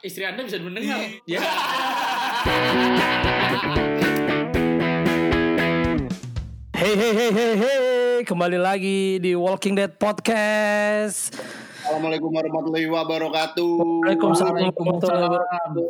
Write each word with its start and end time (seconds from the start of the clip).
istri 0.00 0.24
Anda 0.24 0.44
bisa 0.44 0.56
mendengar. 0.60 0.96
ya. 1.28 1.40
Hey 6.80 6.96
hey 6.96 7.12
hey 7.12 7.30
hey 7.30 7.54
hey, 7.60 8.16
kembali 8.24 8.56
lagi 8.56 9.20
di 9.20 9.36
Walking 9.36 9.76
Dead 9.76 9.92
Podcast. 10.00 11.36
Assalamualaikum 11.84 12.32
warahmatullahi 12.32 12.88
wabarakatuh. 12.88 13.72
Waalaikumsalam 14.08 14.72
warahmatullahi 14.72 15.24
wabarakatuh. 15.28 15.88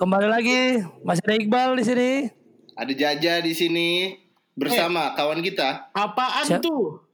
Kembali 0.00 0.28
lagi, 0.32 0.60
masih 1.04 1.22
ada 1.28 1.34
Iqbal 1.36 1.70
di 1.76 1.84
sini. 1.84 2.10
Ada 2.72 2.92
Jaja 2.96 3.34
di 3.44 3.52
sini 3.52 4.16
bersama 4.56 5.12
kawan 5.12 5.44
kita. 5.44 5.92
Apaan 5.92 6.46
Siap. 6.48 6.64
tuh? 6.64 7.07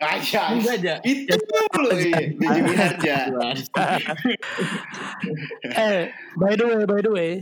Aja. 0.00 0.56
Jaja. 0.56 0.94
Itu 1.04 1.36
loh, 1.76 1.92
iya. 2.00 2.32
Jaja 2.32 2.60
Minarja. 2.64 3.16
Eh, 5.76 6.08
by 6.40 6.56
the 6.56 6.64
way, 6.64 6.82
by 6.88 7.00
the 7.04 7.12
way, 7.12 7.32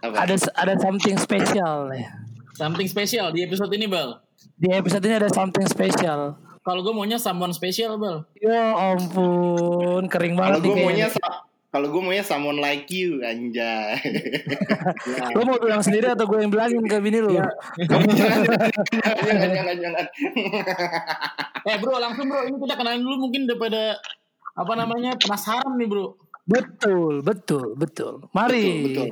Apa? 0.00 0.24
ada 0.24 0.34
ada 0.56 0.74
something 0.80 1.20
spesial 1.20 1.92
nih. 1.92 2.08
Something 2.56 2.88
spesial 2.88 3.28
di 3.36 3.44
episode 3.44 3.68
ini, 3.76 3.84
Bal. 3.84 4.24
Di 4.56 4.72
episode 4.72 5.04
ini 5.04 5.20
ada 5.20 5.28
something 5.28 5.68
spesial. 5.68 6.40
Kalau 6.64 6.80
gue 6.80 6.96
maunya 6.96 7.20
someone 7.20 7.52
spesial, 7.52 8.00
Bal. 8.00 8.24
Ya 8.40 8.72
ampun, 8.72 10.08
kering 10.08 10.40
Kalau 10.40 10.56
banget 10.56 10.64
nih 10.64 10.70
gue 10.72 10.80
maunya 10.80 11.08
kalau 11.74 11.90
gue 11.90 12.02
maunya 12.06 12.22
someone 12.22 12.62
like 12.62 12.86
you 12.94 13.18
anjay. 13.26 13.98
Lo 15.34 15.42
mau 15.42 15.58
bilang 15.58 15.82
sendiri 15.82 16.14
atau 16.14 16.22
gue 16.30 16.38
yang 16.38 16.54
bilangin 16.54 16.86
ke 16.86 17.02
bini 17.02 17.18
jangan, 17.26 17.50
jangan, 19.50 19.76
jangan. 19.82 20.06
Eh, 21.66 21.74
Bro, 21.82 21.98
langsung, 21.98 22.30
Bro. 22.30 22.46
Ini 22.46 22.62
kita 22.62 22.78
kenalin 22.78 23.02
dulu 23.02 23.26
mungkin 23.26 23.50
daripada 23.50 23.98
apa 24.54 24.72
namanya? 24.78 25.18
penasaran 25.18 25.74
nih, 25.74 25.90
Bro. 25.90 26.14
Betul, 26.46 27.26
betul, 27.26 27.74
betul. 27.74 28.22
Mari 28.30 28.62
Betul, 28.62 28.86
betul. 28.86 29.08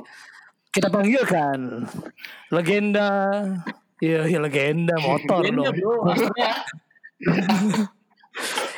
kita 0.71 0.87
panggilkan 0.87 1.59
legenda. 2.47 3.11
Iya, 3.99 4.23
iya 4.31 4.39
legenda 4.39 4.95
motor 5.03 5.43
Legenda, 5.43 5.67
dong. 5.67 5.75
Bro. 5.83 5.95
Maksudnya 6.07 6.51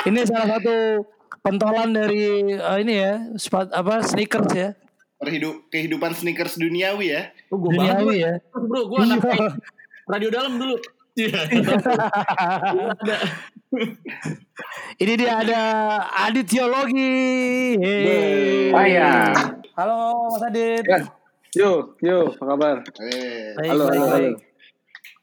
Ini 0.09 0.19
salah 0.25 0.57
satu 0.57 1.05
pentolan 1.45 1.93
dari 1.93 2.57
eh, 2.57 2.77
ini 2.81 2.93
ya, 2.97 3.13
sepat, 3.37 3.69
apa 3.69 4.01
sneakers 4.01 4.49
ya. 4.51 4.69
Perhidup, 5.15 5.69
kehidupan 5.69 6.11
sneakers 6.11 6.57
duniawi 6.57 7.13
ya. 7.13 7.29
Oh, 7.47 7.61
banget, 7.61 8.01
Duniawi 8.01 8.15
ya. 8.19 8.33
Terus, 8.41 8.63
Bro. 8.65 8.81
Gue 8.89 8.99
anak 8.99 9.21
Iya. 9.21 9.47
radio 10.09 10.29
dalam 10.33 10.53
dulu. 10.57 10.75
Iya. 11.15 11.39
Ini 14.95 15.13
dia 15.15 15.31
ada 15.39 15.61
Adit 16.27 16.47
Teologi. 16.47 17.15
Hey. 17.79 18.71
Saya. 18.71 19.31
Halo 19.75 19.97
Mas 20.31 20.43
Adit. 20.43 20.83
Ya. 20.83 20.99
Yo, 21.55 21.95
yo, 22.03 22.35
apa 22.35 22.43
kabar? 22.51 22.75
Eh, 22.99 23.55
Baik, 23.55 23.69
Halo, 23.71 23.83
baik, 23.87 23.95
halo, 23.95 24.11
baik. 24.11 24.27
halo. 24.27 24.39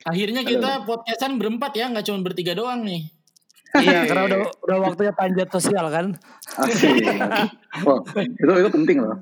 Akhirnya 0.03 0.43
kita 0.43 0.71
podcastan 0.83 1.37
berempat 1.37 1.77
ya, 1.77 1.93
nggak 1.93 2.09
cuma 2.09 2.25
bertiga 2.25 2.57
doang 2.57 2.81
nih. 2.83 3.13
Iya, 3.73 4.05
karena 4.09 4.23
udah 4.29 4.39
udah 4.69 4.79
waktunya 4.85 5.13
panjat 5.17 5.49
sosial 5.49 5.87
kan. 5.89 6.07
Asik. 6.61 7.09
Oh, 7.89 8.05
itu 8.21 8.53
itu 8.53 8.71
penting 8.71 8.97
loh. 9.01 9.17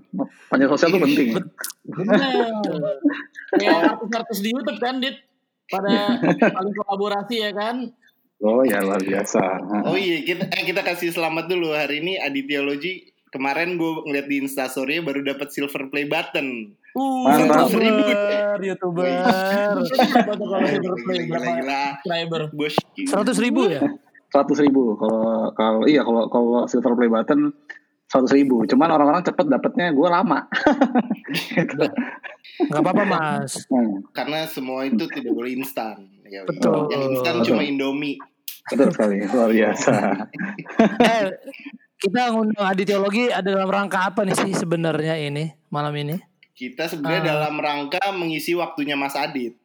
Panjat 0.51 0.69
sosial 0.75 0.89
itu 0.91 1.01
penting. 1.07 1.29
Bener. 1.87 2.19
Kayak 3.55 3.77
artis-artis 3.95 4.39
di 4.42 4.48
YouTube 4.51 4.81
kan, 4.83 4.98
Dit. 4.98 5.23
Pada 5.70 6.19
paling 6.34 6.75
kolaborasi 6.75 7.47
ya 7.47 7.51
kan. 7.55 7.95
Oh 8.42 8.67
ya 8.67 8.83
luar 8.83 8.98
biasa. 8.98 9.42
Oh 9.87 9.95
iya, 9.95 10.25
kita 10.27 10.51
eh, 10.51 10.64
kita 10.67 10.83
kasih 10.83 11.14
selamat 11.14 11.47
dulu 11.47 11.70
hari 11.70 12.03
ini 12.03 12.19
Aditologi. 12.19 13.12
Kemarin 13.31 13.79
gue 13.79 14.03
ngeliat 14.11 14.27
di 14.27 14.42
Instastory 14.42 14.98
baru 14.98 15.23
dapat 15.23 15.55
silver 15.55 15.87
play 15.87 16.11
button. 16.11 16.75
Uh, 16.98 17.23
Mantap. 17.31 17.70
Youtuber, 17.70 18.59
youtuber. 18.59 19.07
Tuh 19.07 19.87
Gila, 21.07 21.39
gila. 21.39 21.83
Seratus 23.07 23.39
ribu 23.39 23.70
ya? 23.70 23.86
Seratus 24.30 24.58
ribu. 24.63 24.95
Kalau 24.96 25.51
kalau 25.52 25.80
iya 25.85 26.07
kalau 26.07 26.30
kalau 26.30 26.64
silver 26.70 26.95
play 26.95 27.11
button 27.11 27.51
seratus 28.11 28.35
ribu. 28.35 28.67
Cuman 28.67 28.91
orang-orang 28.91 29.23
cepet 29.23 29.46
dapetnya 29.46 29.95
gue 29.95 30.08
lama. 30.11 30.46
Nggak 32.70 32.83
apa-apa 32.83 33.05
mas. 33.07 33.67
Hmm, 33.70 34.02
Karena 34.11 34.46
semua 34.51 34.83
itu 34.86 35.07
tidak 35.07 35.33
boleh 35.35 35.55
instan. 35.55 36.11
Ya, 36.27 36.42
Betul. 36.46 36.91
Yang 36.91 37.02
instan 37.18 37.35
Betul. 37.42 37.46
cuma 37.55 37.63
Indomie. 37.67 38.18
betul 38.70 38.89
sekali. 38.95 39.17
Luar 39.30 39.51
biasa. 39.51 39.92
Eh, 41.11 41.27
kita 42.01 42.33
ngundang 42.33 42.64
Adit 42.64 42.86
Teologi 42.89 43.29
ada 43.29 43.45
dalam 43.45 43.68
rangka 43.68 44.08
apa 44.08 44.24
nih 44.24 44.36
sih 44.36 44.52
sebenarnya 44.57 45.20
ini 45.20 45.52
malam 45.68 45.92
ini? 45.97 46.17
Kita 46.61 46.85
sebenarnya 46.85 47.25
Ah. 47.25 47.29
dalam 47.41 47.57
rangka 47.57 48.13
mengisi 48.13 48.53
waktunya 48.53 48.93
Mas 48.93 49.17
Adit. 49.17 49.57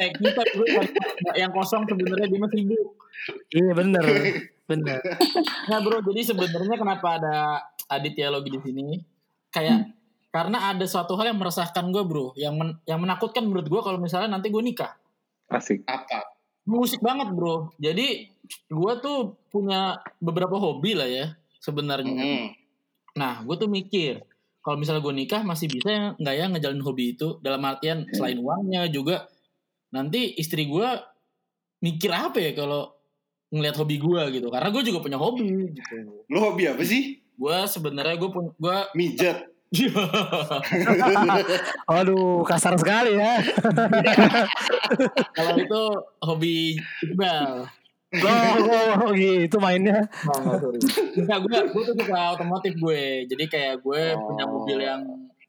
Eh, 0.00 0.10
kita 0.16 0.42
yang 1.36 1.52
kosong 1.52 1.84
sebenarnya 1.84 2.26
dia 2.26 2.40
masih 2.40 2.58
sibuk. 2.64 2.88
Iya 3.50 3.72
bener, 3.74 4.04
bener. 4.64 5.00
Nah 5.68 5.78
bro, 5.80 6.00
jadi 6.02 6.20
sebenarnya 6.24 6.76
kenapa 6.76 7.08
ada 7.16 7.36
Aditya 7.86 8.28
Logi 8.28 8.50
di 8.50 8.60
sini? 8.60 8.96
Kayak 9.48 9.92
karena 10.28 10.72
ada 10.72 10.84
suatu 10.84 11.14
hal 11.14 11.30
yang 11.30 11.38
meresahkan 11.38 11.84
gue 11.88 12.02
bro, 12.02 12.32
yang 12.34 12.56
men- 12.56 12.80
yang 12.84 12.98
menakutkan 12.98 13.44
menurut 13.44 13.68
gue 13.68 13.80
kalau 13.80 14.00
misalnya 14.00 14.32
nanti 14.32 14.48
gue 14.48 14.60
nikah. 14.60 14.96
Asik. 15.46 15.84
Apa? 15.84 16.24
Musik 16.64 16.98
banget 16.98 17.28
bro. 17.30 17.70
Jadi 17.76 18.32
gue 18.66 18.92
tuh 18.98 19.36
punya 19.48 20.00
beberapa 20.18 20.56
hobi 20.56 20.96
lah 20.96 21.06
ya 21.06 21.26
sebenarnya. 21.60 22.12
Mm. 22.12 22.46
Nah, 23.14 23.44
gue 23.46 23.56
tuh 23.56 23.70
mikir 23.70 24.20
kalau 24.64 24.80
misalnya 24.80 25.04
gue 25.04 25.12
nikah 25.12 25.44
masih 25.44 25.68
bisa 25.68 25.88
ya 25.92 26.04
nggak 26.16 26.34
ya 26.40 26.44
ngejalin 26.48 26.80
hobi 26.80 27.12
itu 27.12 27.36
dalam 27.44 27.60
artian 27.68 28.08
selain 28.16 28.40
uangnya 28.40 28.88
juga 28.88 29.28
nanti 29.92 30.32
istri 30.40 30.64
gue 30.66 30.88
mikir 31.84 32.08
apa 32.08 32.40
ya 32.40 32.56
kalau 32.56 32.88
ngelihat 33.52 33.76
hobi 33.76 34.00
gue 34.00 34.22
gitu 34.40 34.48
karena 34.48 34.72
gue 34.72 34.82
juga 34.82 34.98
punya 35.04 35.20
hobi 35.20 35.46
gitu 35.76 36.24
Lu 36.32 36.38
hobi 36.40 36.64
apa 36.66 36.80
sih? 36.82 37.20
gue 37.34 37.58
sebenarnya 37.66 38.16
gue 38.16 38.30
pun 38.30 38.50
gue 38.56 38.78
Mijet. 38.94 39.50
Aduh, 41.90 42.46
kasar 42.46 42.78
sekali 42.78 43.18
ya. 43.18 43.42
kalau 45.34 45.54
itu 45.58 45.82
hobi 46.22 46.78
Iqbal 47.02 47.66
Oh, 48.14 48.54
oh, 48.70 48.90
oh, 49.08 49.10
gitu 49.16 49.56
mainnya. 49.58 50.06
Enggak, 51.18 51.38
gue 51.42 51.56
gue 51.74 51.82
tuh 51.82 51.94
suka 51.98 52.38
otomotif 52.38 52.78
gue. 52.78 53.26
Jadi 53.26 53.44
kayak 53.50 53.82
gue 53.82 54.02
Oh. 54.14 54.30
punya 54.30 54.44
mobil 54.46 54.78
yang 54.78 55.00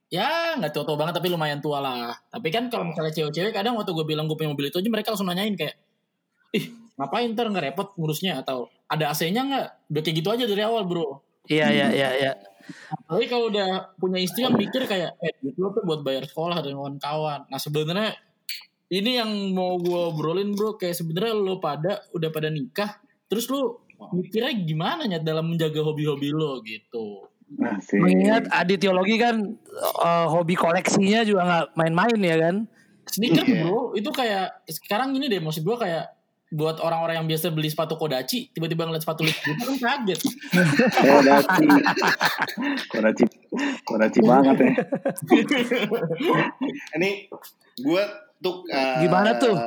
ya 0.05 0.53
nggak 0.57 0.71
tua-tua 0.71 0.95
banget 0.95 1.17
tapi 1.17 1.27
lumayan 1.29 1.59
tua 1.61 1.81
lah. 1.81 2.13
Tapi 2.31 2.47
kan 2.49 2.69
kalau 2.73 2.89
misalnya 2.89 3.13
cewek-cewek 3.13 3.53
kadang 3.53 3.77
waktu 3.77 3.91
gue 3.93 4.05
bilang 4.05 4.25
gue 4.25 4.37
punya 4.37 4.49
mobil 4.53 4.69
itu 4.69 4.77
aja 4.81 4.89
mereka 4.89 5.13
langsung 5.13 5.29
nanyain 5.29 5.53
kayak, 5.53 5.75
ih 6.55 6.65
ngapain 6.95 7.27
ntar 7.35 7.51
nggak 7.51 7.65
repot 7.73 7.87
ngurusnya 7.99 8.41
atau 8.41 8.71
ada 8.87 9.11
AC-nya 9.11 9.41
nggak? 9.45 9.67
Udah 9.91 10.01
kayak 10.01 10.15
gitu 10.21 10.29
aja 10.31 10.43
dari 10.47 10.61
awal 10.63 10.85
bro. 10.87 11.21
Iya, 11.45 11.67
iya, 11.69 11.87
iya, 11.93 12.09
iya. 12.17 12.31
Tapi 13.05 13.29
kalau 13.29 13.53
udah 13.53 13.93
punya 14.01 14.17
istri 14.17 14.41
yang 14.41 14.57
mikir 14.57 14.89
kayak, 14.89 15.13
eh 15.21 15.33
duit 15.37 15.53
lo 15.61 15.69
tuh 15.69 15.85
buat 15.85 16.01
bayar 16.01 16.25
sekolah 16.25 16.57
dan 16.65 16.73
kawan-kawan. 16.73 17.45
Nah 17.45 17.59
sebenarnya 17.61 18.17
ini 18.89 19.17
yang 19.17 19.31
mau 19.55 19.81
gue 19.81 20.01
obrolin 20.13 20.53
bro, 20.53 20.77
kayak 20.77 20.93
sebenarnya 20.93 21.33
lo 21.33 21.57
pada 21.57 22.05
udah 22.13 22.29
pada 22.29 22.53
nikah, 22.53 23.01
terus 23.25 23.49
lo 23.49 23.85
mikirnya 24.13 24.53
gimana 24.61 25.07
ya 25.09 25.17
dalam 25.23 25.49
menjaga 25.49 25.81
hobi-hobi 25.81 26.29
lo 26.29 26.61
gitu. 26.61 27.25
Asik. 27.61 28.01
Mengingat 28.01 28.49
Adit 28.49 28.81
Teologi 28.81 29.21
kan 29.21 29.57
eh, 30.01 30.27
hobi 30.29 30.57
koleksinya 30.57 31.21
juga 31.21 31.41
nggak 31.45 31.65
main-main 31.77 32.19
ya 32.21 32.37
kan? 32.41 32.55
Sneaker 33.05 33.45
Iya. 33.45 33.61
bro, 33.69 33.93
itu 33.93 34.09
kayak 34.09 34.65
sekarang 34.65 35.13
gini 35.13 35.29
deh, 35.29 35.37
maksud 35.37 35.61
gue 35.61 35.77
kayak 35.77 36.09
buat 36.55 36.77
orang-orang 36.77 37.21
yang 37.21 37.27
biasa 37.27 37.49
beli 37.53 37.69
sepatu 37.69 37.97
Kodachi, 37.97 38.49
tiba-tiba 38.53 38.85
ngeliat 38.85 39.01
sepatu 39.01 39.25
Louis 39.25 39.33
Vuitton 39.33 39.65
kan 39.65 39.77
kaget. 39.81 40.19
Kodachi. 40.93 41.65
Kodachi. 42.89 43.25
Kodachi 43.85 44.19
banget 44.21 44.55
ya. 44.61 44.71
Ini 46.97 47.09
gue 47.81 48.03
tuh 48.45 48.61
eh, 48.69 49.01
Gimana 49.01 49.41
tuh? 49.41 49.57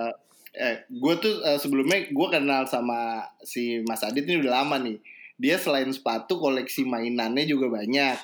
Eh, 0.55 0.87
gue 0.87 1.15
tuh 1.19 1.43
eh, 1.43 1.59
sebelumnya 1.59 2.07
gue 2.07 2.29
kenal 2.31 2.63
sama 2.71 3.27
si 3.43 3.83
Mas 3.83 4.07
Adit 4.07 4.23
ini 4.31 4.39
udah 4.39 4.63
lama 4.63 4.79
nih. 4.79 5.03
Dia 5.39 5.59
selain 5.59 5.91
sepatu 5.91 6.39
koleksi 6.39 6.87
mainannya 6.87 7.47
juga 7.47 7.67
banyak. 7.71 8.15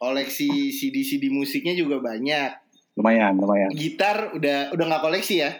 Koleksi 0.00 0.72
CD-CD 0.72 1.28
musiknya 1.28 1.76
juga 1.76 2.00
banyak. 2.00 2.50
Lumayan, 2.96 3.36
lumayan. 3.36 3.68
Gitar 3.72 4.32
udah 4.36 4.72
udah 4.72 4.84
nggak 4.88 5.02
koleksi 5.04 5.44
ya? 5.44 5.50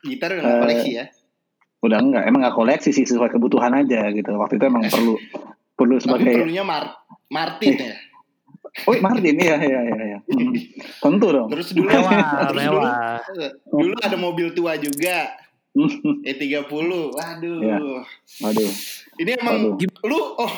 Gitar 0.00 0.36
udah 0.36 0.42
nggak 0.44 0.58
Eh, 0.60 0.64
koleksi 0.64 0.90
ya? 0.96 1.04
Udah 1.80 1.98
enggak, 2.00 2.24
emang 2.28 2.40
enggak 2.44 2.56
koleksi 2.56 2.90
sih 2.92 3.04
sesuai 3.08 3.32
kebutuhan 3.32 3.72
aja 3.72 4.12
gitu. 4.12 4.28
Waktu 4.36 4.60
itu 4.60 4.64
emang 4.68 4.84
perlu 4.88 5.16
perlu 5.72 5.96
Tapi 5.96 6.04
sebagai 6.04 6.34
perlunya 6.44 6.64
Mar 6.64 6.84
Martin 7.32 7.76
ya. 7.80 7.96
Oh 8.86 8.94
Martin 9.02 9.34
iya 9.36 9.56
iya 9.58 9.80
iya. 9.82 9.96
iya. 9.98 10.18
Hmm. 10.30 10.54
Tentu 11.02 11.26
dong. 11.34 11.48
Terus 11.50 11.74
dulu 11.74 11.90
Mewah, 11.90 12.50
terus 12.50 12.62
mewah. 12.62 13.18
dulu 13.70 13.90
dulu 13.90 13.94
ada 14.02 14.16
mobil 14.18 14.48
tua 14.54 14.78
juga. 14.78 15.34
E30. 16.26 16.66
Waduh. 16.70 17.58
Iya. 17.62 17.78
Waduh. 18.42 18.70
Ini 19.18 19.30
emang 19.38 19.56
Waduh. 19.74 20.06
lu 20.06 20.20
oh 20.38 20.54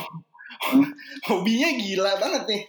Hobinya 1.28 1.68
gila 1.74 2.12
banget 2.20 2.42
nih. 2.48 2.62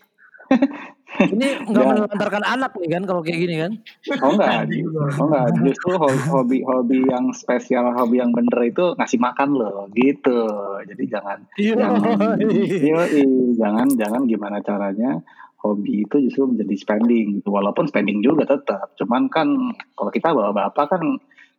Ini 1.14 1.48
nggak 1.70 1.78
Ya. 1.80 1.90
menelantarkan 1.94 2.44
anak 2.44 2.72
nih 2.76 2.90
kan 2.90 3.04
kalau 3.04 3.22
kayak 3.22 3.40
gini 3.40 3.56
kan? 3.58 3.72
Oh 4.20 4.32
enggak, 4.32 4.66
oh 5.14 5.26
enggak. 5.26 5.46
Justru 5.62 5.92
ho- 5.94 6.24
hobi 6.32 6.58
hobi 6.62 7.06
yang 7.06 7.30
spesial, 7.32 7.92
hobi 7.92 8.18
yang 8.18 8.32
bener 8.32 8.60
itu 8.64 8.94
ngasih 8.94 9.20
makan 9.20 9.50
loh, 9.54 9.86
gitu. 9.92 10.40
Jadi 10.84 11.04
jangan 11.06 11.38
Iya. 11.56 11.76
jangan, 11.78 12.38
yoi, 12.90 13.24
jangan 13.54 13.88
jangan 13.94 14.22
gimana 14.24 14.58
caranya 14.60 15.22
hobi 15.60 16.04
itu 16.04 16.20
justru 16.20 16.50
menjadi 16.50 16.76
spending 16.76 17.40
gitu. 17.40 17.50
Walaupun 17.50 17.86
spending 17.86 18.20
juga 18.20 18.44
tetap. 18.44 18.92
Cuman 18.96 19.30
kan 19.30 19.48
kalau 19.94 20.10
kita 20.10 20.32
bawa 20.32 20.52
bapak 20.52 20.88
kan 20.90 21.04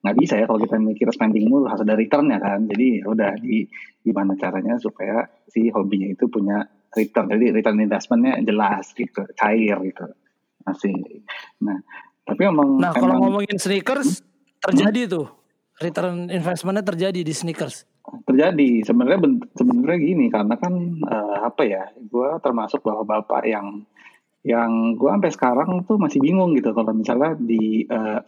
nggak 0.01 0.17
bisa 0.19 0.37
ya 0.37 0.45
kalau 0.45 0.61
kita 0.61 0.77
mikir 0.77 1.09
spending 1.09 1.49
mulu 1.49 1.65
harus 1.65 1.81
ada 1.81 1.97
returnnya 1.97 2.37
kan. 2.37 2.67
Jadi 2.67 3.01
ya 3.01 3.07
udah 3.07 3.33
di 3.39 3.65
gimana 4.01 4.37
caranya 4.37 4.77
supaya 4.77 5.25
si 5.47 5.73
hobinya 5.73 6.05
itu 6.07 6.29
punya 6.29 6.61
return. 6.95 7.27
Jadi 7.35 7.47
return 7.51 7.79
investmentnya 7.83 8.41
jelas 8.43 8.95
gitu, 8.95 9.27
cair 9.37 9.77
gitu. 9.85 10.07
Masih. 10.65 10.97
Nah, 11.61 11.79
tapi 12.25 12.41
emang 12.49 12.81
Nah 12.81 12.91
kalau 12.97 13.15
emang 13.15 13.29
ngomongin 13.29 13.61
sneakers 13.61 14.25
terjadi 14.65 15.21
tuh 15.21 15.27
return 15.79 16.33
investmentnya 16.33 16.85
terjadi 16.87 17.21
di 17.21 17.35
sneakers. 17.35 17.85
terjadi 18.29 18.85
sebenarnya 18.85 19.17
ben- 19.17 19.49
sebenarnya 19.57 19.97
gini 19.97 20.27
karena 20.29 20.61
kan 20.61 20.77
eh, 21.09 21.39
apa 21.41 21.63
ya 21.65 21.89
gue 21.97 22.29
termasuk 22.45 22.85
bahwa 22.85 23.01
bapak 23.01 23.49
yang 23.49 23.81
yang 24.45 24.93
gue 25.01 25.09
sampai 25.09 25.33
sekarang 25.33 25.89
tuh 25.89 25.97
masih 25.97 26.21
bingung 26.21 26.53
gitu 26.53 26.77
kalau 26.77 26.93
misalnya 26.93 27.33
di 27.41 27.89
eh, 27.89 28.21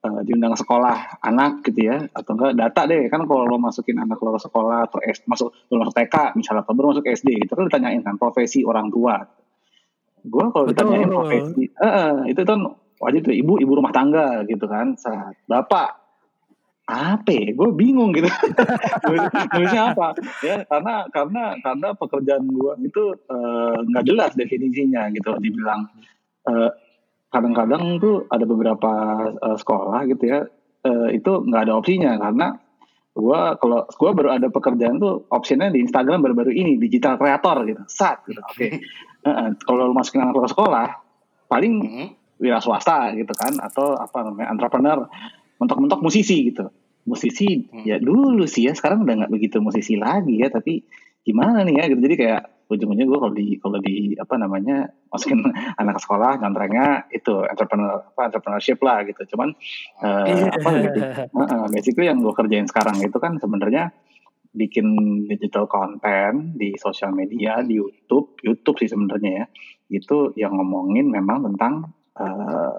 eh, 0.00 0.20
diundang 0.24 0.56
sekolah 0.56 1.20
anak 1.20 1.64
gitu 1.68 1.90
ya 1.92 1.96
atau 2.12 2.32
enggak 2.36 2.52
data 2.56 2.80
deh 2.88 3.08
kan 3.12 3.24
kalau 3.28 3.44
lo 3.44 3.56
masukin 3.60 4.00
anak 4.00 4.20
lo 4.20 4.36
ke 4.36 4.40
sekolah 4.42 4.88
atau 4.88 4.98
S, 5.04 5.24
masuk 5.28 5.52
lo 5.72 5.84
masuk 5.84 5.94
TK 5.96 6.36
misalnya 6.36 6.62
atau 6.64 6.74
baru 6.76 6.96
masuk 6.96 7.06
SD 7.06 7.28
itu 7.44 7.52
kan 7.52 7.64
ditanyain 7.68 8.02
kan 8.02 8.16
profesi 8.16 8.64
orang 8.64 8.88
tua 8.88 9.20
gue 10.20 10.44
kalau 10.52 10.64
Betul. 10.68 10.72
ditanyain 10.76 11.08
profesi 11.08 11.64
eh, 11.68 11.84
eh, 11.84 12.14
itu 12.32 12.40
kan 12.44 12.60
wajib 13.00 13.20
tuh 13.32 13.34
ibu 13.34 13.56
ibu 13.56 13.72
rumah 13.72 13.92
tangga 13.92 14.44
gitu 14.44 14.68
kan 14.68 14.92
saat 15.00 15.36
bapak 15.48 16.00
apa 16.90 17.30
ya? 17.30 17.54
gue 17.54 17.68
bingung 17.72 18.10
gitu 18.10 18.26
nulisnya 19.54 19.94
apa 19.94 20.18
ya 20.42 20.66
karena 20.66 21.06
karena 21.08 21.54
karena 21.62 21.88
pekerjaan 21.94 22.44
gue 22.50 22.72
itu 22.84 23.04
eh, 23.30 23.76
nggak 23.88 24.04
jelas 24.04 24.30
definisinya 24.34 25.08
gitu 25.14 25.38
dibilang 25.38 25.86
eh, 26.50 26.70
kadang-kadang 27.30 27.98
tuh 27.98 28.26
ada 28.26 28.44
beberapa 28.44 28.90
eh, 29.32 29.56
sekolah 29.56 30.04
gitu 30.06 30.24
ya 30.26 30.40
eh, 30.82 31.08
itu 31.14 31.32
nggak 31.46 31.62
ada 31.64 31.74
opsinya 31.78 32.12
karena 32.18 32.46
gue 33.10 33.40
kalau 33.58 33.86
gue 33.86 34.10
baru 34.14 34.28
ada 34.38 34.48
pekerjaan 34.48 34.98
tuh 34.98 35.26
opsinya 35.28 35.66
di 35.66 35.82
Instagram 35.82 36.22
baru-baru 36.22 36.54
ini 36.54 36.78
digital 36.78 37.18
kreator 37.18 37.66
gitu 37.66 37.82
sat 37.86 38.22
gitu 38.26 38.38
oke 38.38 38.66
Heeh, 39.20 39.48
kalau 39.68 39.90
lu 39.90 39.92
masukin 39.92 40.24
anak 40.24 40.32
lu 40.32 40.46
ke 40.46 40.50
sekolah 40.50 40.88
paling 41.46 41.74
Hmm. 41.82 42.08
wira 42.40 42.56
swasta 42.56 43.12
gitu 43.12 43.34
kan 43.36 43.52
atau 43.60 43.92
apa 43.92 44.24
namanya 44.24 44.48
entrepreneur 44.48 45.04
mentok-mentok 45.60 46.00
musisi 46.00 46.48
gitu 46.48 46.70
musisi 47.04 47.66
Hmm. 47.68 47.84
ya 47.84 48.00
dulu 48.00 48.46
sih 48.46 48.64
ya 48.64 48.72
sekarang 48.72 49.04
udah 49.04 49.26
nggak 49.26 49.32
begitu 49.34 49.60
musisi 49.60 49.98
lagi 49.98 50.40
ya 50.40 50.48
tapi 50.48 50.80
gimana 51.20 51.66
nih 51.66 51.82
ya 51.82 51.84
gitu 51.92 52.00
jadi 52.00 52.16
kayak 52.16 52.42
ujung-ujungnya 52.70 53.06
gue 53.10 53.18
kalau 53.18 53.34
di 53.34 53.46
kalau 53.58 53.78
di 53.82 54.14
apa 54.14 54.34
namanya 54.38 54.86
masukin 55.10 55.42
anak 55.82 55.98
sekolah 55.98 56.38
ngantrengnya 56.38 57.10
itu 57.10 57.42
entrepreneur 57.44 58.06
apa 58.14 58.30
entrepreneurship 58.30 58.78
lah 58.80 59.02
gitu. 59.02 59.26
Cuman 59.34 59.50
eh, 60.06 60.46
apa 60.46 60.68
gitu 60.78 60.98
Heeh, 61.38 61.64
basically 61.74 62.06
yang 62.06 62.22
gue 62.22 62.30
kerjain 62.30 62.70
sekarang 62.70 63.02
itu 63.02 63.18
kan 63.18 63.36
sebenarnya 63.42 63.90
bikin 64.50 64.86
digital 65.30 65.70
content 65.70 66.58
di 66.58 66.74
sosial 66.74 67.14
media 67.14 67.62
di 67.62 67.78
YouTube 67.78 68.38
YouTube 68.46 68.78
sih 68.78 68.90
sebenarnya 68.90 69.44
ya. 69.44 69.46
Itu 69.90 70.30
yang 70.38 70.54
ngomongin 70.54 71.10
memang 71.10 71.42
tentang 71.50 71.90
eh, 72.14 72.72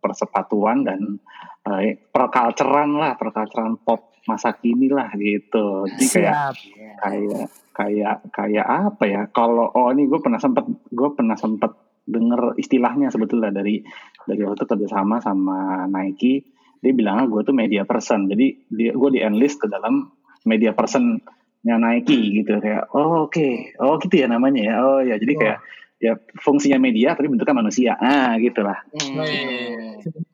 persepatuan 0.00 0.88
dan 0.88 1.20
eh, 1.64 1.96
perculturean 2.12 2.90
lah 2.96 3.16
perculturean 3.16 3.80
pop 3.80 4.14
masa 4.24 4.56
kini 4.56 4.88
lah 4.88 5.12
gitu. 5.16 5.84
Jadi 5.88 6.04
kayak 6.08 6.32
Siap. 6.32 6.54
kayak 7.00 7.46
kayak 7.74 8.16
kayak 8.32 8.66
apa 8.66 9.04
ya? 9.04 9.22
Kalau 9.32 9.68
oh 9.72 9.88
ini 9.92 10.08
gue 10.08 10.20
pernah 10.20 10.40
sempet 10.40 10.64
gue 10.88 11.08
pernah 11.12 11.36
sempet 11.36 11.72
denger 12.04 12.56
istilahnya 12.60 13.08
sebetulnya 13.08 13.52
dari 13.52 13.80
dari 14.24 14.40
waktu 14.44 14.64
kerjasama 14.64 15.20
sama 15.20 15.84
Nike. 15.88 16.52
Dia 16.80 16.92
bilangnya 16.92 17.28
gue 17.28 17.40
tuh 17.44 17.56
media 17.56 17.88
person. 17.88 18.28
Jadi 18.28 18.68
dia 18.68 18.92
gue 18.92 19.10
di 19.12 19.20
enlist 19.20 19.60
ke 19.60 19.68
dalam 19.68 20.08
media 20.44 20.72
personnya 20.72 21.76
Nike 21.80 22.44
gitu. 22.44 22.60
Kayak 22.60 22.92
oh 22.96 23.28
oke. 23.28 23.76
Oh 23.80 23.96
gitu 24.00 24.20
ya 24.20 24.26
namanya 24.28 24.60
ya? 24.60 24.74
Oh 24.80 25.00
ya. 25.04 25.16
Jadi 25.20 25.32
kayak 25.36 25.58
ya 26.00 26.12
fungsinya 26.40 26.76
media 26.80 27.16
tapi 27.16 27.28
bentuknya 27.28 27.56
manusia. 27.56 27.92
Ah 28.00 28.36
gitulah 28.40 28.84
Hmm. 28.92 29.24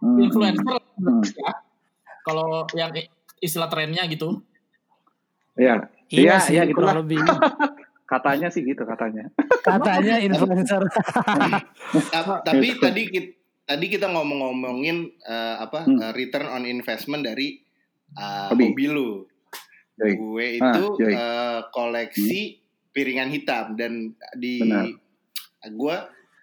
Hmm. 0.03 0.19
Influencer 0.27 0.80
Hmm. 1.01 1.25
ya. 1.25 1.53
Kalau 2.27 2.47
yang 2.73 2.93
istilah 3.39 3.67
trennya 3.67 4.05
gitu. 4.07 4.45
ya 5.55 5.89
Iya 6.07 6.21
Iya, 6.31 6.35
sih 6.39 6.53
iya, 6.55 6.63
gitulah. 6.65 6.93
kurang 6.93 6.99
lebih. 7.03 7.19
katanya 8.11 8.51
sih 8.51 8.63
gitu 8.63 8.83
katanya 8.83 9.31
Katanya 9.63 10.19
influencer. 10.19 10.83
Ta- 12.11 12.43
tapi 12.43 12.75
tadi 12.77 13.03
kita 13.07 13.31
tadi 13.65 13.87
kita 13.87 14.07
ngomong-ngomongin 14.09 14.97
eh, 15.23 15.57
apa 15.59 15.87
Hmm. 15.87 15.97
eh, 15.97 16.13
return 16.13 16.47
on 16.49 16.65
investment 16.65 17.23
dari 17.23 17.63
eh, 18.13 18.49
Hobi. 18.51 18.67
hobi 18.69 18.85
lu. 18.87 19.11
Yoi. 19.97 20.13
Gue 20.13 20.47
Ah, 20.59 20.75
itu 20.75 20.85
yoi. 20.99 21.15
eh, 21.15 21.61
koleksi 21.71 22.41
piringan 22.91 23.31
hitam 23.31 23.75
dan 23.75 24.11
di 24.35 24.59
Benar. 24.59 24.91
gue 25.71 25.97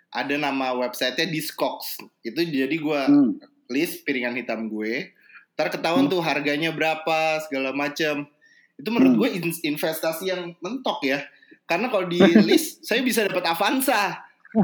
ada 0.10 0.36
nama 0.36 0.72
websitenya 0.74 1.28
Discogs. 1.28 2.00
Itu 2.22 2.40
jadi 2.40 2.72
gue 2.72 3.02
Hmm. 3.04 3.36
List 3.68 4.04
piringan 4.04 4.34
hitam 4.34 4.68
gue. 4.68 5.12
Ntar 5.54 5.70
ketahuan 5.70 6.06
Hmm. 6.06 6.12
tuh 6.12 6.22
harganya 6.22 6.70
berapa 6.70 7.18
segala 7.42 7.72
macam. 7.72 8.28
Itu 8.74 8.90
menurut 8.90 9.12
Hmm. 9.12 9.20
gue 9.20 9.30
in- 9.42 9.62
investasi 9.68 10.28
yang 10.28 10.54
mentok 10.58 11.02
ya. 11.02 11.24
Karena 11.64 11.88
kalau 11.88 12.06
di 12.06 12.18
list 12.50 12.82
saya 12.82 13.02
bisa 13.02 13.24
dapat 13.24 13.44
Avanza. 13.44 14.24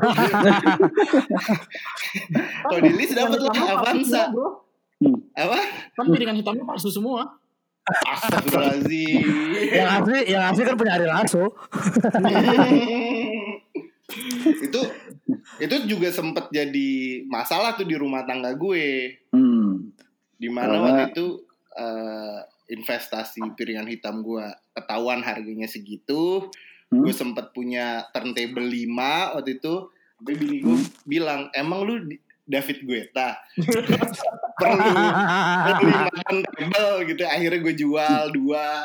Kalau 2.64 2.80
di 2.80 2.92
list 2.94 3.14
dapat 3.14 3.36
lah 3.38 3.52
Avanza. 3.74 4.32
bro. 4.32 4.64
Apa? 5.34 5.60
Kan 5.92 6.06
piringan 6.08 6.38
hitamnya 6.38 6.64
palsu 6.64 6.88
semua. 6.88 7.36
Astagfirullahaladzim. 7.84 9.28
yang 9.70 9.90
asli, 10.00 10.20
yang 10.26 10.44
asli 10.48 10.64
kan 10.64 10.76
punya 10.80 10.96
Ari 10.96 11.04
Lasso. 11.04 11.44
itu 14.64 14.82
itu 15.58 15.76
juga 15.88 16.12
sempet 16.12 16.52
jadi 16.52 16.92
masalah 17.26 17.74
tuh 17.74 17.88
di 17.88 17.96
rumah 17.96 18.24
tangga 18.24 18.52
gue. 18.54 19.18
Hmm. 19.32 19.92
Di 20.36 20.48
mana 20.48 20.76
Karena- 20.76 20.84
waktu 20.84 21.04
itu 21.12 21.26
eh, 21.74 22.40
investasi 22.70 23.56
piringan 23.56 23.88
hitam 23.88 24.22
gue 24.22 24.44
ketahuan 24.72 25.20
harganya 25.20 25.66
segitu. 25.66 26.52
Hmm. 26.92 27.02
Gue 27.02 27.12
sempet 27.12 27.50
punya 27.52 28.06
turntable 28.12 28.64
5 28.64 29.36
waktu 29.36 29.58
itu. 29.58 29.76
Tapi 30.20 30.32
bini 30.36 30.58
gue 30.60 30.76
Hmm. 30.76 30.88
bilang, 31.04 31.42
emang 31.52 31.84
lu 31.84 32.00
David 32.44 32.84
Guetta 32.84 33.40
perlu 34.60 34.84
perlu 34.84 34.92
lima 35.82 36.12
turntable 36.22 36.96
gitu. 37.08 37.24
Akhirnya 37.24 37.60
gue 37.60 37.74
jual 37.74 38.22
dua. 38.32 38.84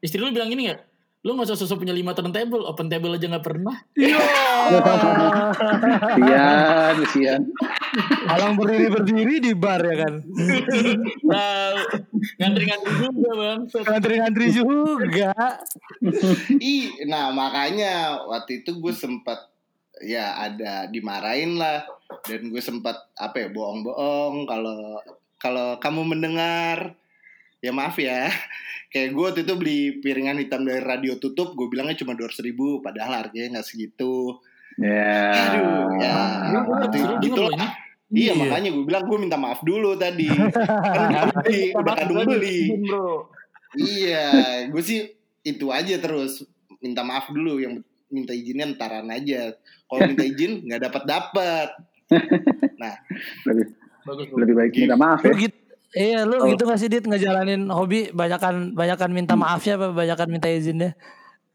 Istri 0.00 0.18
lu 0.18 0.34
bilang 0.34 0.50
gini 0.50 0.68
gak? 0.68 0.89
Lu 1.20 1.36
gak 1.36 1.52
usah 1.52 1.58
sosok 1.60 1.84
punya 1.84 1.92
lima 1.92 2.16
turntable, 2.16 2.64
open 2.64 2.88
table 2.88 3.12
aja 3.12 3.28
gak 3.28 3.44
pernah. 3.44 3.76
Sian, 6.16 6.96
sian. 7.12 7.42
Alang 8.24 8.56
berdiri 8.56 8.88
berdiri 8.88 9.36
di 9.36 9.52
bar 9.52 9.84
ya 9.84 9.96
kan. 10.00 10.24
Nah, 11.28 11.76
ngantri-ngantri 12.40 12.94
juga 13.04 13.30
bang. 13.36 13.60
Ngantri-ngantri 13.68 14.46
juga. 14.48 15.30
Ih, 16.56 17.04
nah 17.04 17.28
makanya 17.36 18.24
waktu 18.24 18.64
itu 18.64 18.80
gue 18.80 18.94
sempat 18.96 19.52
ya 20.00 20.40
ada 20.40 20.88
dimarahin 20.88 21.60
lah 21.60 21.84
dan 22.24 22.48
gue 22.48 22.62
sempat 22.64 22.96
apa 23.20 23.36
ya 23.44 23.48
bohong-bohong 23.52 24.48
kalau 24.48 24.96
kalau 25.36 25.76
kamu 25.76 26.16
mendengar 26.16 26.96
ya 27.60 27.70
maaf 27.70 27.96
ya 27.96 28.32
kayak 28.88 29.08
gue 29.10 29.22
waktu 29.22 29.40
itu 29.42 29.54
beli 29.54 29.80
piringan 30.00 30.36
hitam 30.36 30.64
dari 30.64 30.80
radio 30.80 31.14
tutup 31.14 31.52
gue 31.52 31.68
bilangnya 31.68 31.94
cuma 31.94 32.12
dua 32.12 32.26
ribu 32.34 32.80
padahal 32.80 33.22
harganya 33.22 33.58
nggak 33.58 33.66
segitu 33.66 34.40
Ya. 34.78 35.34
Aduh, 35.50 35.92
ya. 35.98 36.14
Bener, 36.48 37.20
Gitu- 37.20 37.36
loh 37.36 37.52
lah. 37.52 37.68
ini. 38.08 38.22
iya 38.22 38.32
makanya 38.32 38.70
gue 38.70 38.82
bilang 38.82 39.04
gue 39.04 39.18
minta 39.18 39.36
maaf 39.36 39.60
dulu 39.60 39.92
tadi 39.94 40.24
kan 40.24 40.48
udah 41.10 41.24
beli 41.36 41.62
udah 41.74 41.94
kadung 41.94 42.24
beli. 42.24 42.60
Iya, 43.70 44.24
gue 44.66 44.80
sih 44.80 45.10
itu 45.42 45.68
aja 45.68 45.94
terus 45.94 46.46
minta 46.78 47.02
maaf 47.02 47.28
dulu 47.28 47.60
yang 47.60 47.82
minta 48.08 48.32
izinnya 48.32 48.72
ntaran 48.72 49.10
aja. 49.10 49.52
Kalau 49.84 50.00
minta 50.06 50.24
izin 50.24 50.64
nggak 50.64 50.80
dapat 50.82 51.02
dapat. 51.04 51.68
Lebih, 53.44 53.66
Bagus 54.00 54.26
lebih 54.32 54.54
baik 54.56 54.72
minta 54.78 54.96
maaf 54.96 55.20
ya. 55.20 55.34
gitu, 55.36 55.59
iya 55.92 56.22
lu 56.22 56.36
Oh. 56.38 56.46
gitu 56.46 56.62
gak 56.62 56.78
sih 56.78 56.86
Dit 56.86 57.04
ngejalanin 57.04 57.66
hobi 57.68 58.10
banyakan 58.10 58.72
banyakan 58.72 59.10
minta 59.10 59.34
maafnya 59.34 59.74
apa 59.74 59.90
banyakan 59.90 60.28
minta 60.28 60.46
izinnya? 60.46 60.94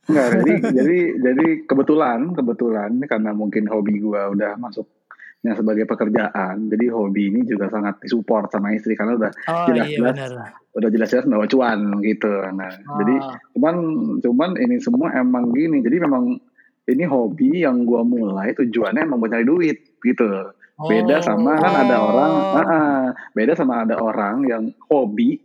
Enggak, 0.06 0.28
jadi 0.38 0.54
jadi 0.70 0.98
jadi 1.18 1.46
kebetulan 1.66 2.30
kebetulan 2.32 2.92
karena 3.04 3.32
mungkin 3.32 3.66
hobi 3.66 3.98
gua 3.98 4.30
udah 4.30 4.54
masuknya 4.56 5.54
sebagai 5.54 5.86
pekerjaan, 5.86 6.70
jadi 6.70 6.86
hobi 6.90 7.34
ini 7.34 7.42
juga 7.42 7.70
sangat 7.70 7.98
disupport 8.00 8.46
sama 8.48 8.74
istri 8.74 8.94
karena 8.94 9.18
udah 9.18 9.32
Oh 9.48 9.66
iya 9.74 9.86
jelas-jelas 9.98 10.54
udah 10.76 10.90
jelas-jelas 10.92 11.26
bawa 11.26 11.46
cuan 11.48 11.80
gitu. 12.02 12.30
Nah, 12.52 12.70
jadi 12.70 13.16
Ah. 13.18 13.38
cuman 13.58 13.76
cuman 14.22 14.50
ini 14.58 14.76
semua 14.78 15.10
emang 15.12 15.50
gini, 15.52 15.82
jadi 15.82 16.06
memang 16.06 16.38
ini 16.86 17.04
hobi 17.04 17.66
yang 17.66 17.82
gua 17.82 18.06
mulai 18.06 18.54
tujuannya 18.54 19.02
emang 19.02 19.18
buat 19.18 19.34
cari 19.34 19.42
duit 19.42 19.78
gitu. 19.98 20.30
Beda 20.76 21.24
sama 21.24 21.56
kan 21.56 21.74
ada 21.88 21.96
Oh. 21.98 22.08
orang, 22.12 22.32
ah, 22.36 22.60
ah. 22.60 23.04
beda 23.32 23.56
sama 23.56 23.88
ada 23.88 23.96
orang 23.96 24.44
yang 24.44 24.64
hobi 24.92 25.40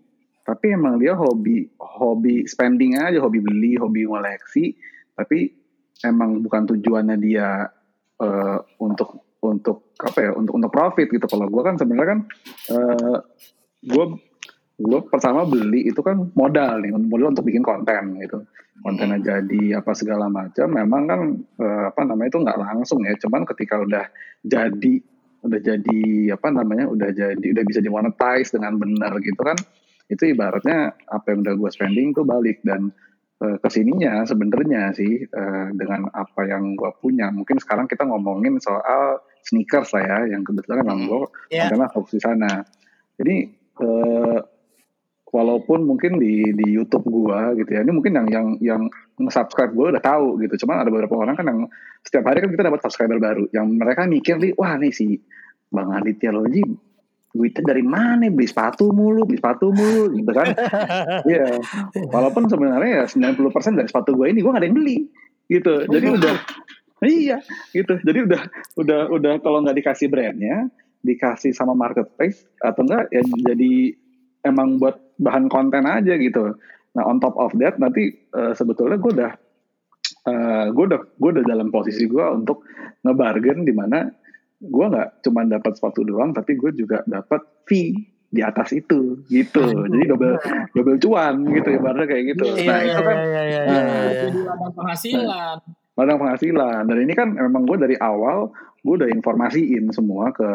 tapi 0.50 0.74
emang 0.74 0.98
dia 0.98 1.14
hobi 1.14 1.68
hobi 1.78 2.42
spending 2.42 2.98
aja, 2.98 3.22
hobi 3.22 3.38
beli, 3.38 3.78
hobi 3.78 4.02
koleksi, 4.02 4.74
tapi 5.14 5.46
emang 6.02 6.42
bukan 6.42 6.74
tujuannya 6.74 7.16
dia 7.22 7.70
eh, 8.18 8.58
untuk 8.82 9.38
untuk 9.40 9.94
apa 10.02 10.18
ya 10.18 10.30
untuk 10.34 10.58
untuk 10.58 10.72
profit 10.74 11.06
gitu. 11.06 11.22
Kalau 11.30 11.46
gue 11.46 11.62
kan 11.62 11.78
sebenarnya 11.78 12.08
kan 12.18 12.20
eh, 12.74 13.18
gue 13.84 14.04
gue 14.80 15.00
pertama 15.12 15.46
beli 15.46 15.86
itu 15.86 16.02
kan 16.02 16.32
modal 16.34 16.82
nih, 16.82 16.98
modal 16.98 17.30
untuk 17.30 17.46
bikin 17.46 17.62
konten 17.62 18.18
gitu. 18.18 18.42
Kontennya 18.80 19.20
jadi 19.20 19.78
apa 19.78 19.92
segala 19.94 20.26
macam. 20.26 20.66
Memang 20.66 21.02
kan 21.06 21.20
eh, 21.62 21.84
apa 21.94 22.00
namanya 22.10 22.28
itu 22.32 22.40
nggak 22.42 22.58
langsung 22.58 23.06
ya, 23.06 23.14
cuman 23.22 23.46
ketika 23.46 23.78
udah 23.78 24.08
jadi 24.42 24.98
udah 25.40 25.60
jadi 25.60 26.02
apa 26.36 26.48
namanya 26.52 26.86
udah 26.88 27.10
jadi 27.12 27.40
udah 27.56 27.64
bisa 27.64 27.80
dimonetize 27.80 28.52
dengan 28.52 28.76
benar 28.76 29.16
gitu 29.20 29.40
kan. 29.40 29.56
Itu 30.10 30.26
ibaratnya 30.26 30.92
apa 31.08 31.32
yang 31.32 31.46
udah 31.46 31.54
gue 31.56 31.70
spending 31.70 32.12
tuh 32.12 32.26
balik 32.26 32.60
dan 32.66 32.90
eh, 33.40 33.56
ke 33.56 33.68
sininya 33.72 34.22
sebenarnya 34.26 34.92
sih 34.92 35.24
eh, 35.24 35.66
dengan 35.72 36.10
apa 36.12 36.44
yang 36.44 36.76
gue 36.76 36.90
punya. 37.00 37.32
Mungkin 37.32 37.56
sekarang 37.62 37.88
kita 37.88 38.04
ngomongin 38.04 38.60
soal 38.60 39.22
sneakers 39.46 39.96
lah 39.96 40.04
ya 40.04 40.36
yang 40.36 40.44
kebetulan 40.44 40.84
emang 40.84 41.08
gue 41.08 41.24
Ya. 41.48 41.72
karena 41.72 41.88
fokus 41.88 42.18
di 42.18 42.22
sana. 42.22 42.60
Jadi 43.16 43.36
eh, 43.80 44.38
walaupun 45.30 45.86
mungkin 45.86 46.18
di 46.18 46.50
di 46.54 46.66
YouTube 46.74 47.06
gua 47.06 47.54
gitu 47.54 47.70
ya. 47.70 47.86
Ini 47.86 47.92
mungkin 47.94 48.12
yang 48.18 48.26
yang 48.28 48.46
yang 48.58 48.82
nge-subscribe 49.16 49.72
gue 49.72 49.86
udah 49.96 50.02
tahu 50.02 50.42
gitu. 50.42 50.66
Cuman 50.66 50.82
ada 50.82 50.90
beberapa 50.90 51.14
orang 51.18 51.38
kan 51.38 51.46
yang 51.46 51.60
setiap 52.02 52.26
hari 52.26 52.42
kan 52.42 52.50
kita 52.50 52.66
dapat 52.66 52.80
subscriber 52.82 53.18
baru. 53.22 53.44
Yang 53.54 53.66
mereka 53.78 54.00
mikir 54.10 54.34
nih 54.42 54.52
wah 54.58 54.74
nih 54.76 54.90
si 54.90 55.22
Bang 55.70 55.94
Aditya 55.94 56.34
Loji 56.34 56.62
duitnya 57.30 57.62
dari 57.62 57.84
mana? 57.86 58.26
Beli 58.26 58.50
sepatu 58.50 58.90
mulu 58.90 59.22
beli 59.22 59.38
sepatu 59.38 59.70
mulu 59.70 60.10
gitu 60.18 60.30
kan. 60.34 60.50
Iya. 61.30 61.62
Walaupun 62.10 62.50
sebenarnya 62.50 63.02
ya 63.02 63.04
90% 63.06 63.78
dari 63.78 63.88
sepatu 63.88 64.18
gue 64.18 64.26
ini 64.34 64.42
gue 64.42 64.50
gak 64.50 64.60
ada 64.60 64.66
yang 64.66 64.76
beli 64.76 64.98
gitu. 65.46 65.86
Jadi 65.86 66.06
udah 66.10 66.34
iya 67.06 67.38
gitu. 67.70 68.02
Jadi 68.02 68.18
udah 68.26 68.42
udah 68.82 69.00
udah 69.14 69.32
kalau 69.38 69.62
nggak 69.62 69.78
dikasih 69.78 70.10
brandnya 70.10 70.66
dikasih 71.00 71.56
sama 71.56 71.72
marketplace 71.72 72.44
atau 72.60 72.84
enggak 72.84 73.08
ya 73.08 73.24
jadi 73.24 73.96
emang 74.44 74.80
buat 74.80 74.96
bahan 75.20 75.46
konten 75.52 75.84
aja 75.84 76.16
gitu. 76.16 76.56
Nah 76.96 77.02
on 77.06 77.20
top 77.22 77.36
of 77.36 77.52
that 77.60 77.76
nanti 77.76 78.10
eh, 78.12 78.52
sebetulnya 78.56 78.96
gue 78.98 79.12
udah 79.14 79.32
eh, 80.26 80.66
gue 80.72 80.84
udah 80.90 81.00
gue 81.16 81.30
udah 81.38 81.44
dalam 81.44 81.68
posisi 81.68 82.08
gue 82.08 82.24
untuk 82.32 82.64
ngebargain 83.04 83.62
di 83.62 83.74
mana 83.76 84.08
gue 84.60 84.86
nggak 84.92 85.24
cuma 85.24 85.48
dapat 85.48 85.72
sepatu 85.76 86.04
doang 86.04 86.36
tapi 86.36 86.56
gue 86.56 86.72
juga 86.76 87.00
dapat 87.08 87.40
fee 87.64 87.96
di 88.30 88.40
atas 88.46 88.70
itu 88.70 89.26
gitu. 89.26 89.64
Jadi 89.90 90.04
double 90.06 90.38
double 90.72 90.98
cuan 91.02 91.34
gitu 91.50 91.68
ibaratnya 91.74 92.06
kayak 92.06 92.24
gitu. 92.36 92.44
Iya 92.54 92.70
nah 92.70 92.80
itu 92.86 93.02
kan 93.02 93.16
iya 93.18 93.42
iya 93.42 93.60
Nah, 93.60 93.74
iya, 93.74 93.90
iya. 93.90 94.20
Jadi 94.22 94.38
ladang 94.46 94.72
penghasilan. 94.78 95.56
ladang 95.98 96.18
penghasilan. 96.22 96.82
Dan 96.86 96.98
ini 97.02 97.12
kan 97.18 97.28
memang 97.34 97.62
gue 97.66 97.76
dari 97.76 97.96
awal 97.98 98.54
gue 98.80 98.94
udah 98.96 99.10
informasiin 99.12 99.92
semua 99.92 100.32
ke 100.32 100.48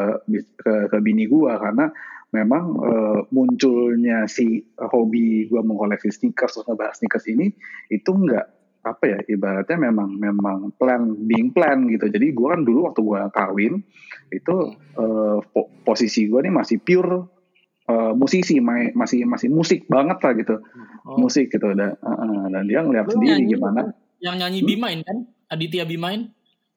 ke, 0.57 0.73
ke 0.89 0.97
bini 1.03 1.29
gue 1.29 1.51
karena 1.51 1.91
memang 2.35 2.63
eh, 2.83 3.19
munculnya 3.31 4.27
si 4.27 4.59
hobi 4.75 5.47
gue 5.47 5.61
mengkoleksi 5.63 6.11
sneakers 6.11 6.53
terus 6.53 6.67
ngebahas 6.67 6.99
sneakers 6.99 7.25
ini 7.25 7.55
itu 7.87 8.11
enggak 8.11 8.51
apa 8.83 9.03
ya 9.07 9.19
ibaratnya 9.25 9.81
memang 9.81 10.13
memang 10.13 10.69
plan 10.75 11.01
being 11.25 11.49
plan 11.49 11.87
gitu 11.87 12.05
jadi 12.05 12.29
gue 12.29 12.47
kan 12.47 12.61
dulu 12.61 12.85
waktu 12.85 13.01
gue 13.01 13.19
kawin 13.31 13.73
itu 14.29 14.55
eh, 14.93 15.37
po- 15.49 15.71
posisi 15.81 16.27
gue 16.27 16.43
nih 16.43 16.53
masih 16.53 16.77
pure 16.77 17.25
eh, 17.85 18.13
musisi 18.13 18.59
main- 18.59 18.93
masih 18.93 19.23
masih 19.23 19.47
musik 19.47 19.87
banget 19.87 20.19
lah 20.19 20.33
gitu 20.35 20.57
Oh. 21.05 21.21
musik 21.21 21.53
gitu 21.53 21.69
dan, 21.77 21.93
eh, 21.93 22.45
dan 22.49 22.65
dia 22.65 22.81
ngeliat 22.81 23.05
Lu 23.05 23.13
sendiri 23.13 23.37
nyanyi 23.37 23.53
gimana 23.53 23.81
Yang 24.17 24.35
nyanyi 24.41 24.59
Bimain 24.65 24.99
kan? 25.05 25.17
Aditya 25.45 25.85
Bimain. 25.85 26.33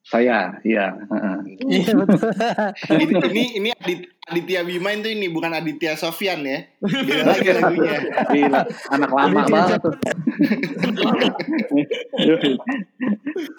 Saya 0.08 0.56
iya 0.64 0.96
heeh. 0.96 1.36
Iya 1.68 1.92
betul. 1.92 2.32
ini 2.96 3.04
ini 3.28 3.44
ini 3.60 3.68
Adit- 3.76 4.08
Aditya 4.24 4.64
Bimain 4.64 5.04
tuh 5.04 5.12
ini 5.12 5.28
bukan 5.28 5.52
Aditya 5.52 6.00
Sofyan 6.00 6.48
ya. 6.48 6.64
Beda 6.80 7.28
lagi 7.28 7.48
lagunya. 7.52 8.00
Gila, 8.32 8.60
anak 8.96 9.10
lama 9.12 9.40
banget 9.44 9.80
tuh. 9.84 9.92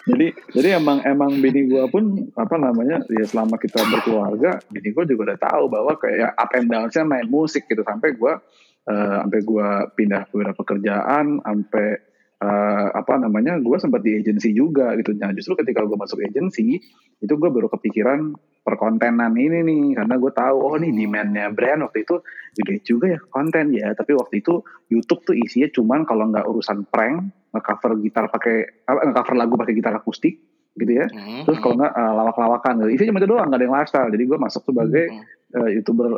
jadi 0.09 0.27
jadi 0.57 0.67
emang 0.81 1.05
emang 1.05 1.37
bini 1.37 1.69
gua 1.69 1.85
pun 1.85 2.33
apa 2.33 2.55
namanya 2.57 3.05
ya 3.13 3.25
selama 3.29 3.61
kita 3.61 3.85
berkeluarga 3.85 4.57
bini 4.73 4.89
gua 4.89 5.05
juga 5.05 5.21
udah 5.33 5.39
tahu 5.39 5.63
bahwa 5.69 5.93
kayak 6.01 6.33
up 6.33 6.49
and 6.57 6.65
down-nya 6.65 7.03
main 7.05 7.29
musik 7.29 7.69
gitu 7.69 7.85
sampai 7.85 8.17
gua 8.17 8.41
eh, 8.89 9.15
sampai 9.21 9.39
gua 9.45 9.85
pindah 9.93 10.25
beberapa 10.33 10.57
pekerjaan 10.65 11.45
sampai 11.45 12.08
eh, 12.39 12.87
apa 12.95 13.13
namanya 13.19 13.59
gua 13.59 13.79
sempat 13.79 14.03
di 14.03 14.15
agensi 14.19 14.55
juga 14.55 14.95
gitu. 14.95 15.15
Nah 15.15 15.31
justru 15.35 15.59
ketika 15.59 15.83
gua 15.83 15.99
masuk 15.99 16.23
agensi 16.23 16.79
itu 17.19 17.33
gua 17.35 17.51
baru 17.51 17.67
kepikiran 17.71 18.35
perkontenan 18.69 19.33
ini 19.33 19.65
nih. 19.65 19.83
Karena 19.97 20.15
gue 20.21 20.31
tahu 20.31 20.57
oh 20.61 20.75
nih 20.77 20.93
demandnya 20.93 21.49
brand 21.49 21.89
waktu 21.89 22.05
itu 22.05 22.21
gede 22.53 22.75
juga 22.85 23.05
ya 23.09 23.19
konten 23.33 23.73
ya. 23.73 23.97
Tapi 23.97 24.13
waktu 24.13 24.45
itu 24.45 24.61
YouTube 24.93 25.25
tuh 25.25 25.35
isinya 25.35 25.69
cuman 25.73 26.05
kalau 26.05 26.29
nggak 26.29 26.45
urusan 26.45 26.85
prank 26.93 27.33
ngecover 27.49 27.97
gitar 28.05 28.29
pakai 28.29 28.85
apa 28.85 29.09
ngecover 29.09 29.33
lagu 29.33 29.53
pakai 29.57 29.73
gitar 29.73 29.97
akustik 29.97 30.37
gitu 30.77 30.91
ya. 30.93 31.09
Hmm, 31.09 31.49
terus 31.49 31.57
kalau 31.59 31.81
nggak 31.81 31.93
eh, 31.97 32.13
lawak-lawakan 32.13 32.73
gitu. 32.85 32.89
Isinya 32.93 33.09
cuma 33.15 33.19
itu 33.25 33.29
doang 33.33 33.47
nggak 33.49 33.59
ada 33.59 33.65
yang 33.65 33.75
lifestyle. 33.75 34.09
Jadi 34.13 34.23
gue 34.29 34.37
masuk 34.37 34.61
sebagai 34.69 35.05
hmm. 35.09 35.23
eh, 35.57 35.69
youtuber 35.79 36.09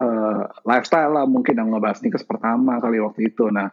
eh, 0.00 0.42
lifestyle 0.64 1.12
lah 1.12 1.24
mungkin 1.28 1.54
yang 1.54 1.68
ngebahas 1.70 2.00
sneakers 2.00 2.24
pertama 2.24 2.80
kali 2.80 2.98
waktu 3.04 3.28
itu. 3.28 3.52
Nah 3.52 3.68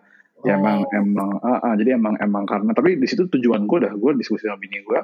ya 0.45 0.55
emang 0.61 0.85
emang 0.93 1.29
ah, 1.41 1.59
ah, 1.65 1.73
jadi 1.73 1.97
emang 1.97 2.15
emang 2.21 2.45
karena 2.45 2.71
tapi 2.71 3.01
di 3.01 3.07
situ 3.09 3.25
tujuan 3.27 3.65
gue 3.65 3.79
dah 3.89 3.93
gue 3.97 4.11
diskusi 4.15 4.45
sama 4.45 4.61
bini 4.61 4.79
gue 4.85 4.99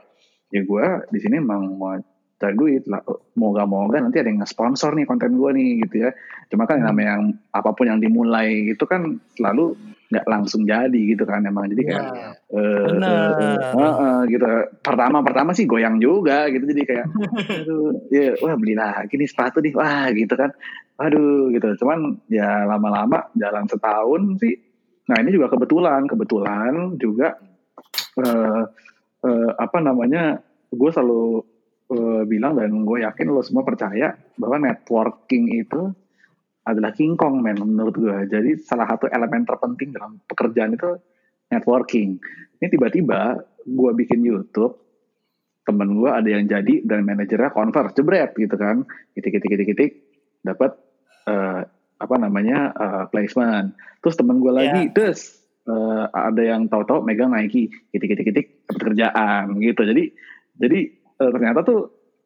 ya 0.54 0.62
gue 0.62 0.86
di 1.10 1.20
sini 1.20 1.42
emang 1.42 1.76
mau 1.76 1.98
cari 2.42 2.58
duit 2.58 2.84
lah 2.90 3.06
moga-moga 3.38 4.02
nanti 4.02 4.18
ada 4.18 4.34
yang 4.34 4.42
nge-sponsor 4.42 4.98
nih 4.98 5.06
konten 5.06 5.38
gue 5.38 5.50
nih 5.54 5.70
gitu 5.86 6.10
ya. 6.10 6.12
Cuma 6.50 6.66
kan 6.66 6.82
yang 6.82 6.90
namanya 6.90 7.10
yang 7.14 7.24
apa 7.54 7.70
pun 7.78 7.86
yang 7.86 8.02
dimulai 8.02 8.74
itu 8.74 8.82
kan 8.90 9.22
selalu 9.38 9.78
nggak 10.10 10.26
langsung 10.26 10.66
jadi 10.66 11.02
gitu 11.14 11.22
kan 11.30 11.46
emang. 11.46 11.70
Jadi 11.70 11.82
kayak 11.86 12.06
eh, 12.50 12.86
Bener. 12.98 13.30
eh, 13.62 13.78
eh, 13.78 13.94
eh, 13.94 14.20
gitu. 14.34 14.46
Pertama 14.82 15.22
pertama 15.22 15.54
sih 15.54 15.70
goyang 15.70 16.02
juga 16.02 16.50
gitu. 16.50 16.66
Jadi 16.66 16.82
kayak 16.82 17.06
aduh 17.62 18.10
ya 18.10 18.34
wah 18.42 18.58
beli 18.58 18.74
lagi 18.74 19.14
nih 19.22 19.30
sepatu 19.30 19.62
nih. 19.62 19.78
Wah 19.78 20.10
gitu 20.10 20.34
kan. 20.34 20.50
Aduh 20.98 21.54
gitu. 21.54 21.78
Cuman 21.86 22.26
ya 22.26 22.66
lama-lama 22.66 23.30
jalan 23.38 23.70
setahun 23.70 24.42
sih 24.42 24.71
nah 25.12 25.18
ini 25.20 25.36
juga 25.36 25.52
kebetulan 25.52 26.08
kebetulan 26.08 26.96
juga 26.96 27.36
eh, 28.16 28.64
eh, 29.28 29.52
apa 29.60 29.78
namanya 29.84 30.40
gue 30.72 30.90
selalu 30.90 31.44
eh, 31.92 32.24
bilang 32.32 32.56
dan 32.56 32.72
gue 32.88 33.04
yakin 33.04 33.28
lo 33.28 33.44
semua 33.44 33.68
percaya 33.68 34.16
bahwa 34.40 34.72
networking 34.72 35.52
itu 35.52 35.92
adalah 36.64 36.96
king 36.96 37.20
kong 37.20 37.44
men 37.44 37.60
menurut 37.60 37.96
gue 37.98 38.18
jadi 38.32 38.56
salah 38.56 38.88
satu 38.88 39.12
elemen 39.12 39.44
terpenting 39.44 39.92
dalam 39.92 40.22
pekerjaan 40.30 40.78
itu 40.78 40.96
networking. 41.52 42.16
Ini 42.62 42.68
tiba-tiba 42.72 43.36
gue 43.68 43.92
bikin 43.98 44.24
YouTube 44.24 44.80
temen 45.62 45.94
gue 45.94 46.10
ada 46.10 46.26
yang 46.26 46.48
jadi 46.48 46.82
dan 46.88 47.06
manajernya 47.06 47.52
convert 47.54 47.94
jebret 47.94 48.32
gitu 48.40 48.56
kan. 48.56 48.88
Kitik 49.14 49.92
dapat 50.42 50.72
eh, 51.28 51.62
apa 52.02 52.16
namanya 52.18 52.74
eh, 52.74 53.04
placement. 53.14 53.78
Terus 54.02 54.16
temen 54.18 54.42
gue 54.42 54.54
lagi 54.54 54.90
terus 54.90 55.38
eh, 55.70 56.06
ada 56.10 56.42
yang 56.42 56.66
tahu-tahu 56.66 57.06
megang 57.06 57.32
Nike 57.32 57.70
kitik 57.94 58.18
kitik 58.18 58.26
kitik 58.34 58.48
dapat 58.66 58.82
kerjaan 58.92 59.46
gitu. 59.62 59.82
Jadi 59.86 60.04
jadi 60.58 60.80
eh, 60.94 61.32
ternyata 61.32 61.62
tuh 61.62 61.82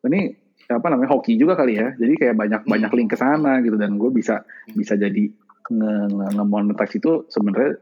ini 0.08 0.32
apa 0.66 0.88
namanya 0.90 1.12
hoki 1.14 1.36
juga 1.36 1.60
kali 1.60 1.78
ya. 1.78 1.94
Jadi 1.94 2.14
kayak 2.16 2.36
banyak 2.40 2.62
banyak 2.66 2.92
link 2.96 3.10
ke 3.12 3.18
sana 3.20 3.60
gitu. 3.62 3.76
Dan 3.76 4.00
gue 4.00 4.10
bisa 4.10 4.42
bisa 4.72 4.96
jadi 4.96 5.30
nge, 5.66 5.94
nge, 6.14 6.28
nge-monetize 6.40 6.96
itu 6.98 7.28
sebenarnya 7.28 7.82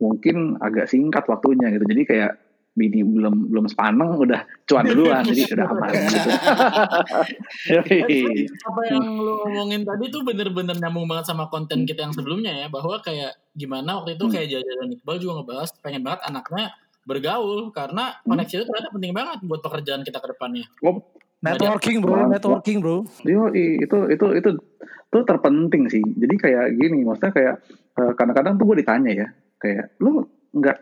mungkin 0.00 0.56
agak 0.58 0.88
singkat 0.88 1.24
waktunya 1.28 1.68
gitu. 1.72 1.84
Jadi 1.84 2.02
kayak 2.08 2.32
bini 2.70 3.02
belum 3.02 3.50
belum 3.50 3.66
sepaneng 3.66 4.14
udah 4.14 4.46
cuan 4.64 4.86
duluan 4.86 5.26
jadi 5.26 5.42
udah 5.58 5.66
aman 5.74 5.90
gitu 5.90 6.30
apa 8.66 8.80
yang 8.88 9.06
lu 9.18 9.34
omongin 9.44 9.82
tadi 9.82 10.04
tuh 10.08 10.22
bener-bener 10.22 10.78
nyambung 10.78 11.10
banget 11.10 11.34
sama 11.34 11.50
konten 11.50 11.82
kita 11.84 12.06
yang 12.06 12.14
sebelumnya 12.14 12.54
ya 12.54 12.66
bahwa 12.70 13.02
kayak 13.02 13.34
gimana 13.52 13.98
waktu 14.00 14.14
itu 14.14 14.24
Hmm. 14.30 14.34
kayak 14.34 14.46
jajaran 14.54 14.94
Iqbal 14.94 15.16
juga 15.18 15.32
ngebahas 15.42 15.68
pengen 15.82 16.02
banget 16.06 16.20
anaknya 16.30 16.64
bergaul 17.02 17.74
karena 17.74 18.14
Hmm. 18.22 18.36
koneksi 18.36 18.54
itu 18.54 18.64
ternyata 18.64 18.88
penting 18.94 19.12
banget 19.12 19.38
buat 19.42 19.60
pekerjaan 19.60 20.02
kita 20.06 20.18
ke 20.22 20.28
depannya. 20.30 20.66
Oh, 20.86 21.02
Networking 21.40 22.04
bro, 22.04 22.28
networking 22.28 22.78
bro. 22.84 22.96
Yo, 23.24 23.48
itu 23.48 23.96
itu 24.12 24.26
itu 24.36 24.50
itu 25.10 25.18
terpenting 25.24 25.88
sih. 25.88 26.04
Jadi 26.04 26.34
kayak 26.36 26.76
gini, 26.76 27.00
maksudnya 27.00 27.32
kayak 27.32 27.54
eh, 27.96 28.12
kadang-kadang 28.12 28.60
tuh 28.60 28.64
gue 28.68 28.84
ditanya 28.84 29.10
ya, 29.24 29.28
kayak 29.56 29.96
lu 30.04 30.28
nggak 30.52 30.76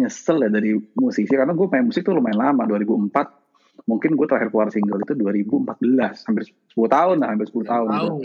nyesel 0.00 0.40
ya 0.40 0.48
dari 0.48 0.74
musisi 0.96 1.30
karena 1.30 1.52
gue 1.52 1.66
main 1.68 1.84
musik 1.84 2.02
tuh 2.02 2.16
lumayan 2.16 2.40
lama 2.40 2.64
2004 2.64 3.40
mungkin 3.88 4.16
gue 4.16 4.26
terakhir 4.28 4.48
keluar 4.52 4.68
single 4.72 5.00
itu 5.00 5.14
2014 5.16 6.26
hampir 6.28 6.42
10 6.48 6.76
tahun 6.76 7.16
lah 7.20 7.28
hampir 7.32 7.48
10 7.48 7.64
tahun 7.64 7.88
Tahu. 7.88 8.16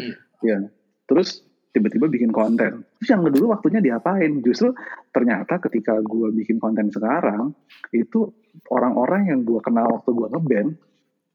Iya. 0.43 0.57
Terus 1.05 1.45
tiba-tiba 1.75 2.07
bikin 2.07 2.31
konten. 2.31 2.87
Terus 2.99 3.09
yang 3.11 3.21
dulu 3.27 3.51
waktunya 3.51 3.83
diapain? 3.83 4.39
Justru 4.39 4.71
ternyata 5.11 5.59
ketika 5.59 5.99
gue 5.99 6.31
bikin 6.31 6.59
konten 6.59 6.87
sekarang 6.87 7.51
itu 7.91 8.31
orang-orang 8.71 9.31
yang 9.31 9.39
gue 9.43 9.59
kenal 9.59 9.91
waktu 9.91 10.15
gue 10.15 10.27
ngeband 10.31 10.69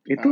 itu 0.09 0.31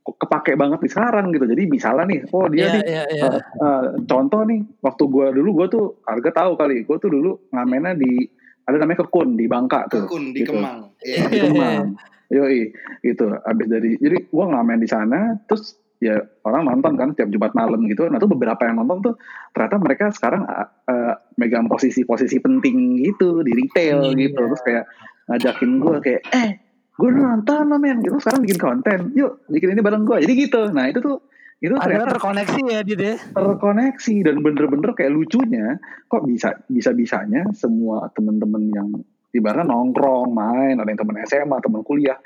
kok 0.00 0.16
kepake 0.16 0.54
banget 0.54 0.80
di 0.80 0.88
sekarang 0.90 1.34
gitu. 1.34 1.44
Jadi 1.50 1.62
misalnya 1.66 2.06
nih, 2.08 2.20
oh 2.30 2.46
dia 2.46 2.58
Iya 2.62 2.68
nih 2.72 2.84
iya 2.86 3.04
iya. 3.10 3.26
eh, 3.26 3.42
eh, 3.42 3.84
contoh 4.06 4.42
nih 4.46 4.60
waktu 4.80 5.02
gue 5.10 5.26
dulu 5.34 5.48
gue 5.62 5.66
tuh 5.68 5.84
harga 6.06 6.30
tahu 6.44 6.52
kali 6.56 6.86
gue 6.86 6.96
tuh 7.02 7.10
dulu 7.10 7.30
ngamennya 7.50 7.98
di 7.98 8.39
ada 8.66 8.76
namanya 8.76 9.06
kekun 9.06 9.38
di 9.38 9.46
Bangka 9.48 9.88
tuh 9.90 10.04
Kekun 10.06 10.36
di 10.36 10.42
gitu. 10.44 10.52
Kemang. 10.56 10.92
di 11.00 11.10
Iya. 11.10 11.22
Iya, 11.30 11.44
Kemang. 11.50 11.86
Yoi, 12.30 12.60
gitu. 13.02 13.26
Abis 13.42 13.66
dari, 13.66 13.98
jadi 13.98 14.18
gue 14.30 14.44
ngamen 14.46 14.78
di 14.78 14.86
sana, 14.86 15.34
terus 15.50 15.74
ya 16.00 16.16
orang 16.48 16.64
nonton 16.64 16.96
kan 16.96 17.08
setiap 17.12 17.28
Jumat 17.28 17.52
malam 17.52 17.84
gitu. 17.90 18.08
Nah 18.08 18.16
tuh 18.16 18.30
beberapa 18.30 18.62
yang 18.64 18.80
nonton 18.80 19.12
tuh 19.12 19.14
ternyata 19.52 19.76
mereka 19.82 20.04
sekarang 20.14 20.48
uh, 20.48 20.68
uh, 20.88 21.14
megang 21.36 21.68
posisi-posisi 21.68 22.40
penting 22.40 23.02
gitu 23.04 23.44
di 23.44 23.52
retail 23.52 24.14
Iya. 24.14 24.30
gitu. 24.30 24.42
Terus 24.46 24.62
kayak 24.64 24.84
ngajakin 25.28 25.70
gue 25.82 25.96
kayak, 26.00 26.22
eh 26.32 26.50
gue 26.96 27.10
nonton 27.10 27.64
lo 27.66 27.76
men, 27.76 28.00
gitu 28.00 28.16
sekarang 28.22 28.46
bikin 28.46 28.60
konten, 28.60 28.98
yuk 29.18 29.42
bikin 29.50 29.74
ini 29.74 29.82
bareng 29.82 30.06
gue. 30.06 30.22
Jadi 30.24 30.32
gitu. 30.36 30.70
Nah 30.70 30.88
itu 30.88 31.02
tuh 31.02 31.18
itu 31.60 31.76
Akhirnya 31.76 32.08
ternyata 32.08 32.12
terkoneksi 32.16 32.60
ya 32.72 32.80
dia 32.80 32.96
deh. 32.96 33.16
terkoneksi 33.36 34.14
dan 34.24 34.36
bener-bener 34.40 34.90
kayak 34.96 35.12
lucunya 35.12 35.76
kok 36.08 36.24
bisa 36.24 36.56
bisa 36.72 36.96
bisanya 36.96 37.44
semua 37.52 38.08
temen-temen 38.16 38.72
yang 38.72 38.88
ibaratnya 39.36 39.68
nongkrong 39.68 40.32
main 40.32 40.80
ada 40.80 40.88
yang 40.88 41.00
temen 41.04 41.20
SMA 41.28 41.60
temen 41.60 41.84
kuliah 41.84 42.16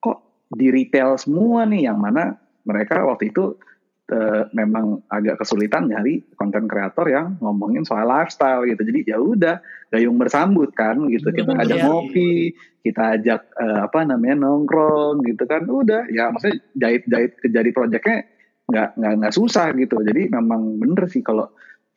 kok 0.00 0.48
di 0.48 0.72
retail 0.72 1.20
semua 1.20 1.68
nih 1.68 1.92
yang 1.92 2.00
mana 2.00 2.40
mereka 2.64 3.04
waktu 3.04 3.28
itu 3.28 3.60
eh, 4.08 4.48
memang 4.56 5.04
agak 5.12 5.44
kesulitan 5.44 5.84
nyari 5.92 6.24
konten 6.32 6.64
kreator 6.64 7.04
yang 7.12 7.36
ngomongin 7.36 7.84
soal 7.84 8.08
lifestyle 8.08 8.64
gitu 8.64 8.80
jadi 8.80 9.12
ya 9.12 9.18
udah 9.20 9.56
gayung 9.92 10.16
bersambut 10.16 10.72
kan 10.72 11.04
gitu 11.12 11.28
kita 11.36 11.52
ajak 11.52 11.78
iya. 11.78 11.86
ngopi 11.86 12.56
kita 12.80 13.20
ajak 13.20 13.40
eh, 13.60 13.80
apa 13.84 14.08
namanya 14.08 14.48
nongkrong 14.48 15.20
gitu 15.28 15.44
kan 15.44 15.68
udah 15.68 16.08
ya 16.08 16.32
maksudnya 16.32 16.64
jahit 16.80 17.04
jahit 17.04 17.36
jadi 17.44 17.70
proyeknya 17.76 18.39
nggak 18.70 18.88
nggak 18.96 19.12
nggak 19.20 19.34
susah 19.34 19.74
gitu 19.74 19.98
jadi 20.00 20.30
memang 20.30 20.78
bener 20.78 21.10
sih 21.10 21.20
kalau 21.20 21.50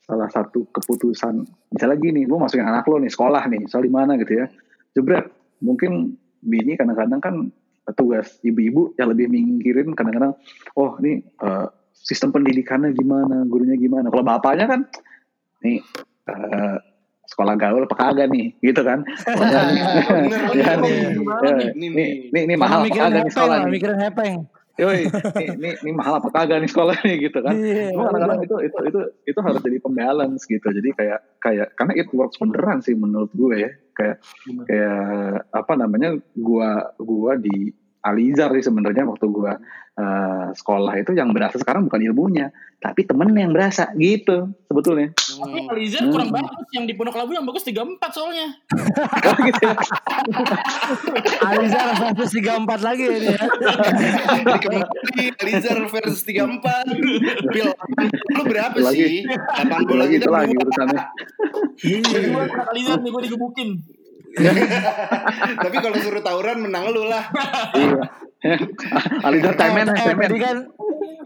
salah 0.04 0.28
satu 0.28 0.68
keputusan 0.68 1.46
misalnya 1.72 1.96
gini 1.96 2.28
gue 2.28 2.36
masukin 2.36 2.68
anak 2.68 2.84
lo 2.84 3.00
nih 3.00 3.08
sekolah 3.08 3.48
nih 3.48 3.64
soal 3.70 3.88
di 3.88 3.92
mana 3.92 4.20
gitu 4.20 4.44
ya 4.44 4.46
jebret 4.92 5.32
mungkin 5.64 6.18
bini 6.44 6.76
kadang-kadang 6.76 7.20
kan 7.24 7.34
tugas 7.96 8.36
ibu-ibu 8.44 8.92
yang 9.00 9.12
lebih 9.12 9.32
mikirin 9.32 9.96
kadang-kadang 9.96 10.36
oh 10.76 10.92
ini 11.00 11.24
eh, 11.24 11.66
sistem 11.96 12.36
pendidikannya 12.36 12.92
gimana 12.92 13.48
gurunya 13.48 13.80
gimana 13.80 14.12
kalau 14.12 14.24
bapaknya 14.24 14.66
kan 14.68 14.80
nih 15.64 15.80
eh, 16.28 16.76
sekolah 17.24 17.54
gaul 17.56 17.82
apa 17.88 17.96
kagak 17.96 18.28
nih 18.28 18.52
gitu 18.60 18.84
kan 18.84 19.00
nih, 19.04 19.14
Bener, 20.12 20.40
ya 20.60 20.72
bener. 20.76 20.80
nih, 20.84 20.94
ya, 21.00 21.50
nih? 21.56 21.68
Ini 21.72 21.86
nih, 21.88 21.90
nih. 21.90 22.10
nih, 22.30 22.42
nih 22.52 22.56
mahal 22.60 22.84
apa 22.84 22.92
kagak 22.92 23.22
nih 23.24 23.32
sekolah 23.32 23.48
lah, 23.48 23.58
nih 23.64 23.72
mikirin 23.72 23.98
hepeng. 24.00 24.34
Yoi, 24.74 25.06
ini, 25.06 25.44
ini, 25.54 25.70
ini 25.86 25.90
mahal 25.94 26.18
apa 26.18 26.34
kagak 26.34 26.58
nih 26.58 26.70
sekolah 26.70 26.98
nih 27.06 27.30
gitu 27.30 27.38
kan. 27.46 27.54
Iya, 27.54 27.94
Cuma 27.94 28.10
kadang-kadang 28.10 28.42
itu 28.42 28.56
itu 28.66 28.78
itu 28.90 29.00
itu 29.30 29.38
harus 29.38 29.62
jadi 29.62 29.78
pembalance 29.78 30.42
gitu. 30.50 30.66
Jadi 30.66 30.88
kayak 30.98 31.20
kayak 31.38 31.68
karena 31.78 31.92
it 31.94 32.10
works 32.10 32.42
beneran 32.42 32.82
sih 32.82 32.98
menurut 32.98 33.30
gue 33.30 33.54
ya. 33.54 33.70
Kayak 33.94 34.16
kayak 34.66 35.46
apa 35.54 35.72
namanya 35.78 36.18
gua 36.34 36.90
gua 36.98 37.38
di 37.38 37.70
Alizar 38.04 38.52
sih 38.52 38.64
sebenarnya 38.68 39.08
waktu 39.08 39.24
gua 39.32 39.56
eh, 39.96 40.46
sekolah 40.52 40.92
itu 41.00 41.16
yang 41.16 41.32
berasa 41.32 41.56
sekarang 41.56 41.88
bukan 41.88 42.04
ilmunya, 42.04 42.52
tapi 42.76 43.08
temen 43.08 43.32
yang 43.32 43.48
berasa 43.54 43.88
gitu 43.96 44.52
sebetulnya. 44.68 45.16
Tapi 45.16 45.58
Alizar 45.72 46.04
kurang 46.12 46.28
bagus 46.28 46.68
yang 46.76 46.84
di 46.84 46.92
Pondok 46.92 47.16
Labu 47.16 47.32
yang 47.32 47.48
bagus 47.48 47.64
34 47.64 47.96
soalnya. 48.12 48.52
Oh, 49.24 49.36
gitu 49.40 49.62
ya. 49.64 49.74
Alizar 51.48 51.86
versus 52.12 52.32
34 52.36 52.84
lagi 52.84 53.02
ini 53.08 53.28
ya. 53.32 53.40
Kembali 54.60 55.24
Alizar 55.40 55.76
versus 55.88 56.20
34 56.28 56.60
Pil 57.54 57.68
Lu 58.36 58.42
berapa 58.44 58.76
Lagi. 58.76 59.00
sih? 59.00 59.16
80 59.24 59.96
lagi 59.96 60.12
kita 60.20 60.26
itu 60.28 60.30
lagi 60.30 60.52
urusannya. 60.52 61.02
Gue 61.80 62.44
Alizar 62.68 62.98
nih 63.00 63.10
gue 63.10 63.22
digebukin. 63.32 63.70
Tapi 65.64 65.76
kalau 65.76 65.96
suruh 65.96 66.20
tawuran 66.20 66.58
menang 66.60 66.88
lu 66.88 67.04
lah 67.04 67.24
Iya. 67.72 68.02
Alizar 69.22 69.54
cemen, 69.54 69.86
Eh, 69.86 69.96
cemen. 69.96 70.20
tadi 70.20 70.38
kan 70.38 70.56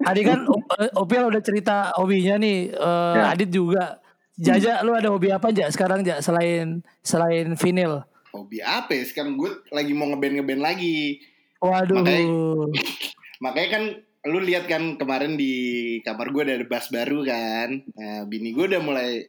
tadi 0.00 0.20
kan 0.22 0.38
eh, 0.78 0.90
Opil 0.94 1.22
udah 1.24 1.40
cerita 1.40 1.90
hobinya 1.94 2.36
nih 2.36 2.70
eh, 2.70 3.14
Ya. 3.16 3.32
Adit 3.32 3.50
juga. 3.50 3.98
Jaja 4.34 4.80
lu 4.80 4.92
ada 4.92 5.08
hobi 5.08 5.28
apa 5.28 5.48
aja 5.48 5.66
sekarang 5.66 6.00
ja 6.00 6.18
selain 6.18 6.78
selain 7.00 7.52
vinil? 7.54 8.06
Hobi 8.30 8.60
apa 8.60 8.92
ya? 8.92 9.02
Sekarang 9.02 9.34
gue 9.34 9.50
lagi 9.68 9.90
mau 9.90 10.06
ngeband-ngeband 10.06 10.62
lagi 10.62 11.18
Waduh. 11.58 11.98
Makanya- 11.98 12.70
Makanya 13.44 13.68
kan 13.68 13.82
lu 14.26 14.38
lihat 14.40 14.66
kan 14.66 14.94
kemarin 14.94 15.34
di 15.34 15.54
kamar 16.00 16.28
gue 16.28 16.42
ada 16.44 16.58
bass 16.62 16.86
baru 16.88 17.22
kan 17.22 17.70
nah, 17.88 18.26
Bini 18.26 18.50
gue 18.50 18.66
udah 18.68 18.78
mulai 18.78 19.26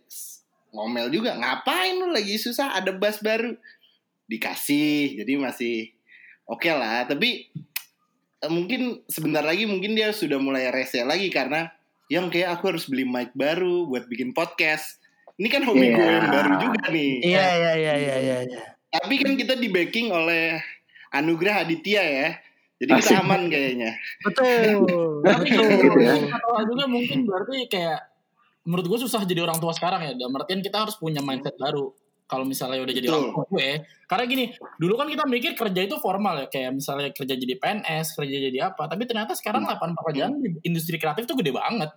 ngomel 0.73 1.09
juga 1.09 1.35
Ngapain 1.35 1.97
lu 1.97 2.09
lagi 2.11 2.35
susah 2.37 2.75
ada 2.77 2.93
bass 2.93 3.19
baru 3.19 3.53
Dikasih 4.25 5.19
Jadi 5.21 5.33
masih 5.39 5.75
oke 6.45 6.69
lah 6.69 7.05
Tapi 7.09 7.49
eh, 8.39 8.51
mungkin 8.51 9.03
sebentar 9.09 9.41
lagi 9.41 9.65
mungkin 9.65 9.93
dia 9.93 10.13
sudah 10.13 10.37
mulai 10.39 10.69
rese 10.71 11.03
lagi 11.03 11.27
karena 11.29 11.69
yang 12.09 12.27
kayak 12.33 12.57
aku 12.57 12.73
harus 12.73 12.89
beli 12.89 13.05
mic 13.05 13.29
baru 13.37 13.85
buat 13.85 14.09
bikin 14.09 14.33
podcast. 14.33 14.97
Ini 15.37 15.45
kan 15.47 15.61
hobi 15.61 15.93
gue 15.93 16.01
Iya. 16.01 16.09
yang 16.17 16.29
baru 16.33 16.51
juga 16.57 16.83
nih. 16.89 17.11
Iya 17.21 17.45
iya 17.53 17.73
iya 17.77 17.93
iya 17.95 18.15
iya. 18.17 18.37
iya. 18.49 18.61
Tapi 18.89 19.13
kan 19.21 19.37
kita 19.37 19.53
di 19.53 19.69
backing 19.69 20.09
oleh 20.09 20.57
Anugerah 21.13 21.63
Aditya 21.63 22.01
ya. 22.01 22.29
Jadi 22.81 22.91
kita 22.97 23.13
Asik. 23.13 23.21
aman 23.21 23.41
kayaknya. 23.47 23.91
Betul. 24.25 24.49
Tapi 25.29 25.47
Betul. 25.53 25.69
Gitu 25.85 25.99
ya. 26.01 26.15
kalau 26.33 26.61
juga 26.65 26.83
mungkin 26.89 27.19
berarti 27.29 27.55
kayak 27.69 27.99
menurut 28.67 28.85
gue 28.87 28.99
susah 29.07 29.23
jadi 29.23 29.43
orang 29.43 29.59
tua 29.59 29.71
sekarang 29.75 30.03
ya. 30.03 30.11
Dalam 30.15 30.35
artian 30.35 30.59
kita 30.59 30.83
harus 30.87 30.95
punya 30.99 31.19
mindset 31.23 31.55
baru. 31.55 31.91
Kalau 32.29 32.45
misalnya 32.45 32.85
udah 32.85 32.93
jadi 32.93 33.09
Betul. 33.09 33.17
orang 33.17 33.31
tua 33.33 33.45
gue, 33.57 33.69
karena 34.05 34.23
gini, 34.29 34.45
dulu 34.77 34.93
kan 35.01 35.09
kita 35.09 35.25
mikir 35.25 35.51
kerja 35.57 35.81
itu 35.81 35.97
formal 35.97 36.45
ya, 36.45 36.45
kayak 36.45 36.77
misalnya 36.77 37.09
kerja 37.09 37.33
jadi 37.33 37.57
PNS, 37.57 38.13
kerja 38.13 38.37
jadi 38.37 38.59
apa. 38.69 38.85
Tapi 38.85 39.09
ternyata 39.09 39.33
sekarang 39.33 39.65
lapangan 39.65 39.97
pekerjaan 39.97 40.37
di 40.37 40.53
industri 40.61 41.01
kreatif 41.01 41.25
tuh 41.25 41.33
gede 41.33 41.57
banget. 41.57 41.89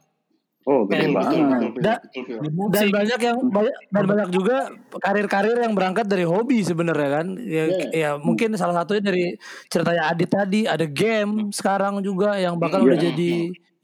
Oh, 0.62 0.87
gede 0.87 1.11
Betul, 1.11 1.12
Betul, 1.12 1.20
banget. 1.20 1.70
betul, 1.75 2.22
betul, 2.22 2.37
Dan 2.46 2.55
musik, 2.55 2.94
banyak 2.94 3.20
yang 3.20 3.38
banyak, 3.51 3.77
dan 3.90 4.05
banyak 4.07 4.29
juga 4.31 4.57
karir-karir 5.03 5.57
yang 5.59 5.75
berangkat 5.75 6.07
dari 6.07 6.22
hobi 6.22 6.62
sebenarnya 6.62 7.11
kan. 7.12 7.27
Ya, 7.37 7.64
Iya. 7.66 7.87
ya 7.90 8.11
mungkin 8.16 8.55
salah 8.55 8.79
satunya 8.79 9.03
dari 9.03 9.35
ceritanya 9.66 10.09
Adit 10.09 10.31
tadi 10.31 10.61
ada 10.64 10.87
game 10.87 11.51
sekarang 11.51 11.98
juga 12.01 12.38
yang 12.38 12.57
bahkan 12.62 12.79
Iya. 12.81 12.87
udah 12.88 12.98
jadi 13.11 13.33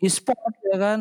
e-sport 0.00 0.54
ya 0.64 0.78
kan. 0.78 0.98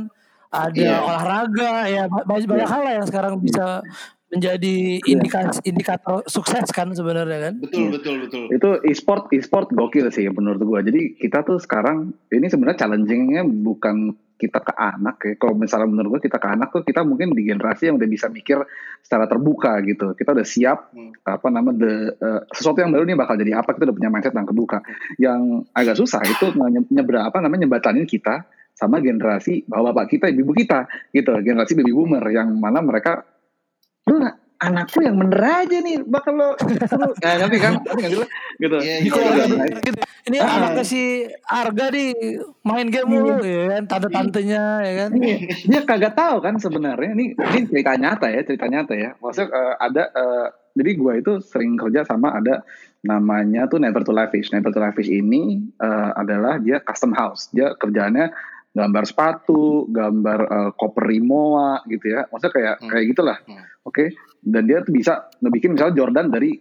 Ada 0.49 0.75
Iya. 0.77 0.97
olahraga 0.97 1.71
ya 1.85 2.03
ba- 2.05 2.23
banyak, 2.23 2.47
banyak 2.47 2.69
hal 2.69 2.81
lah 2.81 2.93
yang 2.95 3.05
sekarang 3.05 3.33
bisa 3.37 3.83
menjadi 4.27 4.75
indikasi 5.05 5.63
indikator 5.65 6.19
sukses 6.25 6.67
kan 6.69 6.91
sebenarnya 6.91 7.39
kan. 7.41 7.53
Betul, 7.57 7.79
Iya. 7.81 7.91
betul, 7.93 8.15
betul. 8.21 8.43
itu 8.49 8.69
e-sport 8.85 9.31
e-sport 9.31 9.67
gokil 9.69 10.07
sih 10.09 10.27
menurut 10.29 10.59
gua 10.61 10.79
jadi 10.81 11.15
kita 11.15 11.41
tuh 11.41 11.57
sekarang 11.57 11.97
ini 12.29 12.45
sebenarnya 12.45 12.75
challengingnya 12.77 13.43
bukan 13.43 14.11
kita 14.35 14.61
ke 14.61 14.69
anak 14.71 15.17
ya 15.19 15.33
kalau 15.35 15.55
misalnya 15.55 15.87
menurut 15.87 16.09
gua 16.09 16.21
kita 16.21 16.37
ke 16.37 16.47
anak 16.49 16.69
tuh 16.69 16.81
kita 16.81 17.01
mungkin 17.01 17.31
di 17.31 17.43
generasi 17.43 17.87
yang 17.87 17.95
udah 17.95 18.05
bisa 18.05 18.27
mikir 18.27 18.59
secara 18.99 19.25
terbuka 19.25 19.79
gitu 19.81 20.11
kita 20.13 20.29
udah 20.31 20.45
siap 20.45 20.91
Hmm. 20.91 21.15
apa 21.25 21.47
nama 21.47 21.71
the 21.71 21.91
eh, 22.13 22.41
sesuatu 22.51 22.77
yang 22.77 22.91
baru 22.91 23.03
nih 23.03 23.15
bakal 23.15 23.33
jadi 23.33 23.51
apa 23.55 23.71
kita 23.71 23.83
udah 23.85 23.95
punya 23.95 24.09
mindset 24.09 24.31
yang 24.33 24.45
kebuka 24.45 24.83
yang 25.17 25.39
agak 25.71 25.95
susah 25.95 26.19
itu 26.21 26.51
nge- 26.51 26.91
nyebra 26.91 27.25
apa 27.25 27.39
namanya 27.39 27.63
nyebatanin 27.65 28.03
kita 28.03 28.43
sama 28.77 29.01
generasi 29.01 29.65
bapak-bapak 29.65 30.05
kita 30.13 30.25
ibu 30.29 30.53
kita 30.53 30.85
gitu. 31.09 31.33
Generasi 31.41 31.73
baby 31.73 31.89
boomer 31.89 32.21
yang 32.29 32.53
mana 32.61 32.85
mereka 32.85 33.25
lu 34.05 34.21
anakku 34.57 35.05
yang 35.05 35.17
bener 35.21 35.41
aja 35.41 35.77
nih 35.81 36.01
bakal 36.05 36.33
lo 36.33 36.49
nah, 37.23 37.33
ngerti 37.45 37.57
kan 37.61 37.73
ngerti 37.81 38.15
lo? 38.17 38.25
gitu. 38.57 38.77
Iya, 38.81 38.95
iya, 39.01 39.05
iya. 39.05 39.11
besar 39.13 39.33
gitu. 39.81 40.01
Ini 40.27 40.37
Ini 40.43 40.43
anaknya 40.43 40.83
si 40.83 41.23
Arga 41.47 41.87
di 41.87 42.11
main 42.67 42.91
game 42.91 43.07
mulu 43.07 43.39
ya 43.47 43.79
kan, 43.79 43.83
tante-tantenya 43.87 44.63
ya 44.83 44.93
kan. 45.05 45.09
Iya, 45.15 45.37
dia 45.71 45.81
kagak 45.87 46.19
tahu 46.19 46.43
kan 46.43 46.59
sebenarnya. 46.59 47.15
Ini 47.15 47.25
ini 47.37 47.59
cerita 47.71 47.95
nyata 47.95 48.27
ya 48.27 48.41
cerita 48.43 48.65
nyata 48.67 48.93
ya. 48.97 49.15
Maksudnya 49.23 49.47
eh, 49.55 49.75
ada 49.79 50.03
eh, 50.11 50.47
jadi 50.75 50.91
gua 50.99 51.13
itu 51.15 51.39
sering 51.39 51.79
kerja 51.79 52.03
sama 52.03 52.35
ada 52.35 52.67
namanya 53.07 53.71
tuh 53.71 53.79
Never 53.79 54.03
to 54.03 54.11
Lavish. 54.11 54.51
Never 54.51 54.67
to 54.75 54.83
Lavish 54.83 55.07
ini 55.07 55.63
eh, 55.79 56.11
adalah 56.19 56.59
dia 56.59 56.83
custom 56.83 57.15
house. 57.15 57.47
Dia 57.55 57.71
kerjaannya 57.79 58.56
gambar 58.77 59.03
sepatu 59.09 59.89
gambar 59.89 60.39
eh, 60.45 60.69
koper 60.77 61.05
Rimowa 61.09 61.81
gitu 61.89 62.13
ya. 62.13 62.29
Maksudnya 62.29 62.53
kayak 62.53 62.75
Hmm. 62.77 62.89
kayak 62.93 63.05
gitulah. 63.09 63.37
Hmm. 63.41 63.65
oke? 63.81 64.03
Dan 64.43 64.69
dia 64.69 64.83
tuh 64.85 64.93
bisa 64.93 65.13
ngebikin 65.41 65.73
misalnya 65.73 65.95
Jordan 65.97 66.27
dari 66.29 66.53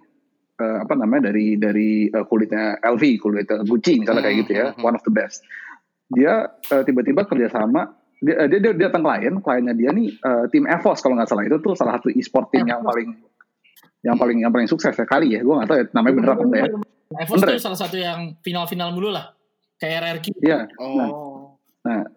eh, 0.57 0.79
apa 0.81 0.95
namanya 0.97 1.29
dari 1.29 1.61
dari 1.61 2.09
eh, 2.09 2.25
kulitnya 2.25 2.81
LV 2.81 3.03
kulitnya 3.21 3.61
Gucci 3.61 4.01
misalnya 4.01 4.25
kayak 4.25 4.37
gitu 4.47 4.53
ya. 4.57 4.67
Hmm, 4.73 4.81
hmm, 4.81 4.87
one 4.89 4.97
of 4.97 5.05
the 5.05 5.13
best. 5.13 5.45
Dia 6.09 6.49
eh, 6.49 6.83
tiba-tiba 6.87 7.29
kerjasama 7.29 7.93
dia, 8.17 8.49
dia, 8.49 8.59
dia, 8.65 8.73
dia 8.73 8.89
datang 8.89 9.05
klien 9.05 9.35
kliennya 9.37 9.75
dia 9.77 9.91
nih 9.93 10.09
eh, 10.09 10.45
tim 10.49 10.65
Evos 10.65 11.05
kalau 11.05 11.21
nggak 11.21 11.29
salah. 11.29 11.45
Itu 11.45 11.61
tuh 11.61 11.77
salah 11.77 12.01
satu 12.01 12.09
e-sport 12.09 12.49
team 12.49 12.65
yang 12.65 12.81
paling 12.81 13.13
yang 14.01 14.17
paling 14.17 14.39
yang 14.41 14.53
paling 14.55 14.71
sukses 14.71 14.95
sekali 14.97 15.37
ya. 15.37 15.45
Gue 15.45 15.61
nggak 15.61 15.69
tahu 15.69 15.77
ya 15.77 15.85
namanya 15.93 16.15
bener 16.17 16.31
apa 16.33 16.43
enggak 16.47 16.61
ya. 16.63 16.71
Evos 17.07 17.39
Bener 17.39 17.49
tuh 17.59 17.63
salah 17.63 17.79
satu 17.79 17.97
yang 17.99 18.35
final-final 18.41 18.91
mulu 18.95 19.13
lah. 19.13 19.31
Kayak 19.77 20.23
RRQ. 20.25 20.27
Iya. 20.41 20.59
Oh. 20.81 20.97
Nah, 20.97 21.09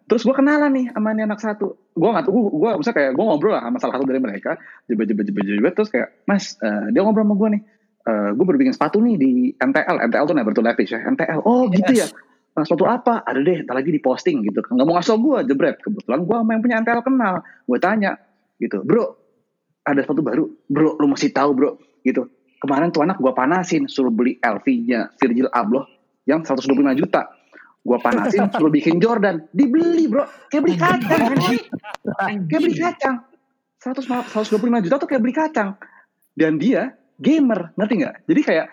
terus 0.10 0.26
gue 0.26 0.36
kenalan 0.36 0.72
nih 0.74 0.86
sama 0.94 1.14
ini 1.14 1.24
anak 1.26 1.40
satu. 1.40 1.78
Gue 1.94 2.10
nggak 2.10 2.26
tahu, 2.26 2.40
gue 2.58 2.70
misalnya 2.80 2.98
kayak 2.98 3.12
gue 3.14 3.26
ngobrol 3.26 3.54
lah 3.54 3.64
sama 3.68 3.78
salah 3.78 3.94
satu 4.00 4.06
dari 4.08 4.22
mereka, 4.24 4.56
jebet 4.88 5.06
jebet 5.12 5.26
jebet 5.30 5.46
jebet 5.46 5.74
terus 5.76 5.90
kayak, 5.92 6.24
Mas, 6.26 6.56
eh, 6.64 6.96
dia 6.96 7.04
ngobrol 7.04 7.28
sama 7.28 7.36
gue 7.36 7.50
nih, 7.60 7.62
eh 8.08 8.30
gue 8.34 8.46
baru 8.48 8.58
bikin 8.58 8.74
sepatu 8.74 8.98
nih 9.04 9.16
di 9.20 9.32
MTL, 9.60 9.96
MTL 10.10 10.26
tuh 10.26 10.36
never 10.36 10.54
to 10.56 10.64
lavish 10.64 10.96
ya, 10.96 11.04
MTL. 11.04 11.44
Oh 11.44 11.68
gitu 11.70 11.92
ya. 11.92 12.08
Nah, 12.56 12.64
sepatu 12.66 12.90
apa? 12.90 13.24
Ada 13.24 13.40
deh, 13.40 13.58
ntar 13.64 13.78
lagi 13.78 13.94
di 13.94 14.02
posting 14.02 14.44
gitu. 14.44 14.60
Nggak 14.60 14.86
mau 14.88 15.00
ngasih 15.00 15.16
gue, 15.16 15.38
jebret. 15.48 15.78
Kebetulan 15.80 16.28
gue 16.28 16.36
sama 16.36 16.52
yang 16.52 16.62
punya 16.66 16.76
MTL 16.82 17.02
kenal. 17.06 17.36
Gue 17.64 17.78
tanya, 17.80 18.12
gitu, 18.60 18.84
bro, 18.84 19.16
ada 19.86 20.00
sepatu 20.04 20.22
baru, 20.26 20.44
bro, 20.68 21.00
lu 21.00 21.08
mesti 21.08 21.32
tahu 21.32 21.56
bro, 21.56 21.80
gitu. 22.04 22.28
Kemarin 22.60 22.92
tuh 22.92 23.08
anak 23.08 23.24
gue 23.24 23.32
panasin, 23.32 23.88
suruh 23.88 24.12
beli 24.12 24.36
LV-nya 24.44 25.16
Virgil 25.16 25.48
Abloh 25.48 25.88
yang 26.28 26.44
125 26.44 27.00
juta. 27.00 27.32
Gue 27.80 27.98
panasin, 27.98 28.48
suruh 28.54 28.70
bikin 28.70 29.00
Jordan, 29.00 29.48
dibeli 29.50 30.06
bro, 30.06 30.24
kayak 30.48 30.64
beli 30.64 30.76
kacang, 30.76 31.22
anjing. 31.32 31.64
kayak 32.46 32.62
beli 32.62 32.76
kacang. 32.76 33.16
100, 33.80 34.04
125 34.36 34.84
juta 34.84 34.96
tuh 35.00 35.08
kayak 35.08 35.22
beli 35.24 35.32
kacang. 35.32 35.80
Dan 36.36 36.60
dia 36.60 36.92
gamer, 37.16 37.72
ngerti 37.76 37.94
nggak? 37.98 38.16
Jadi 38.28 38.42
kayak, 38.44 38.66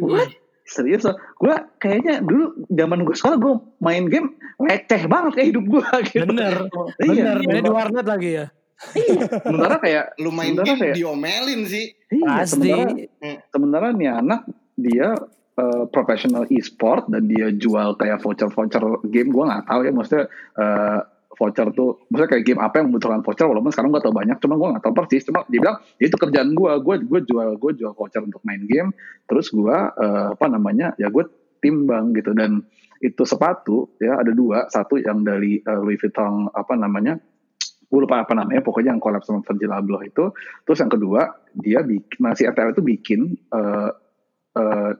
what? 0.00 0.30
Serius 0.62 1.02
loh, 1.02 1.18
gue 1.36 1.50
kayaknya 1.76 2.22
dulu 2.22 2.54
zaman 2.68 3.02
gue 3.02 3.12
sekolah 3.12 3.34
gue 3.34 3.54
main 3.78 4.06
game 4.06 4.30
leceh 4.58 5.10
banget 5.10 5.32
kayak 5.34 5.48
hidup 5.50 5.64
gue 5.68 5.86
gitu. 6.06 6.22
Bener, 6.24 6.54
Iya, 7.02 7.34
bener. 7.34 7.36
Ini 7.42 7.58
di 7.60 7.70
warnet 7.70 8.06
lagi 8.06 8.30
ya. 8.38 8.46
sementara 9.42 9.78
kayak 9.78 10.04
Lu 10.18 10.30
main 10.30 10.54
game 10.54 10.74
kayak 10.76 10.94
diomelin 10.94 11.66
sih. 11.66 11.90
iya, 12.10 12.42
Pasti. 12.42 12.66
sementara 12.66 12.90
sementara 13.48 13.86
nih 13.90 14.10
anak 14.12 14.40
dia 14.74 15.14
eh, 15.62 15.84
profesional 15.94 16.44
e-sport 16.50 17.06
dan 17.06 17.30
dia 17.30 17.54
jual 17.54 17.94
kayak 17.94 18.18
voucher-voucher 18.18 18.82
game 19.14 19.30
gue 19.30 19.44
nggak 19.46 19.64
tahu 19.70 19.80
ya 19.86 19.92
maksudnya 19.94 20.24
eh, 20.58 21.00
voucher 21.32 21.70
tuh 21.72 22.02
maksudnya 22.10 22.30
kayak 22.34 22.44
game 22.44 22.60
apa 22.60 22.74
yang 22.82 22.90
membutuhkan 22.90 23.22
voucher 23.22 23.46
walaupun 23.46 23.70
sekarang 23.70 23.94
gue 23.94 24.02
tau 24.02 24.12
banyak 24.12 24.36
cuma 24.42 24.54
gue 24.58 24.68
nggak 24.74 24.84
tahu 24.84 24.94
persis 24.98 25.22
cuma 25.24 25.46
dia 25.48 25.60
bilang 25.62 25.78
"Ya 25.96 26.10
itu 26.10 26.16
kerjaan 26.18 26.52
gue 26.52 26.72
gue 26.82 26.94
gue 27.06 27.20
jual 27.24 27.48
gue 27.56 27.70
jual 27.78 27.92
voucher 27.94 28.20
untuk 28.20 28.42
main 28.42 28.66
game 28.66 28.90
terus 29.30 29.48
gue 29.54 29.76
eh, 29.78 30.28
apa 30.34 30.46
namanya 30.50 30.92
ya 30.98 31.08
gue 31.08 31.24
timbang 31.62 32.10
gitu. 32.18 32.34
Dan 32.34 32.66
itu 32.98 33.22
sepatu 33.22 33.94
ya 34.02 34.18
ada 34.18 34.34
dua 34.34 34.66
satu 34.66 34.98
yang 34.98 35.22
dari 35.22 35.62
eh, 35.62 35.78
Louis 35.78 35.96
Vuitton 35.96 36.50
apa 36.50 36.74
namanya 36.74 37.14
gue 37.92 38.00
lupa 38.00 38.24
apa 38.24 38.32
namanya 38.32 38.64
pokoknya 38.64 38.96
yang 38.96 39.02
collab 39.02 39.22
sama 39.22 39.46
Virgil 39.46 39.70
Abloh 39.70 40.02
itu. 40.02 40.34
Terus 40.66 40.78
yang 40.82 40.90
kedua 40.90 41.22
dia 41.54 41.80
masih 42.18 42.50
RTL 42.50 42.74
itu 42.74 42.82
bikin 42.82 43.20
eh, 43.54 43.90
eh, 44.58 44.92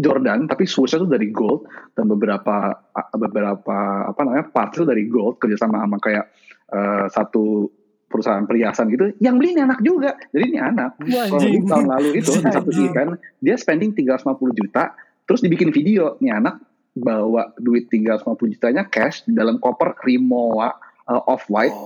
Jordan 0.00 0.48
tapi 0.48 0.64
source-nya 0.64 1.04
tuh 1.04 1.10
dari 1.12 1.28
gold 1.30 1.68
dan 1.94 2.08
beberapa 2.08 2.72
beberapa 3.14 3.78
apa 4.08 4.20
namanya 4.24 4.48
parts 4.50 4.80
itu 4.80 4.84
dari 4.88 5.06
gold 5.06 5.38
kerjasama 5.38 5.84
sama 5.84 5.96
kayak 6.00 6.24
eh, 6.72 7.06
satu 7.12 7.68
perusahaan 8.10 8.42
perhiasan 8.42 8.90
gitu 8.90 9.14
yang 9.22 9.38
beli 9.38 9.54
ini 9.54 9.62
anak 9.62 9.78
juga. 9.86 10.18
Jadi 10.34 10.44
ini 10.50 10.58
anak. 10.58 10.98
Wah, 10.98 11.26
kalau 11.30 11.46
tahun 11.46 11.86
lalu 11.86 12.08
itu 12.18 12.30
di 12.42 12.50
satu 12.50 12.70
event 12.74 13.10
dia 13.38 13.54
spending 13.54 13.94
350 13.94 14.34
juta 14.58 14.92
terus 15.28 15.40
dibikin 15.46 15.70
video 15.70 16.18
nih 16.18 16.34
anak 16.34 16.58
bawa 16.90 17.54
duit 17.54 17.86
350 17.86 18.54
jutanya 18.58 18.82
cash 18.90 19.22
di 19.22 19.38
dalam 19.38 19.62
koper 19.62 19.94
Rimowa 20.02 20.74
uh, 21.06 21.22
off 21.30 21.46
white 21.46 21.76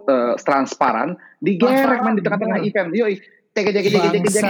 Oh. 0.00 0.08
uh, 0.08 0.34
transparan 0.40 1.12
digerek 1.44 2.00
man 2.00 2.16
di 2.16 2.22
tengah-tengah 2.24 2.60
event. 2.64 2.88
Yoi 2.92 3.14
cek 3.50 3.66
cek 3.66 3.82
cek 3.82 3.90
cek 3.90 4.30
cek 4.30 4.46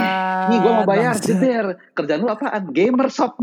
nih 0.50 0.58
gue 0.60 0.72
mau 0.76 0.84
bayar 0.84 1.16
jeder 1.16 1.80
kerjaan 1.96 2.20
lu 2.20 2.28
apaan 2.28 2.68
gamer 2.70 3.08
shop. 3.08 3.40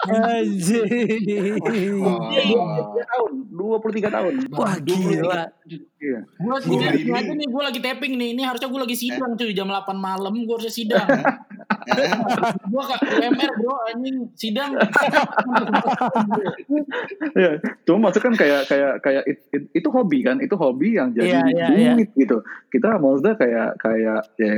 Oh. 0.00 0.08
23 0.08 1.60
tahun 3.04 3.32
23 3.52 4.16
tahun 4.16 4.34
Wah 4.56 4.80
gila. 4.80 5.52
iya 6.00 6.24
Gue 6.24 6.56
sih 6.64 6.72
nih 7.36 7.48
gue 7.52 7.62
lagi 7.62 7.84
tapping 7.84 8.16
nih. 8.16 8.32
Ini 8.32 8.48
harusnya 8.48 8.72
gue 8.72 8.80
lagi 8.80 8.96
sidang 8.96 9.36
cuy 9.36 9.52
jam 9.52 9.68
8 9.68 9.92
malam 10.00 10.32
gue 10.32 10.54
harusnya 10.56 10.72
sidang. 10.72 11.04
Gue 12.70 12.82
ke 12.84 12.94
UMR 13.16 13.52
bro 13.56 13.74
anjing 13.88 14.16
sidang. 14.36 14.72
Iya, 17.34 17.50
cuma 17.86 18.08
maksudnya 18.08 18.24
kan 18.30 18.34
kayak 18.36 18.60
kayak 18.66 18.92
kayak 19.02 19.22
it- 19.26 19.46
it- 19.52 19.70
itu 19.74 19.88
hobi 19.90 20.18
kan, 20.22 20.36
itu 20.40 20.54
hobi 20.54 20.96
yang 20.98 21.12
jadi 21.12 21.40
Iya, 21.40 21.66
iya, 21.72 21.92
duit 21.96 22.10
gitu. 22.16 22.42
Kita 22.68 22.98
maksudnya 22.98 23.34
kayak 23.36 23.70
kayak 23.78 24.20
ya 24.36 24.54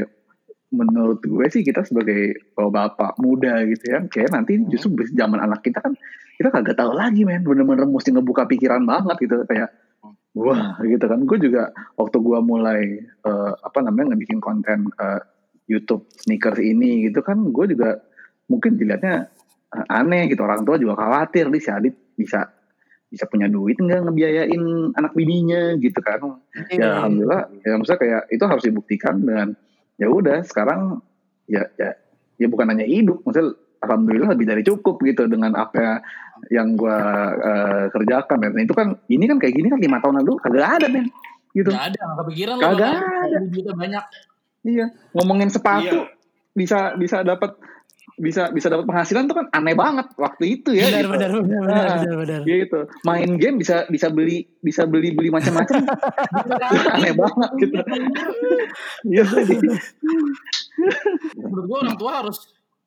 menurut 0.73 1.21
gue 1.21 1.47
sih 1.53 1.61
kita 1.61 1.85
sebagai 1.85 2.33
oh, 2.57 2.73
bapak 2.73 3.21
muda 3.21 3.61
gitu 3.69 3.93
ya, 3.93 4.01
kayak 4.09 4.33
nanti 4.33 4.57
justru 4.67 4.97
di 5.05 5.13
zaman 5.13 5.37
anak 5.37 5.61
kita 5.61 5.85
kan 5.85 5.93
kita 6.41 6.49
kagak 6.49 6.81
tahu 6.81 6.97
lagi 6.97 7.29
men, 7.29 7.45
bener-bener 7.45 7.85
mesti 7.85 8.09
ngebuka 8.09 8.49
pikiran 8.49 8.83
banget 8.89 9.21
gitu 9.21 9.45
kayak 9.45 9.69
wah 10.33 10.81
gitu 10.81 11.05
kan. 11.05 11.21
Gue 11.29 11.37
juga 11.39 11.69
waktu 12.01 12.17
gue 12.19 12.39
mulai 12.41 12.83
eh, 13.05 13.53
apa 13.53 13.79
namanya 13.85 14.17
ngebikin 14.17 14.41
konten 14.41 14.89
eh, 14.97 15.21
YouTube 15.73 16.05
sneakers 16.13 16.61
ini 16.61 17.09
gitu 17.09 17.25
kan, 17.25 17.41
gue 17.49 17.65
juga 17.73 17.99
mungkin 18.47 18.77
dilihatnya 18.77 19.33
eh, 19.73 19.87
aneh 19.89 20.29
gitu 20.29 20.45
orang 20.45 20.63
tua 20.63 20.77
juga 20.77 21.01
khawatir 21.01 21.49
nih 21.49 21.63
si 21.63 21.71
Adit 21.73 21.95
bisa 22.13 22.45
bisa 23.09 23.29
punya 23.29 23.45
duit 23.45 23.77
nggak 23.77 24.09
ngebiayain 24.09 24.63
anak 24.97 25.13
bininya 25.13 25.77
gitu 25.77 26.01
kan 26.01 26.41
Iya. 26.73 26.81
ya 26.81 26.89
alhamdulillah 27.01 27.43
ya 27.61 27.73
maksudnya 27.77 28.01
kayak 28.01 28.23
itu 28.33 28.45
harus 28.49 28.65
dibuktikan 28.65 29.15
dengan 29.21 29.49
ya 30.01 30.09
udah 30.09 30.41
sekarang 30.45 31.01
ya 31.45 31.69
ya 31.77 31.93
ya 32.41 32.47
bukan 32.49 32.73
hanya 32.73 32.89
hidup 32.89 33.21
maksudnya 33.25 33.53
alhamdulillah 33.85 34.33
lebih 34.33 34.47
dari 34.49 34.63
cukup 34.65 34.97
gitu 35.05 35.29
dengan 35.29 35.53
apa 35.61 36.01
yang 36.49 36.73
gua 36.73 36.97
eh, 37.37 37.85
kerjakan 37.93 38.49
dan 38.49 38.57
itu 38.65 38.73
kan 38.73 38.97
ini 39.13 39.29
kan 39.29 39.37
kayak 39.37 39.61
gini 39.61 39.69
kan 39.69 39.81
lima 39.81 40.01
tahun 40.01 40.25
lalu 40.25 40.33
kagak 40.41 40.81
ada 40.81 40.87
men 40.89 41.13
gitu 41.53 41.69
Gak 41.69 41.93
ada 41.93 42.01
gak 42.01 42.17
kepikiran. 42.25 42.57
Kagak 42.65 42.93
bakal 42.97 43.29
ada. 43.29 43.39
duitnya 43.45 43.75
banyak. 43.77 44.05
Iya 44.65 44.87
ngomongin 45.13 45.49
sepatu 45.49 46.07
Iya. 46.07 46.15
bisa 46.53 46.79
bisa 46.95 47.21
dapat 47.21 47.57
bisa 48.15 48.51
bisa 48.51 48.69
dapat 48.69 48.85
penghasilan 48.85 49.25
tuh 49.25 49.35
kan 49.35 49.47
aneh 49.51 49.73
banget 49.73 50.05
waktu 50.17 50.45
itu 50.57 50.71
ya 50.71 50.85
Benar, 50.87 51.01
gitu. 51.01 51.11
benar, 51.11 51.31
benar, 51.33 51.63
benar, 51.63 51.73
Ah. 51.83 51.97
benar, 51.99 52.17
benar. 52.19 52.41
gitu 52.45 52.79
main 53.03 53.31
game 53.35 53.57
bisa 53.57 53.89
bisa 53.89 54.07
beli 54.09 54.37
bisa 54.59 54.85
beli 54.85 55.11
beli 55.11 55.29
macam-macam 55.29 55.81
aneh 56.95 57.13
banget 57.13 57.51
gitu 57.59 57.77
iya 59.05 59.25
Menurut 61.37 61.65
gue 61.65 61.79
orang 61.79 61.97
tua 61.97 62.13
harus 62.21 62.39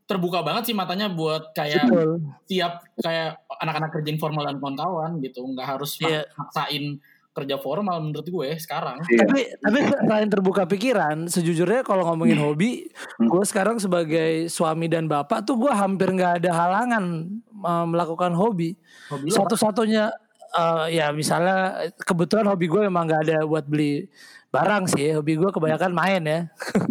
terbuka 0.06 0.46
banget 0.46 0.70
sih 0.70 0.76
matanya 0.78 1.10
buat 1.10 1.50
kayak 1.52 1.90
Betul. 1.90 2.22
tiap 2.46 2.86
kayak 2.96 3.42
anak-anak 3.58 3.90
kerja 3.92 4.10
informal 4.12 4.46
dan 4.46 4.62
kawan-kawan 4.62 5.18
gitu 5.18 5.42
nggak 5.44 5.66
harus 5.68 5.98
Iya. 5.98 6.30
maksain 6.38 7.02
kerja 7.36 7.60
formal 7.60 8.00
menurut 8.00 8.24
gue 8.24 8.50
sekarang 8.56 9.04
Iya. 9.06 9.28
Tapi 9.28 9.42
tapi 9.60 9.80
selain 9.92 10.30
terbuka 10.32 10.64
pikiran, 10.64 11.28
sejujurnya 11.28 11.84
kalau 11.84 12.08
ngomongin 12.08 12.40
hobi, 12.40 12.88
Hmm. 13.20 13.28
gue 13.28 13.44
sekarang 13.44 13.76
sebagai 13.76 14.48
suami 14.48 14.88
dan 14.88 15.06
bapak 15.06 15.44
tuh 15.44 15.60
gue 15.60 15.70
hampir 15.70 16.16
nggak 16.16 16.40
ada 16.42 16.52
halangan 16.56 17.28
uh, 17.60 17.84
melakukan 17.84 18.32
hobi. 18.32 18.80
Hobi 19.12 19.30
Satu-satunya 19.30 20.16
uh, 20.56 20.88
ya 20.88 21.12
misalnya 21.12 21.92
kebetulan 22.00 22.48
hobi 22.48 22.72
gue 22.72 22.82
memang 22.88 23.04
nggak 23.06 23.22
ada 23.28 23.38
buat 23.44 23.68
beli 23.68 24.08
barang 24.50 24.88
sih. 24.88 25.12
Hobi 25.12 25.36
gue 25.36 25.52
kebanyakan 25.52 25.92
main 25.92 26.24
ya. 26.24 26.40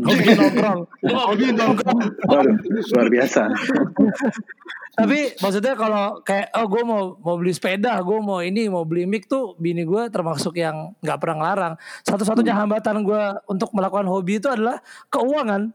hobi 0.04 0.28
nongkrong. 0.37 0.80
Hobi 1.09 1.46
nongkrong. 1.57 2.00
Waduh, 2.28 2.57
luar 2.92 3.09
biasa 3.09 3.48
Tapi 4.94 5.35
maksudnya 5.42 5.74
kalau 5.74 6.22
kayak 6.22 6.54
oh 6.54 6.66
gue 6.70 6.83
mau 6.87 7.18
mau 7.18 7.35
beli 7.35 7.50
sepeda, 7.50 7.98
gue 7.98 8.18
mau 8.22 8.38
ini 8.38 8.70
mau 8.70 8.87
beli 8.87 9.11
mic 9.11 9.26
tuh 9.26 9.59
bini 9.59 9.83
gue 9.83 10.07
termasuk 10.07 10.54
yang 10.54 10.94
nggak 11.02 11.18
pernah 11.18 11.37
ngelarang. 11.42 11.74
Satu-satunya 12.07 12.54
hambatan 12.54 13.02
gue 13.02 13.22
untuk 13.50 13.74
melakukan 13.74 14.07
hobi 14.07 14.38
itu 14.38 14.46
adalah 14.46 14.78
keuangan. 15.11 15.74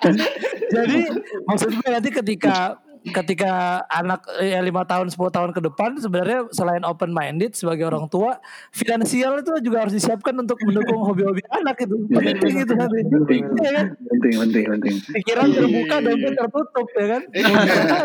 Jadi 0.74 1.00
maksud 1.48 1.70
gue 1.72 1.88
nanti 1.88 2.10
ketika 2.12 2.76
ketika 3.00 3.80
anak 3.88 4.20
ya 4.38 4.60
lima 4.60 4.84
tahun 4.84 5.08
10 5.08 5.16
tahun 5.16 5.50
ke 5.56 5.60
depan 5.64 5.96
sebenarnya 5.96 6.52
selain 6.52 6.84
open 6.84 7.10
minded 7.10 7.56
sebagai 7.56 7.88
orang 7.88 8.06
tua 8.06 8.36
finansial 8.70 9.40
itu 9.40 9.56
juga 9.64 9.88
harus 9.88 9.96
disiapkan 9.96 10.36
untuk 10.36 10.60
mendukung 10.60 11.00
hobi-hobi 11.00 11.40
anak 11.48 11.80
itu. 11.80 11.96
Penting 12.06 12.54
itu 12.60 12.74
nanti. 12.76 13.00
Penting 13.08 13.42
Iya 13.56 13.70
kan? 13.72 13.86
penting 13.96 14.34
penting 14.36 14.64
penting. 14.68 14.94
Pikiran 15.16 15.46
terbuka 15.48 15.96
dompet 16.00 16.32
tertutup 16.36 16.86
ya 16.92 17.06
kan? 17.08 17.22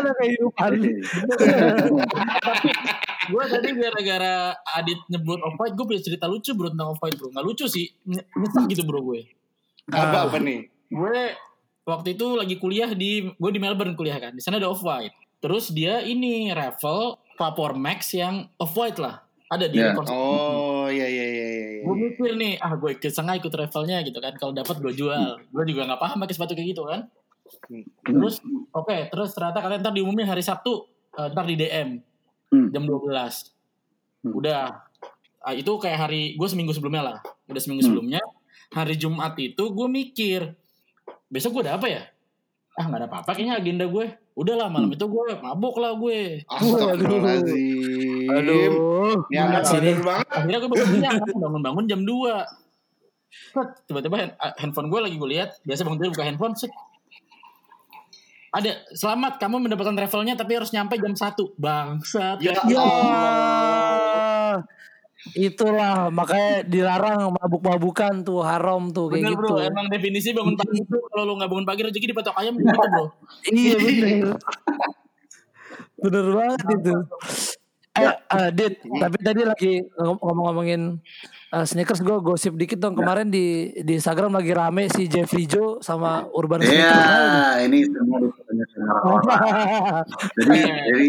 Ada 0.00 0.12
kehidupan. 0.16 0.70
Gue 3.26 3.42
tadi 3.50 3.68
gara-gara 3.74 4.54
Adit 4.78 5.02
nyebut 5.10 5.42
off 5.42 5.58
white, 5.58 5.74
gue 5.74 5.82
punya 5.82 5.98
cerita 5.98 6.30
lucu 6.30 6.54
bro 6.54 6.70
tentang 6.70 6.94
off 6.94 7.02
white 7.02 7.18
bro. 7.18 7.34
Nggak 7.34 7.42
lucu 7.42 7.66
sih, 7.66 7.90
Ny- 8.06 8.22
nyesek 8.22 8.70
gitu 8.70 8.86
bro 8.86 9.02
gue. 9.02 9.26
Apa 9.90 10.30
apa 10.30 10.38
nih? 10.38 10.70
Gue 10.86 11.34
waktu 11.86 12.18
itu 12.18 12.26
lagi 12.34 12.58
kuliah 12.58 12.90
di, 12.92 13.30
gue 13.30 13.50
di 13.50 13.60
Melbourne 13.62 13.94
kuliah 13.94 14.18
kan. 14.18 14.34
Di 14.34 14.42
sana 14.42 14.58
ada 14.58 14.68
off 14.68 14.82
white. 14.82 15.14
Terus 15.38 15.70
dia 15.70 16.02
ini 16.02 16.50
raffle 16.50 17.16
Vapor 17.38 17.78
Max 17.78 18.10
yang 18.12 18.50
off 18.58 18.74
white 18.74 18.98
lah. 18.98 19.22
Ada 19.46 19.70
di 19.70 19.78
Ya. 19.78 19.94
record. 19.94 20.10
Oh 20.10 20.90
iya 20.90 21.06
iya 21.06 21.22
iya 21.24 21.46
iya. 21.46 21.62
Gue 21.86 21.94
mikir 21.94 22.34
nih, 22.34 22.58
ah 22.58 22.74
gue 22.74 22.90
ikut 22.92 23.12
sengaja 23.14 23.38
ikut 23.38 23.54
raffle-nya 23.54 24.02
gitu 24.02 24.18
kan. 24.18 24.34
Kalau 24.34 24.50
dapat 24.50 24.82
gue 24.82 24.92
jual. 24.92 25.38
Gue 25.46 25.64
juga 25.64 25.86
nggak 25.86 26.00
paham 26.02 26.18
pakai 26.18 26.34
sepatu 26.34 26.52
kayak 26.52 26.74
gitu 26.74 26.82
kan. 26.82 27.06
Terus 28.02 28.42
oke, 28.72 29.06
terus 29.06 29.30
ternyata 29.32 29.62
kalian 29.62 29.80
ntar 29.80 29.94
diumumin 29.94 30.26
hari 30.26 30.42
Sabtu, 30.42 30.82
eh, 31.14 31.30
ntar 31.30 31.46
di 31.46 31.54
DM 31.54 32.02
Hmm. 32.46 32.70
jam 32.70 32.82
12. 32.82 33.54
Hmm. 34.22 34.34
Udah. 34.34 34.82
Ah, 35.38 35.54
itu 35.54 35.70
kayak 35.78 35.98
hari 36.00 36.34
gue 36.34 36.48
seminggu 36.50 36.74
sebelumnya 36.74 37.02
lah. 37.04 37.16
Udah 37.46 37.62
seminggu 37.62 37.86
Hmm. 37.86 37.90
sebelumnya. 37.94 38.22
Hari 38.74 38.98
Jumat 38.98 39.38
itu 39.38 39.62
gue 39.62 39.88
mikir, 39.88 40.58
besok 41.30 41.60
gue 41.60 41.62
ada 41.66 41.78
apa 41.78 41.86
ya? 41.90 42.02
Ah 42.76 42.84
nggak 42.92 43.00
ada 43.00 43.08
apa-apa 43.08 43.30
kayaknya 43.32 43.56
agenda 43.56 43.84
gue. 43.88 44.06
Udahlah 44.36 44.68
malam 44.68 44.92
itu 44.92 45.06
gue 45.08 45.22
mabuk 45.40 45.80
lah 45.80 45.96
gue. 45.96 46.44
Astagfirullahaladzim. 46.44 48.28
aduh 48.28 49.24
Ya 49.32 49.48
nggak 49.48 49.64
sini. 49.64 49.96
sadar 49.96 49.98
banget. 50.04 50.26
Akhirnya 50.28 50.58
gue 50.60 50.70
kan, 50.76 51.36
bangun-bangun 51.40 51.84
jam 51.88 52.00
2. 52.04 52.12
Set, 53.36 53.68
tiba-tiba 53.88 54.36
ah, 54.36 54.52
handphone 54.60 54.88
gue 54.92 55.00
lagi 55.00 55.16
gue 55.16 55.28
lihat, 55.28 55.60
biasa 55.64 55.84
bangun 55.88 55.98
tidur 56.00 56.12
buka 56.16 56.24
handphone, 56.24 56.54
set. 56.56 56.72
Ada, 58.56 58.88
selamat 58.96 59.36
kamu 59.36 59.68
mendapatkan 59.68 59.92
travelnya 59.92 60.32
tapi 60.36 60.56
harus 60.56 60.72
nyampe 60.72 60.96
jam 60.96 61.12
1. 61.12 61.36
Bangsat. 61.60 62.40
Ya 62.40 62.56
ya 62.64 62.80
Allah. 62.80 64.64
Itulah 65.32 66.08
makanya 66.08 66.62
dilarang 66.62 67.32
mabuk-mabukan 67.32 68.22
tuh 68.22 68.40
haram 68.40 68.88
tuh 68.88 69.10
kayak 69.10 69.26
Bener 69.26 69.32
gitu. 69.34 69.48
bro, 69.48 69.56
emang 69.58 69.86
definisi 69.88 70.30
bangun 70.30 70.54
pagi 70.54 70.78
itu 70.78 70.96
kalau 71.06 71.24
lu 71.24 71.34
gak 71.34 71.48
bangun 71.48 71.64
pagi 71.64 71.80
rezeki 71.82 72.06
dipatok 72.08 72.36
ayam 72.36 72.54
gitu 72.54 72.70
bro. 72.70 73.04
iya 73.48 73.76
bener. 73.82 74.36
Bener 75.96 76.26
banget 76.30 76.60
itu. 76.70 76.94
eh 77.96 78.12
eh, 78.12 78.48
Dit 78.52 78.74
tapi 78.84 79.16
tadi 79.18 79.40
lagi 79.40 79.72
ngom- 79.96 80.20
ngomong-ngomongin 80.20 81.00
eh, 81.48 81.64
sneakers 81.64 81.98
gue 81.98 82.16
gosip 82.20 82.52
dikit 82.52 82.76
dong. 82.76 82.92
Kemarin 82.92 83.26
di 83.26 83.46
di 83.74 83.96
Instagram 83.96 84.30
lagi 84.30 84.52
rame 84.52 84.92
si 84.92 85.08
Jeffrey 85.08 85.48
Joe 85.48 85.80
sama 85.80 86.28
Urban 86.30 86.60
Iya, 86.60 86.92
ini 87.64 87.88
semua 87.88 88.20
orang. 88.20 90.04
Jadi, 90.36 90.60
jadi, 90.60 91.08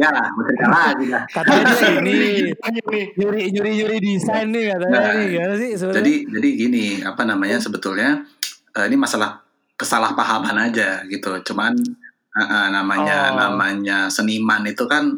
ya 0.00 0.10
bercerita 0.32 0.66
lagi 0.70 1.06
lah. 1.10 1.22
katanya 1.28 1.62
dia 1.74 1.88
ini 2.00 2.14
Ini 2.54 3.00
nyuri 3.18 3.40
nyuri 3.52 3.70
nyuri 3.82 3.96
desain 4.00 4.48
nih 4.50 4.72
katanya 4.72 4.96
Nah, 4.96 5.12
nih 5.18 5.26
gimana 5.34 5.54
sih 5.58 5.70
sebenarnya 5.76 5.98
Jadi, 6.00 6.14
jadi 6.30 6.48
gini, 6.56 6.84
apa 7.02 7.22
namanya 7.26 7.56
sebetulnya 7.60 8.24
eh, 8.74 8.84
ini 8.88 8.96
masalah 8.96 9.42
kesalahpahaman 9.74 10.56
aja 10.70 11.02
gitu. 11.06 11.30
Cuman 11.42 11.74
eh, 12.34 12.40
eh, 12.42 12.66
namanya 12.70 13.34
Oh. 13.34 13.36
namanya 13.38 13.98
seniman 14.08 14.62
itu 14.66 14.86
kan 14.86 15.10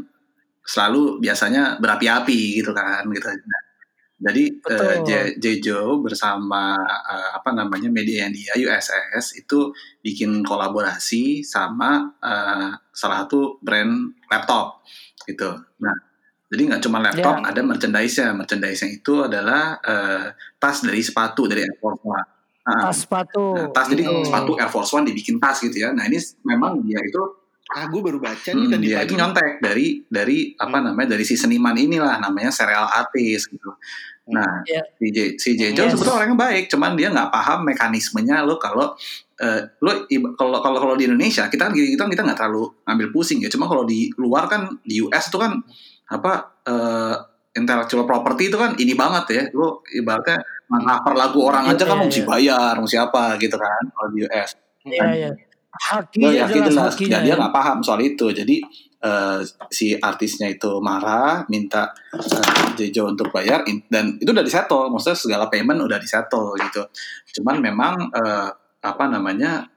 selalu 0.66 1.22
biasanya 1.22 1.78
berapi-api 1.78 2.58
gitu 2.58 2.74
kan 2.74 3.06
gitu. 3.06 3.28
Nah, 3.28 3.60
jadi 4.16 4.44
eh, 4.48 4.60
Betul. 4.64 4.92
J- 5.04 5.34
Jejo 5.36 6.00
bersama 6.00 6.72
eh, 7.04 7.30
apa 7.36 7.52
namanya 7.52 7.88
media 7.88 8.26
dia 8.28 8.56
USS 8.56 9.36
itu 9.36 9.72
bikin 10.00 10.40
kolaborasi 10.40 11.44
sama 11.44 12.16
eh, 12.18 12.72
salah 12.90 13.28
satu 13.28 13.60
brand 13.60 14.16
laptop 14.26 14.80
gitu. 15.28 15.52
Nah, 15.82 15.96
jadi 16.48 16.62
nggak 16.72 16.82
cuma 16.82 17.02
laptop, 17.02 17.42
Ya. 17.42 17.50
ada 17.50 17.60
merchandise-nya. 17.60 18.32
Merchandise-nya 18.32 18.88
itu 18.94 19.12
adalah 19.20 19.76
eh, 19.84 20.32
tas 20.56 20.80
dari 20.80 21.04
sepatu 21.04 21.44
dari 21.44 21.60
Air 21.60 21.76
Force 21.76 22.00
One. 22.00 22.26
Nah, 22.66 22.90
tas 22.90 22.98
sepatu 23.04 23.54
nah, 23.54 23.68
tas 23.70 23.86
jadi 23.86 24.02
Oh. 24.08 24.24
sepatu 24.24 24.52
Air 24.56 24.70
Force 24.70 24.90
One 24.90 25.04
dibikin 25.04 25.36
tas 25.36 25.60
gitu 25.60 25.76
ya. 25.76 25.92
Nah 25.92 26.08
ini 26.08 26.16
memang 26.42 26.80
dia 26.82 26.98
itu 26.98 27.20
ah 27.68 27.84
gue 27.84 27.98
baru 27.98 28.18
baca 28.18 28.46
nih 28.46 28.56
Hmm, 28.56 28.70
tadi 28.70 28.84
dia 28.84 28.96
pagi. 28.96 29.06
itu 29.06 29.14
nyontek 29.14 29.50
dari 29.58 29.86
dari 30.06 30.36
apa 30.54 30.76
Hmm. 30.76 30.84
namanya 30.86 31.08
dari 31.12 31.24
si 31.24 31.34
seniman 31.34 31.74
inilah 31.74 32.16
namanya 32.16 32.50
serial 32.50 32.86
artist 32.86 33.48
gitu. 33.48 33.74
Nah 34.26 34.62
Iya. 34.62 34.82
si 34.92 35.06
J, 35.08 35.18
si 35.36 35.50
Jejo 35.54 35.82
Yes. 35.82 35.90
sebetulnya 35.92 36.16
orangnya 36.20 36.38
baik, 36.40 36.64
cuman 36.66 36.94
dia 36.94 37.08
nggak 37.08 37.28
paham 37.28 37.58
mekanismenya 37.64 38.42
lo 38.42 38.56
kalau 38.56 38.94
eh, 39.36 39.60
lo 39.78 39.92
kalau 40.34 40.58
kalau 40.58 40.78
kalau 40.80 40.94
di 40.94 41.04
Indonesia 41.04 41.46
kita 41.46 41.66
kan 41.66 41.72
gitu 41.72 41.92
kita 41.92 42.06
kita 42.08 42.22
nggak 42.24 42.38
terlalu 42.38 42.70
ngambil 42.84 43.08
pusing 43.10 43.38
ya. 43.38 43.48
Cuma 43.48 43.66
kalau 43.66 43.82
di 43.82 44.08
luar 44.16 44.46
kan 44.46 44.66
di 44.80 44.98
US 45.00 45.26
itu 45.26 45.36
kan 45.36 45.58
apa 46.06 46.32
eh, 46.64 47.14
intellectual 47.52 48.04
property 48.04 48.46
itu 48.46 48.56
kan 48.56 48.74
ini 48.74 48.94
banget 48.94 49.24
ya. 49.28 49.42
Lo 49.52 49.82
ibaratnya 49.88 50.38
cover 50.66 51.14
lagu 51.14 51.38
orang 51.42 51.66
aja 51.68 51.82
kan 51.82 51.96
Iya, 51.96 52.04
mesti 52.04 52.20
iya. 52.20 52.26
bayar, 52.26 52.72
mesti 52.78 52.96
apa 52.96 53.22
gitu 53.36 53.54
kan 53.54 53.82
kalau 53.90 54.08
di 54.10 54.18
US. 54.22 54.50
iya 54.84 55.06
iya 55.12 55.30
hakinya 55.78 56.28
ya, 56.32 56.44
jelas, 56.48 56.72
jelas. 56.72 56.94
hakinya 56.94 57.18
Nah, 57.18 57.22
dia 57.24 57.32
ya. 57.32 57.38
nggak 57.38 57.54
paham 57.54 57.78
soal 57.84 58.00
itu. 58.02 58.26
Jadi 58.32 58.56
eh, 59.02 59.40
si 59.70 59.94
artisnya 59.96 60.48
itu 60.50 60.80
marah, 60.80 61.44
minta 61.52 61.92
eh, 62.16 62.72
Jejo 62.76 63.12
untuk 63.12 63.32
bayar, 63.32 63.64
dan 63.92 64.16
itu 64.20 64.30
udah 64.32 64.44
disettle. 64.44 64.88
Maksudnya 64.92 65.18
segala 65.18 65.44
payment 65.52 65.80
udah 65.80 65.98
disettle 66.00 66.56
gitu. 66.58 66.82
Cuman 67.40 67.60
memang 67.60 67.94
eh, 68.12 68.48
apa 68.82 69.04
namanya? 69.06 69.68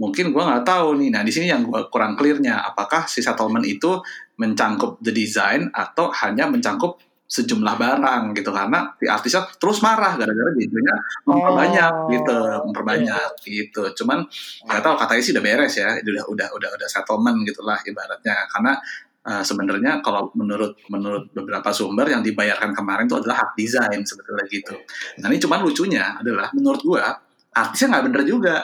Mungkin 0.00 0.34
gua 0.34 0.50
nggak 0.50 0.66
tahu 0.66 0.98
nih. 0.98 1.14
Nah 1.14 1.22
di 1.22 1.30
sini 1.30 1.46
yang 1.46 1.62
gua 1.68 1.86
kurang 1.86 2.18
clearnya, 2.18 2.58
apakah 2.64 3.06
si 3.06 3.22
settlement 3.22 3.62
itu 3.62 4.02
mencangkup 4.40 4.98
the 4.98 5.14
design 5.14 5.70
atau 5.70 6.10
hanya 6.10 6.50
mencangkup 6.50 6.98
sejumlah 7.32 7.80
barang 7.80 8.36
gitu 8.36 8.52
karena 8.52 8.92
si 9.00 9.08
artisnya 9.08 9.48
terus 9.56 9.80
marah 9.80 10.20
gara-gara 10.20 10.52
Jejonya 10.52 10.96
memperbanyak 11.24 11.92
Oh. 11.96 12.08
gitu 12.12 12.36
memperbanyak 12.68 13.30
gitu. 13.48 13.82
Cuman 14.04 14.20
nggak 14.68 14.80
tahu 14.84 14.94
katanya 15.00 15.22
sih 15.24 15.32
udah 15.32 15.40
beres 15.40 15.74
ya 15.80 15.96
udah 15.96 16.24
udah 16.28 16.48
udah 16.52 16.68
udah 16.76 16.88
settlement 16.92 17.40
gitulah 17.48 17.80
ibaratnya. 17.88 18.36
Karena 18.52 18.76
uh, 19.24 19.40
sebenarnya 19.40 20.04
kalau 20.04 20.28
menurut 20.36 20.76
menurut 20.92 21.32
beberapa 21.32 21.72
sumber 21.72 22.12
yang 22.12 22.20
dibayarkan 22.20 22.76
kemarin 22.76 23.08
itu 23.08 23.16
adalah 23.16 23.48
hak 23.48 23.56
desain 23.56 24.00
sebetulnya 24.04 24.44
gitu. 24.52 24.76
Nah 25.24 25.32
ini 25.32 25.40
cuman 25.40 25.64
lucunya 25.64 26.20
adalah 26.20 26.52
menurut 26.52 26.84
gua 26.84 27.16
artisnya 27.56 27.96
nggak 27.96 28.04
bener 28.12 28.22
juga. 28.28 28.56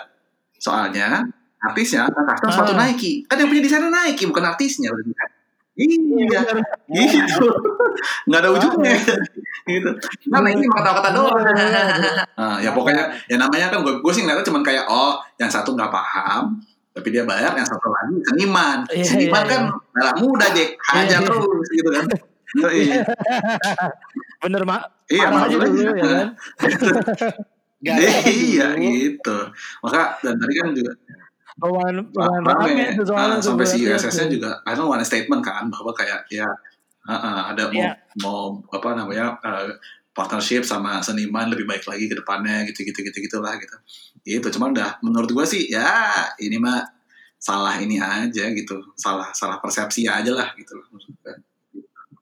Soalnya 0.60 1.24
artisnya 1.64 2.04
custom 2.04 2.52
sepatu 2.52 2.76
Ah. 2.76 2.84
Nike. 2.84 3.24
Kan 3.24 3.40
yang 3.40 3.48
punya 3.48 3.64
desainnya 3.64 3.88
Nike 3.88 4.28
bukan 4.28 4.44
artisnya 4.44 4.92
iya. 5.78 6.40
Gitu. 6.90 7.46
Nggak 8.26 8.40
ada 8.42 8.50
ujungnya. 8.50 8.94
Gitu. 9.68 9.90
Nah 10.28 10.40
ini 10.50 10.66
kata-kata 10.66 11.08
doang. 11.14 11.38
Nah, 12.38 12.56
ya 12.58 12.70
pokoknya 12.74 13.14
ya 13.30 13.36
namanya 13.38 13.70
kan 13.70 13.86
gue 13.86 14.02
gue 14.02 14.12
sih 14.12 14.26
ngeliatnya 14.26 14.46
cuman 14.46 14.62
kayak 14.66 14.84
oh 14.90 15.22
yang 15.38 15.50
satu 15.50 15.74
nggak 15.78 15.90
paham 15.90 16.58
tapi 16.98 17.14
dia 17.14 17.22
bayar 17.22 17.54
yang 17.54 17.68
satu 17.68 17.86
lagi 17.94 18.18
seniman. 18.26 18.78
Iya, 18.90 19.04
seniman 19.06 19.44
iya, 19.46 19.50
kan 19.54 19.62
darah 19.94 20.14
muda 20.18 20.46
Jack. 20.50 20.70
Hajar 20.82 21.20
Iya. 21.22 21.28
terus 21.30 21.68
gitu 21.70 21.90
kan. 21.94 22.04
Oh, 22.64 22.72
iya. 22.72 23.04
Bener 24.42 24.62
mak. 24.64 24.82
Iya 25.06 25.26
Marah 25.30 25.46
aja 25.46 25.56
dulu 25.62 25.92
ya 25.94 25.94
kan? 25.94 26.28
Gak 27.86 27.96
iya 28.26 28.74
gitu. 28.74 29.38
Maka 29.86 30.18
dan 30.26 30.34
tadi 30.34 30.52
kan 30.58 30.68
juga 30.74 30.92
Omongan 31.58 32.06
omongan 32.08 32.42
rame 32.44 32.70
rame 32.70 32.84
itu 32.92 33.02
soalnya 33.04 33.36
Ah, 33.36 33.42
sampai 33.42 33.66
si. 33.66 33.82
USS-nya 33.82 34.26
juga 34.28 34.50
ada 34.62 34.78
one 34.80 35.02
statement 35.02 35.40
kan 35.40 35.66
bahwa 35.66 35.90
kayak 35.90 36.22
ya 36.28 36.46
ah, 37.04 37.12
ah, 37.12 37.40
ada 37.50 37.66
mau 37.66 37.80
Iya. 37.80 37.92
mau 38.16 38.40
apa 38.68 38.88
namanya 38.94 39.34
eh, 39.38 39.74
partnership 40.10 40.62
sama 40.62 40.98
seniman 40.98 41.46
lebih 41.46 41.64
baik 41.64 41.82
lagi 41.84 42.06
ke 42.06 42.14
depannya 42.14 42.62
gitu 42.64 42.82
gitu 42.84 43.02
gitu 43.02 43.18
gitulah 43.20 43.54
gitu 43.56 43.74
itu 44.24 44.48
cuman 44.50 44.70
udah 44.72 44.90
menurut 45.00 45.26
gua 45.28 45.42
sih 45.42 45.66
ya 45.66 45.88
ini 46.36 46.56
mah 46.56 46.82
salah 47.36 47.74
ini 47.76 47.96
aja 47.96 48.50
gitu 48.50 48.78
salah 48.94 49.30
salah 49.32 49.58
persepsi 49.58 50.04
aja 50.04 50.30
lah 50.30 50.50
gitu 50.54 50.74
gua. 50.74 51.34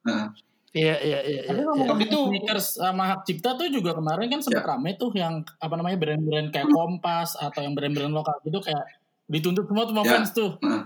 Nah, 0.03 0.29
Iya 0.69 0.93
iya 0.99 1.19
iya. 1.21 1.41
Tapi 1.43 1.57
iya, 1.57 1.65
ngomong 1.65 1.97
iya. 1.97 2.05
Tuh- 2.07 2.29
sneakers 2.29 2.67
sama 2.77 3.03
hak 3.07 3.25
cipta 3.25 3.49
tuh 3.53 3.65
juga 3.67 3.91
kemarin 3.91 4.29
kan 4.29 4.39
sempat 4.39 4.61
Ya. 4.61 4.69
rame 4.69 4.93
tuh 4.93 5.09
yang 5.11 5.33
apa 5.57 5.73
namanya 5.73 5.97
brand-brand 5.97 6.47
kayak 6.47 6.69
Kompas 6.69 7.33
atau 7.35 7.59
yang 7.59 7.73
brand-brand 7.73 8.13
lokal 8.13 8.37
gitu 8.41 8.61
kayak 8.61 8.85
dituntut 9.27 9.67
semua 9.67 9.83
tuh 9.83 9.93
sama 9.93 10.03
Ya. 10.03 10.11
fans 10.15 10.31
tuh. 10.31 10.51
Heeh. 10.59 10.83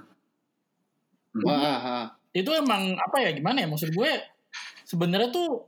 Ah, 1.48 1.56
ah, 1.56 1.80
ah. 1.80 2.06
Itu 2.32 2.52
emang 2.52 2.96
apa 2.96 3.18
ya 3.18 3.32
gimana 3.32 3.64
ya 3.64 3.68
maksud 3.68 3.92
gue 3.92 4.12
sebenarnya 4.84 5.32
tuh 5.32 5.64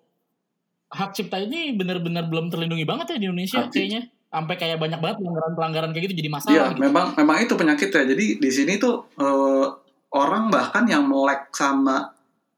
hak 0.90 1.12
cipta 1.12 1.40
ini 1.40 1.74
benar-benar 1.74 2.28
belum 2.28 2.52
terlindungi 2.52 2.84
banget 2.84 3.16
ya 3.16 3.18
di 3.18 3.26
Indonesia 3.26 3.62
cipta. 3.64 3.74
kayaknya. 3.74 4.02
Sampai 4.28 4.56
kayak 4.58 4.78
banyak 4.78 4.98
banget 4.98 5.18
pelanggaran-pelanggaran 5.22 5.90
kayak 5.94 6.04
gitu 6.08 6.16
jadi 6.18 6.26
Iya, 6.26 6.36
masalah 6.36 6.68
gitu. 6.74 6.82
memang 6.82 7.06
memang 7.14 7.38
itu 7.40 7.54
penyakitnya. 7.54 8.04
Jadi 8.10 8.26
di 8.42 8.50
sini 8.50 8.74
tuh 8.76 8.96
eh, 9.16 9.66
orang 10.12 10.50
bahkan 10.50 10.84
yang 10.86 11.06
melek 11.06 11.54
sama 11.54 12.10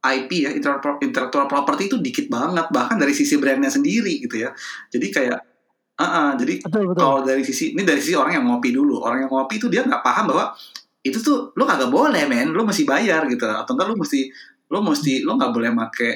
IP 0.02 0.32
ya 0.40 0.52
intellectual 0.54 1.46
property 1.46 1.90
itu 1.90 1.98
dikit 1.98 2.30
banget 2.30 2.70
bahkan 2.70 2.96
dari 2.96 3.12
sisi 3.12 3.36
brandnya 3.36 3.68
sendiri 3.68 4.22
gitu 4.22 4.40
ya. 4.40 4.54
Jadi 4.88 5.08
kayak 5.10 5.40
ah 5.96 6.04
ah, 6.04 6.30
jadi 6.36 6.60
Betul 6.60 6.92
betul. 6.92 7.00
kalau 7.00 7.20
dari 7.24 7.44
sisi 7.44 7.72
ini 7.72 7.88
dari 7.88 8.00
sisi 8.04 8.16
orang 8.20 8.40
yang 8.42 8.46
ngopi 8.52 8.76
dulu. 8.76 9.00
Orang 9.00 9.24
yang 9.24 9.32
ngopi 9.32 9.56
itu 9.56 9.72
dia 9.72 9.84
nggak 9.88 10.04
paham 10.04 10.32
bahwa 10.32 10.52
itu 11.06 11.18
tuh 11.22 11.56
lo 11.56 11.64
kagak 11.64 11.88
boleh 11.88 12.28
men. 12.28 12.52
Lo 12.52 12.68
mesti 12.68 12.84
bayar 12.84 13.24
gitu. 13.32 13.48
Atau 13.48 13.80
entar 13.80 13.88
lo 13.88 13.96
mesti 13.96 14.28
lo 14.68 14.84
mesti 14.84 15.24
lo 15.24 15.40
nggak 15.40 15.52
boleh 15.56 15.72
make 15.72 16.10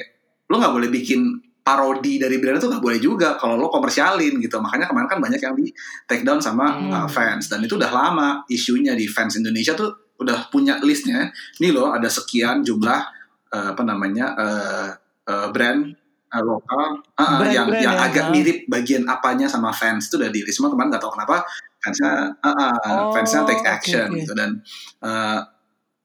lo 0.50 0.58
nggak 0.58 0.74
boleh 0.74 0.88
bikin 0.90 1.20
parodi 1.60 2.18
dari 2.18 2.40
brand 2.40 2.58
itu 2.58 2.66
nggak 2.66 2.82
boleh 2.82 2.98
juga 2.98 3.38
kalau 3.38 3.54
lo 3.56 3.70
komersialin 3.72 4.36
gitu. 4.42 4.58
Makanya 4.60 4.90
kemarin 4.90 5.08
kan 5.08 5.18
banyak 5.22 5.40
yang 5.40 5.54
di 5.56 5.70
take 6.04 6.24
down 6.26 6.40
sama 6.42 6.76
Hmm. 6.76 6.92
uh, 6.92 7.08
fans. 7.08 7.48
Dan 7.48 7.64
itu 7.64 7.76
udah 7.80 7.88
lama 7.88 8.44
isunya 8.50 8.92
di 8.92 9.08
fans 9.08 9.38
Indonesia 9.40 9.72
tuh 9.72 10.12
udah 10.20 10.52
punya 10.52 10.76
listnya. 10.84 11.32
Nih 11.62 11.72
lo 11.72 11.88
ada 11.94 12.10
sekian 12.10 12.60
jumlah 12.60 13.00
uh, 13.54 13.68
apa 13.72 13.82
namanya 13.86 14.26
uh, 14.36 14.88
uh, 15.24 15.48
brand 15.54 15.94
uh, 16.30 16.42
lokal 16.42 17.02
uh, 17.02 17.22
uh, 17.22 17.42
yang 17.46 17.66
Brand-brand 17.68 17.84
yang 17.84 17.96
ya, 17.96 18.06
agak 18.06 18.24
ah. 18.26 18.30
mirip 18.30 18.58
bagian 18.66 19.02
apanya 19.06 19.46
sama 19.50 19.70
fans 19.70 20.06
itu 20.06 20.16
udah 20.18 20.30
di 20.30 20.40
list 20.46 20.58
semua 20.58 20.70
kemarin 20.70 20.94
nggak 20.94 21.02
tahu 21.02 21.12
kenapa 21.18 21.42
fansnya 21.80 22.12
uh, 22.38 22.48
uh, 22.48 22.74
Oh, 22.86 23.10
fansnya 23.12 23.42
take 23.48 23.64
action 23.66 24.08
oke. 24.12 24.18
gitu 24.22 24.32
dan 24.36 24.62
uh, 25.02 25.40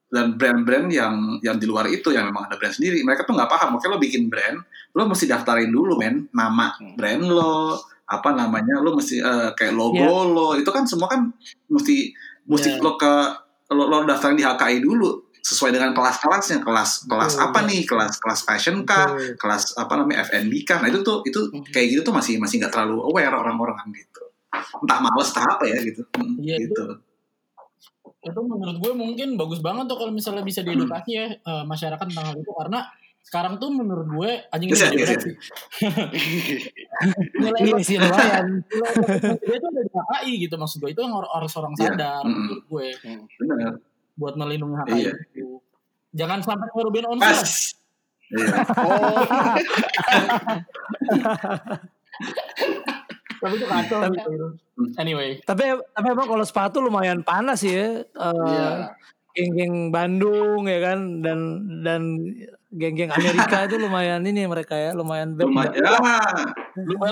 dan 0.06 0.38
brand-brand 0.38 0.86
yang 0.88 1.14
yang 1.42 1.58
di 1.58 1.66
luar 1.66 1.90
itu 1.90 2.14
yang 2.14 2.30
memang 2.30 2.46
ada 2.46 2.54
brand 2.56 2.70
sendiri 2.72 3.02
mereka 3.02 3.26
tuh 3.26 3.34
nggak 3.34 3.50
paham 3.50 3.74
oke 3.74 3.86
lo 3.90 3.98
bikin 3.98 4.30
brand 4.30 4.62
lo 4.94 5.02
mesti 5.10 5.26
daftarin 5.26 5.68
dulu 5.68 5.98
men 5.98 6.30
nama 6.30 6.70
Hmm. 6.78 6.94
brand 6.94 7.26
lo 7.26 7.74
apa 8.06 8.30
namanya 8.30 8.78
lo 8.78 8.94
mesti 8.94 9.18
eh, 9.18 9.50
kayak 9.58 9.74
logo 9.74 9.98
Iya. 9.98 10.30
lo 10.30 10.46
itu 10.54 10.70
kan 10.70 10.86
semua 10.86 11.10
kan 11.10 11.26
mesti 11.66 12.14
mesti 12.46 12.78
Iya. 12.78 12.82
lo 12.86 12.94
ke 12.94 13.12
lo, 13.74 13.90
lo 13.90 14.06
daftarin 14.06 14.38
di 14.38 14.46
HKI 14.46 14.78
dulu 14.78 15.25
sesuai 15.46 15.70
dengan 15.70 15.90
kelas-kelasnya 15.92 16.58
kelas 16.58 17.06
kelas 17.06 17.32
Betul. 17.32 17.44
apa 17.46 17.58
nih 17.62 17.80
kelas 17.84 18.18
kelas 18.18 18.40
fashion 18.42 18.82
kah 18.82 19.14
Betul. 19.14 19.38
kelas 19.38 19.78
apa 19.78 19.94
namanya 19.94 20.26
FNB 20.26 20.52
kah 20.62 20.82
nah 20.82 20.88
itu 20.88 21.00
tuh 21.00 21.22
itu 21.22 21.38
kayak 21.68 21.86
gitu 21.88 22.00
tuh 22.02 22.10
masih 22.10 22.34
masih 22.36 22.58
nggak 22.58 22.72
terlalu 22.72 22.98
aware 23.00 23.30
orang-orang 23.30 23.76
kan 23.76 23.88
gitu 23.90 24.22
entah 24.82 24.98
males 24.98 25.30
entah 25.30 25.46
apa 25.48 25.64
ya 25.64 25.78
gitu 25.80 26.02
Hmm, 26.12 26.34
Iya, 26.36 26.56
gitu 26.60 26.82
itu 28.26 28.40
menurut 28.42 28.76
gue 28.76 28.92
mungkin 28.92 29.28
bagus 29.36 29.62
banget 29.62 29.86
tuh 29.86 29.96
kalau 29.96 30.10
misalnya 30.10 30.42
bisa 30.42 30.58
diedukasi 30.60 31.10
ya 31.14 31.26
eh, 31.30 31.64
masyarakat 31.64 32.04
tentang 32.04 32.26
hal 32.26 32.36
itu 32.36 32.50
karena 32.50 32.82
sekarang 33.22 33.58
tuh 33.58 33.70
menurut 33.70 34.06
gue 34.08 34.30
anjing 34.50 34.70
Yes, 34.70 34.82
ini 34.88 35.02
yes. 35.02 35.18
sih. 35.18 35.34
Nilai 37.36 37.60
Iya 37.60 37.76
sih 37.82 37.96
lumayan. 37.98 38.46
nilai 38.62 39.56
itu 39.56 39.66
ada 39.66 39.82
di 40.22 40.32
gitu 40.40 40.54
maksud 40.54 40.78
gue 40.78 40.90
itu 40.90 41.00
yang 41.00 41.14
har- 41.14 41.32
harus 41.32 41.52
orang 41.54 41.74
Iya. 41.74 41.82
sadar 41.90 42.22
Mm-mm. 42.22 42.34
menurut 42.36 42.64
gue 42.66 42.86
benar 43.40 43.72
buat 44.16 44.34
melindungi 44.34 44.76
HKI 44.80 44.96
Iya. 44.98 45.12
itu. 45.32 45.60
Jangan 46.12 46.40
sampai 46.40 46.68
ngerubin 46.72 47.04
on 47.06 47.20
pas 47.20 47.40
iya 48.26 48.48
Oh, 48.74 49.22
Tapi 53.36 53.54
itu 53.54 53.66
kacau 53.68 53.98
Tapi- 54.02 54.16
gitu. 54.18 54.46
Anyway, 54.96 55.40
tapi 55.44 55.62
tapi 55.94 56.06
emang 56.10 56.28
kalau 56.28 56.44
sepatu 56.44 56.80
lumayan 56.80 57.20
panas 57.20 57.60
sih 57.64 57.72
ya. 57.72 58.02
Eh, 58.02 58.48
iya. 58.48 58.92
Geng-geng 59.32 59.92
Bandung 59.92 60.64
ya 60.64 60.80
kan 60.80 61.20
dan 61.20 61.38
dan 61.84 62.02
geng-geng 62.72 63.12
Amerika 63.12 63.68
itu 63.68 63.76
lumayan 63.76 64.24
ini 64.24 64.48
mereka 64.48 64.72
ya 64.74 64.96
lumayan 64.96 65.36
lumayan 65.36 65.76
ya 65.76 65.92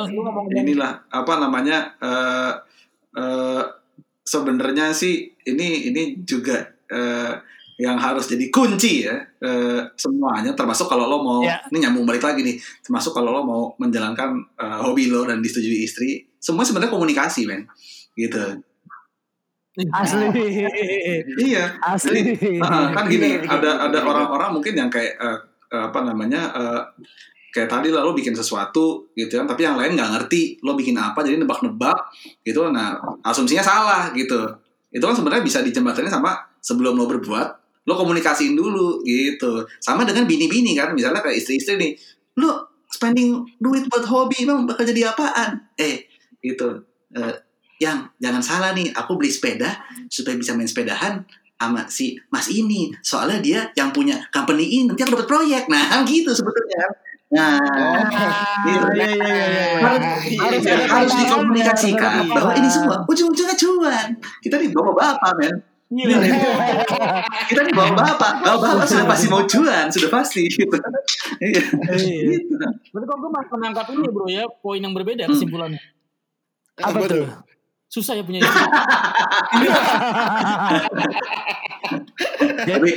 lu, 0.08 0.24
ngomong 0.24 0.48
inilah 0.50 1.04
apa 1.08 1.32
namanya 1.36 1.92
eh 2.00 2.52
eh, 3.14 3.62
sebenarnya 4.24 4.96
sih 4.96 5.36
ini 5.44 5.92
ini 5.92 6.02
juga 6.24 6.72
eh, 6.90 7.32
yang 7.74 7.98
harus 7.98 8.30
jadi 8.30 8.52
kunci 8.54 9.06
ya 9.06 9.18
eh, 9.42 9.80
semuanya 9.98 10.54
termasuk 10.54 10.86
kalau 10.86 11.10
lo 11.10 11.18
mau 11.22 11.40
Ya. 11.42 11.58
ini 11.74 11.82
nyambung 11.82 12.06
balik 12.06 12.22
lagi 12.22 12.46
nih 12.46 12.56
termasuk 12.84 13.10
kalau 13.10 13.34
lo 13.34 13.42
mau 13.42 13.62
menjalankan 13.82 14.30
eh, 14.58 14.78
hobi 14.82 15.10
lo 15.10 15.26
dan 15.26 15.42
disetujui 15.42 15.82
istri 15.82 16.22
semua 16.38 16.62
sebenarnya 16.62 16.94
komunikasi 16.94 17.48
men 17.50 17.66
gitu 18.14 18.62
asli 19.74 20.30
iya 21.42 21.74
asli. 21.82 22.22
Jadi, 22.38 22.62
uh, 22.62 22.94
kan 22.94 23.10
gini, 23.10 23.42
bener, 23.42 23.58
ada 23.58 23.70
bener, 23.74 23.86
ada 23.90 23.98
orang-orang 24.06 24.50
mungkin 24.54 24.78
yang 24.78 24.86
kayak 24.86 25.18
uh, 25.18 25.34
uh, 25.74 25.90
apa 25.90 25.98
namanya 26.06 26.54
uh, 26.54 26.82
kayak 27.50 27.66
tadi 27.66 27.90
lah 27.90 28.06
lo 28.06 28.14
bikin 28.14 28.38
sesuatu 28.38 29.10
gitu 29.18 29.34
kan, 29.34 29.50
tapi 29.50 29.66
yang 29.66 29.74
lain 29.74 29.98
nggak 29.98 30.10
ngerti 30.14 30.62
lo 30.62 30.78
bikin 30.78 30.94
apa, 30.94 31.26
jadi 31.26 31.42
nebak-nebak 31.42 31.98
gitu. 32.46 32.70
Nah, 32.70 32.98
asumsinya 33.26 33.62
salah 33.62 34.14
gitu. 34.14 34.46
Itu 34.94 35.02
kan 35.02 35.14
sebenarnya 35.14 35.42
bisa 35.42 35.58
dijembatanin 35.62 36.10
sama 36.10 36.38
sebelum 36.64 36.96
lo 36.96 37.04
berbuat, 37.04 37.48
lo 37.84 37.92
komunikasiin 37.92 38.56
dulu 38.56 39.04
gitu. 39.04 39.68
Sama 39.76 40.08
dengan 40.08 40.24
bini-bini 40.24 40.72
kan, 40.72 40.96
misalnya 40.96 41.20
kayak 41.20 41.44
istri-istri 41.44 41.76
nih, 41.76 41.92
lo 42.40 42.80
spending 42.88 43.44
duit 43.60 43.84
buat 43.92 44.08
hobi 44.08 44.48
emang 44.48 44.64
bakal 44.64 44.88
jadi 44.88 45.12
apaan? 45.12 45.60
Eh, 45.76 46.08
gitu. 46.40 46.80
Eh, 47.12 47.34
yang 47.84 48.08
jangan 48.16 48.40
salah 48.40 48.70
nih, 48.72 48.88
aku 48.96 49.20
beli 49.20 49.28
sepeda 49.28 49.68
supaya 50.08 50.40
bisa 50.40 50.56
main 50.56 50.64
sepedahan 50.64 51.20
sama 51.60 51.84
si 51.92 52.16
Mas 52.32 52.48
ini. 52.48 52.88
Soalnya 53.04 53.38
dia 53.44 53.60
yang 53.76 53.92
punya 53.92 54.16
company 54.32 54.64
ini 54.64 54.88
nanti 54.88 55.04
aku 55.04 55.20
dapat 55.20 55.28
proyek. 55.28 55.62
Nah, 55.68 56.00
gitu 56.08 56.32
sebetulnya. 56.32 56.88
Nah. 57.34 57.58
Harus, 60.86 61.12
dikomunikasikan 61.18 62.30
bahwa 62.30 62.52
ini 62.54 62.68
semua 62.70 63.02
ujung-ujungnya 63.04 63.56
cuan. 63.58 64.08
Kita 64.38 64.56
nih 64.56 64.70
bawa 64.70 64.94
bapak, 64.94 65.32
men. 65.42 65.73
Iya. 65.94 66.16
Kita 67.46 67.60
nih 67.62 67.70
bawa 67.70 67.90
bapak. 67.92 68.32
Bawa 68.40 68.56
bapak 68.58 68.84
sudah 68.84 69.06
pasti 69.06 69.26
mau 69.28 69.42
cuan, 69.42 69.86
sudah 69.88 70.10
pasti. 70.10 70.42
Gitu. 70.44 70.66
Iya. 71.38 71.62
Iya. 71.94 72.20
Gitu. 72.34 72.54
Berarti 72.90 73.06
kalau 73.06 73.20
gue 73.20 73.30
masih 73.32 73.50
menangkap 73.52 73.86
ini 73.88 74.06
bro 74.08 74.26
ya 74.26 74.44
poin 74.58 74.78
yang 74.78 74.90
berbeda 74.90 75.24
Hmm. 75.24 75.32
kesimpulannya. 75.32 75.82
Apa 76.76 76.98
tuh? 77.06 77.30
Susah 77.86 78.12
ya 78.12 78.26
punya 78.26 78.42
istri. 78.42 78.64
jadi 82.64 82.66
Tapi 82.74 82.90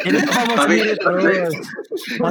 jadi 0.00 0.18
Tapi- 0.24 0.56
sendiri 0.56 0.94
terus. 0.96 1.52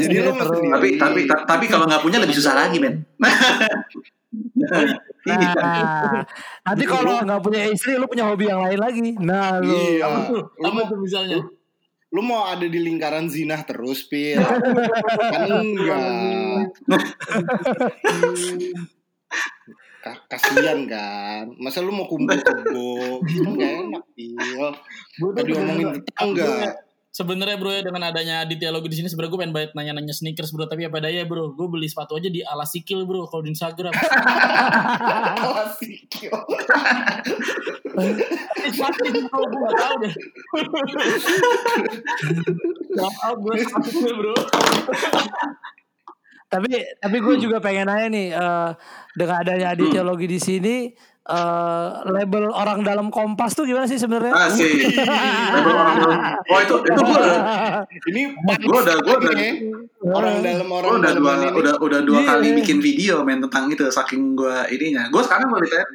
Jadi 0.02 0.16
terus. 0.18 0.60
tapi 0.66 0.88
tapi 0.98 1.20
ta- 1.26 1.46
tapi 1.46 1.66
kalau 1.68 1.86
nggak 1.86 2.02
punya 2.02 2.18
lebih 2.18 2.34
susah 2.34 2.58
lagi, 2.58 2.82
men. 2.82 3.06
Iya. 5.26 5.52
Nah, 5.58 6.22
nanti 6.62 6.84
kalau 6.86 7.18
nggak 7.26 7.42
punya 7.42 7.66
istri, 7.66 7.98
lu 7.98 8.06
punya 8.06 8.30
hobi 8.30 8.46
yang 8.46 8.62
lain 8.62 8.78
lagi. 8.78 9.18
Nah, 9.18 9.58
lu. 9.58 9.74
Iya. 9.74 10.30
Lu 10.30 10.70
mau, 10.70 10.86
tuh 10.86 11.00
misalnya? 11.02 11.42
lu 12.14 12.22
mau 12.22 12.46
ada 12.48 12.64
di 12.64 12.80
lingkaran 12.80 13.26
zina 13.28 13.60
terus, 13.66 14.06
Pil. 14.06 14.38
kan 15.34 15.50
enggak. 15.50 16.70
Ka- 20.00 20.22
Kasian 20.30 20.86
kan. 20.86 21.50
Masa 21.58 21.82
lu 21.82 21.90
mau 21.90 22.06
kumpul 22.06 22.38
kebo? 22.38 23.20
Kan 23.26 23.46
enggak 23.50 23.72
enak, 23.82 24.04
Pil. 24.14 24.38
Tadi 25.34 25.50
ngomongin 25.52 25.88
tetangga. 26.06 26.85
Sebenarnya 27.16 27.56
bro 27.56 27.72
ya 27.72 27.80
dengan 27.80 28.12
adanya 28.12 28.44
Aditya 28.44 28.76
Logi 28.76 28.92
di 28.92 29.00
sini 29.00 29.08
sebenarnya 29.08 29.32
gue 29.32 29.40
pengen 29.40 29.56
banget 29.56 29.72
nanya-nanya 29.72 30.12
sneakers 30.12 30.52
bro. 30.52 30.68
Tapi 30.68 30.84
apa 30.84 31.00
daya 31.00 31.24
bro. 31.24 31.56
Gue 31.56 31.72
beli 31.72 31.88
sepatu 31.88 32.20
aja 32.20 32.28
di 32.28 32.44
ala 32.44 32.68
sikil 32.68 33.08
bro 33.08 33.24
kalau 33.32 33.40
di 33.40 33.56
Instagram. 33.56 33.96
Pasti 38.76 39.08
bro 39.32 39.42
gue 39.48 39.60
gak 39.64 39.76
tau 39.80 39.96
deh. 40.04 40.14
Buat 43.40 43.58
sepatu 43.64 44.12
bro. 44.12 44.36
Tapi 46.52 46.72
tapi 47.00 47.18
gue 47.24 47.36
juga 47.40 47.64
pengen 47.64 47.88
nanya 47.88 48.08
nih 48.12 48.28
eh, 48.36 48.72
dengan 49.16 49.40
adanya 49.40 49.72
Aditya 49.72 50.04
Logi 50.04 50.28
di 50.28 50.40
sini 50.44 50.92
eh, 51.26 51.88
label 52.08 52.48
orang 52.48 52.80
dalam 52.82 53.08
Kompas 53.08 53.52
tuh 53.52 53.66
gimana 53.66 53.86
sih 53.86 53.98
sebenarnya? 53.98 54.30
Asik. 54.32 54.70
Label 55.52 55.74
orang 55.74 55.96
dalam. 55.98 56.20
Oh 56.46 56.60
itu 56.60 56.76
itu 56.82 57.00
gue 57.02 57.18
udah 57.18 57.40
Ini 58.06 58.22
gue 58.62 58.80
udah 58.80 58.96
gue 59.00 59.16
udah 59.16 59.34
nih. 59.34 59.54
Orang 60.06 60.36
dalam 60.40 60.66
gue 60.66 60.78
orang 60.78 60.92
udah 60.96 61.02
dalam 61.04 61.20
dua 61.20 61.34
ini. 61.36 61.48
udah 61.56 61.74
udah 61.80 62.00
dua 62.02 62.20
Iya. 62.20 62.30
kali 62.32 62.48
bikin 62.56 62.78
video 62.80 63.16
main 63.22 63.42
tentang 63.42 63.68
itu 63.68 63.86
saking 63.88 64.34
gue 64.34 64.56
ininya. 64.72 65.10
Gue 65.10 65.22
sekarang 65.22 65.50
mau 65.50 65.58
ditanya 65.58 65.88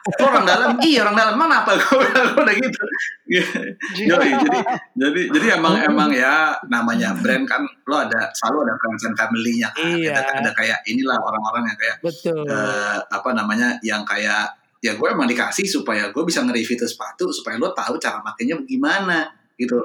Lu 0.00 0.24
orang 0.24 0.44
dalam, 0.48 0.70
iya 0.80 1.04
orang 1.04 1.16
dalam 1.16 1.36
mana 1.36 1.60
apa 1.60 1.76
gue 1.80 2.08
udah, 2.40 2.54
gitu. 2.56 2.82
Yoi, 4.08 4.30
jadi 4.32 4.58
jadi 4.96 5.20
jadi 5.28 5.46
emang 5.60 5.76
emang 5.76 6.10
ya 6.10 6.56
namanya 6.72 7.12
brand 7.20 7.44
kan 7.44 7.68
lo 7.84 7.96
ada 8.08 8.32
selalu 8.32 8.64
ada 8.64 8.74
friends 8.80 9.04
and 9.04 9.16
family-nya 9.16 9.68
kan. 9.76 9.92
Iya. 9.92 10.16
Ada, 10.16 10.32
ada 10.40 10.50
kayak 10.56 10.78
inilah 10.88 11.20
orang-orang 11.20 11.68
yang 11.68 11.78
kayak 11.78 11.96
Betul. 12.00 12.48
eh, 12.48 12.96
apa 13.12 13.28
namanya 13.36 13.76
yang 13.84 14.02
kayak 14.08 14.56
ya 14.80 14.96
gue 14.96 15.08
emang 15.12 15.28
dikasih 15.28 15.68
supaya 15.68 16.08
gue 16.08 16.22
bisa 16.24 16.40
nge-review 16.40 16.80
tuh 16.80 16.88
sepatu 16.88 17.28
supaya 17.28 17.60
lo 17.60 17.76
tahu 17.76 18.00
cara 18.00 18.24
makainya 18.24 18.56
gimana 18.64 19.28
gitu 19.60 19.76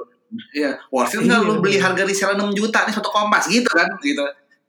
ya 0.56 0.80
worth 0.88 1.14
it 1.14 1.22
nggak 1.22 1.40
Iya, 1.44 1.46
lo 1.46 1.60
beli 1.60 1.76
harga 1.76 2.02
resell 2.08 2.32
6 2.34 2.56
juta 2.56 2.88
nih 2.88 2.94
satu 2.96 3.12
kompas 3.12 3.44
gitu 3.52 3.68
kan 3.68 3.92
gitu 4.00 4.24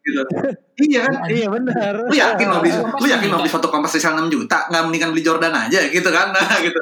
gitu 0.08 0.22
iya 0.88 1.00
kan 1.04 1.14
Iya 1.28 1.48
benar. 1.52 1.94
lu 2.08 2.16
yakin 2.16 2.48
lo 2.48 2.58
beli 2.64 2.72
lu 2.80 3.08
yakin 3.08 3.28
lo 3.28 3.38
beli 3.38 3.52
foto 3.52 3.68
kompas 3.68 3.92
resell 3.92 4.16
6 4.16 4.32
juta 4.32 4.72
nggak 4.72 4.82
mendingan 4.88 5.10
beli 5.12 5.24
Jordan 5.24 5.52
aja 5.52 5.80
gitu 5.86 6.10
kan 6.10 6.32
nah, 6.36 6.58
gitu 6.64 6.80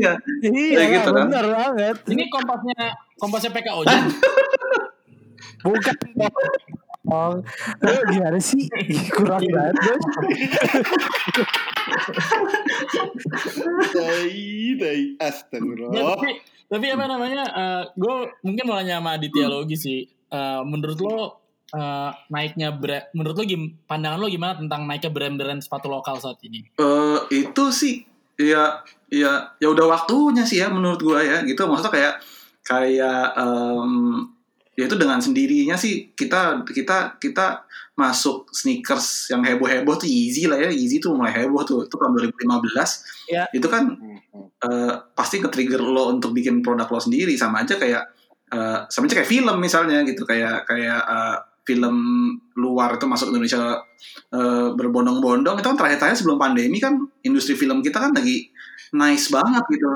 iya 0.00 0.12
Iya, 0.40 0.80
Ya 0.80 0.84
gitu 0.96 1.12
kan. 1.12 1.28
benar 1.28 1.44
banget. 1.44 1.96
Ini 2.08 2.24
kompasnya 2.32 2.96
kompasnya 3.20 3.52
PKO 3.52 3.84
aja. 3.84 4.00
Bukan. 5.64 5.96
Oh, 7.04 7.36
lu 7.84 7.92
gimana 8.08 8.40
sih? 8.40 8.64
Kurang 9.12 9.44
banget, 9.44 9.76
Bos. 9.76 10.04
Tai, 13.92 14.32
tai. 14.80 15.00
Ya, 15.12 15.20
Astagfirullah. 15.20 16.16
tapi 16.16 16.30
tapi 16.64 16.86
apa 16.88 17.04
namanya? 17.04 17.42
gue 17.92 18.14
mungkin 18.40 18.64
mau 18.64 18.80
nanya 18.80 19.04
sama 19.04 19.20
Aditya 19.20 19.46
Logi 19.48 19.76
sih. 19.76 20.00
Eh, 20.08 20.60
menurut 20.64 20.98
lo 20.98 21.43
eh, 21.74 22.10
naiknya 22.30 22.70
brand, 22.70 23.10
menurut 23.12 23.36
lo 23.36 23.44
gim, 23.44 23.62
pandangan 23.84 24.16
lo 24.16 24.30
gimana 24.30 24.54
tentang 24.54 24.86
naiknya 24.86 25.10
brand-brand 25.10 25.60
sepatu 25.60 25.90
lokal 25.90 26.16
saat 26.16 26.38
ini? 26.42 26.62
Eh, 26.78 27.18
itu 27.34 27.64
sih 27.68 28.06
ya 28.34 28.82
ya 29.06 29.54
ya 29.58 29.68
udah 29.70 29.86
waktunya 29.86 30.42
sih 30.42 30.58
ya 30.58 30.70
menurut 30.70 31.02
gua 31.02 31.20
ya 31.20 31.42
gitu. 31.42 31.66
Maksudnya 31.66 31.92
kayak 31.92 32.14
kayak 32.64 33.26
em, 33.36 33.92
ya 34.74 34.90
itu 34.90 34.96
dengan 34.98 35.22
sendirinya 35.22 35.76
sih 35.78 36.10
kita 36.16 36.66
kita 36.66 37.18
kita 37.22 37.62
masuk 37.94 38.50
sneakers 38.50 39.30
yang 39.30 39.46
heboh 39.46 39.70
heboh 39.70 39.94
tuh 39.94 40.10
Yeezy 40.10 40.50
lah 40.50 40.58
ya. 40.58 40.66
Yeezy 40.70 40.98
tuh 40.98 41.14
mulai 41.14 41.30
heboh 41.30 41.62
tuh 41.62 41.86
itu 41.86 41.94
tahun 41.94 42.10
2015 42.34 43.30
Ya. 43.30 43.46
itu 43.54 43.64
kan 43.70 43.94
eh, 44.66 44.92
pasti 45.14 45.38
ke-trigger 45.38 45.78
lo 45.80 46.10
untuk 46.10 46.34
bikin 46.34 46.58
produk 46.60 46.90
lo 46.90 46.98
sendiri. 46.98 47.38
Sama 47.38 47.62
aja 47.62 47.78
kayak 47.78 48.02
eh, 48.50 48.78
sama 48.90 49.06
aja 49.06 49.14
kayak 49.22 49.30
film 49.30 49.56
misalnya 49.62 50.02
gitu. 50.02 50.26
Kayak 50.26 50.66
kayak 50.66 51.00
eh, 51.06 51.36
film 51.64 51.96
luar 52.54 52.96
itu 52.96 53.08
masuk 53.08 53.32
Indonesia 53.32 53.80
eh, 54.30 54.68
berbondong-bondong 54.76 55.56
itu 55.58 55.66
kan 55.66 55.76
terakhir-terakhir 55.76 56.16
sebelum 56.20 56.36
pandemi 56.36 56.76
kan 56.78 56.96
industri 57.24 57.56
film 57.56 57.80
kita 57.80 57.98
kan 57.98 58.12
lagi 58.12 58.52
nice 58.92 59.32
banget 59.32 59.64
gitu. 59.72 59.88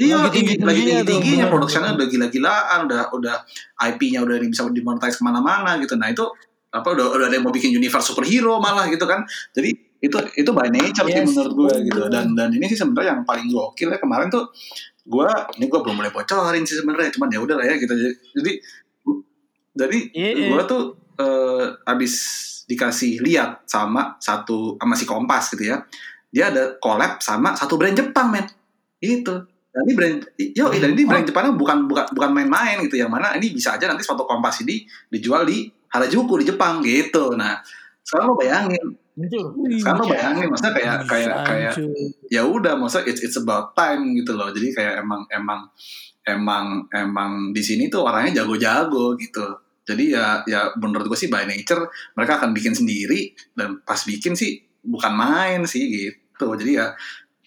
Iya, 0.00 0.24
Lagi 0.24 0.40
tinggi, 0.40 0.54
lagi 0.64 0.80
tinggi-tingginya, 0.88 1.46
bener. 1.48 1.52
produksinya 1.52 1.92
udah 1.92 2.08
gila-gilaan, 2.08 2.78
udah 2.88 3.02
udah 3.12 3.36
IP-nya 3.92 4.24
udah 4.24 4.40
bisa 4.40 4.64
dimonetize 4.72 5.20
ke 5.20 5.24
mana-mana 5.24 5.76
gitu. 5.76 6.00
Nah 6.00 6.08
itu 6.08 6.24
apa 6.72 6.88
udah 6.96 7.12
udah 7.12 7.26
ada 7.28 7.36
yang 7.36 7.44
mau 7.44 7.52
bikin 7.52 7.76
universe 7.76 8.08
superhero 8.08 8.56
malah 8.56 8.88
gitu 8.88 9.04
kan. 9.04 9.20
Jadi 9.52 9.68
itu 10.00 10.16
itu 10.34 10.50
by 10.50 10.72
nature 10.72 11.04
sih 11.04 11.12
Yes. 11.20 11.36
menurut 11.36 11.52
gue 11.52 11.92
gitu. 11.92 12.02
Dan 12.08 12.32
dan 12.32 12.48
ini 12.50 12.64
sih 12.66 12.78
sebenarnya 12.80 13.16
yang 13.16 13.22
paling 13.28 13.52
gokil 13.52 13.92
ya 13.92 14.00
kemarin 14.00 14.32
tuh 14.32 14.48
gue 15.02 15.28
ini 15.58 15.66
gue 15.66 15.80
belum 15.82 15.98
mulai 15.98 16.14
bocorin 16.14 16.62
sih 16.62 16.78
sebenarnya 16.78 17.10
cuman 17.12 17.28
ya 17.28 17.42
udah 17.42 17.56
lah 17.58 17.66
ya 17.66 17.74
gitu 17.74 17.90
jadi 18.38 18.52
jadi 19.72 19.98
Iya, 20.12 20.30
iya. 20.36 20.48
gue 20.52 20.62
tuh 20.68 20.82
eh, 21.16 21.66
abis 21.88 22.14
dikasih 22.68 23.20
lihat 23.20 23.66
sama 23.68 24.16
satu 24.22 24.78
sama 24.78 24.94
si 24.96 25.04
Kompas 25.04 25.52
gitu 25.52 25.66
ya 25.66 25.82
dia 26.32 26.48
ada 26.48 26.80
collab 26.80 27.20
sama 27.20 27.52
satu 27.52 27.76
brand 27.76 27.92
Jepang 27.92 28.32
men. 28.32 28.48
Itu 28.98 29.44
dan 29.72 29.88
ini 29.88 29.92
brand 29.96 30.16
yo 30.36 30.68
dan 30.72 30.92
ini 30.96 31.04
brand 31.04 31.24
Jepangnya 31.24 31.52
bukan 31.56 31.88
bukan 31.88 32.04
bukan 32.12 32.30
main-main 32.32 32.80
gitu 32.84 33.00
yang 33.00 33.08
mana 33.12 33.36
ini 33.36 33.52
bisa 33.52 33.76
aja 33.76 33.88
nanti 33.88 34.04
sepatu 34.04 34.24
Kompas 34.24 34.64
ini 34.64 34.84
dijual 35.12 35.44
di 35.44 35.68
Harajuku 35.92 36.40
di 36.40 36.48
Jepang 36.48 36.80
gitu. 36.80 37.36
Nah 37.36 37.60
sekarang 38.00 38.32
lo 38.32 38.34
bayangin. 38.36 38.96
Sekarang 39.76 40.00
lo 40.00 40.06
bayangin 40.08 40.48
maksudnya 40.48 40.72
kayak 40.72 40.98
kayak 41.04 41.36
kayak 41.44 41.72
ya 42.32 42.42
udah 42.48 42.80
maksudnya 42.80 43.12
it's 43.12 43.20
it's 43.20 43.36
about 43.36 43.76
time 43.76 44.16
gitu 44.16 44.32
loh. 44.32 44.48
Jadi 44.48 44.72
kayak 44.72 45.04
emang 45.04 45.24
emang 45.28 45.60
emang 46.24 46.64
emang 46.92 47.30
di 47.52 47.60
sini 47.60 47.92
tuh 47.92 48.08
orangnya 48.08 48.40
jago-jago 48.40 49.18
gitu 49.20 49.61
jadi 49.82 50.04
ya 50.08 50.26
ya 50.44 50.60
menurut 50.76 51.06
gue 51.06 51.18
sih 51.18 51.26
by 51.26 51.42
nature 51.42 51.84
mereka 52.12 52.38
akan 52.38 52.50
bikin 52.50 52.72
sendiri 52.72 53.20
dan 53.52 53.82
pas 53.82 53.98
bikin 53.98 54.32
sih 54.32 54.62
bukan 54.80 55.10
main 55.10 55.62
sih 55.64 55.82
gitu 55.86 56.54
jadi 56.54 56.72
ya 56.72 56.86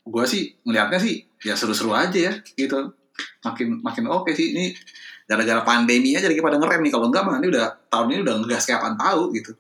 gue 0.02 0.26
sih 0.26 0.54
ngelihatnya 0.62 1.00
sih 1.00 1.16
ya 1.42 1.54
seru-seru 1.54 1.92
aja 1.92 2.20
ya 2.20 2.34
gitu 2.54 2.92
makin 3.42 3.80
makin 3.80 4.04
oke 4.08 4.32
sih 4.32 4.52
ini 4.52 4.76
gara-gara 5.24 5.64
pandemi 5.64 6.14
aja 6.14 6.28
lagi 6.28 6.38
pada 6.40 6.56
ngerem 6.56 6.84
nih 6.84 6.92
kalau 6.92 7.08
enggak 7.08 7.24
mah 7.24 7.40
ini 7.40 7.48
udah 7.50 7.66
tahun 7.88 8.08
ini 8.12 8.22
udah 8.22 8.36
ngegas 8.40 8.64
kayak 8.66 8.80
apaan 8.80 8.96
tahu 8.96 9.32
gitu 9.32 9.54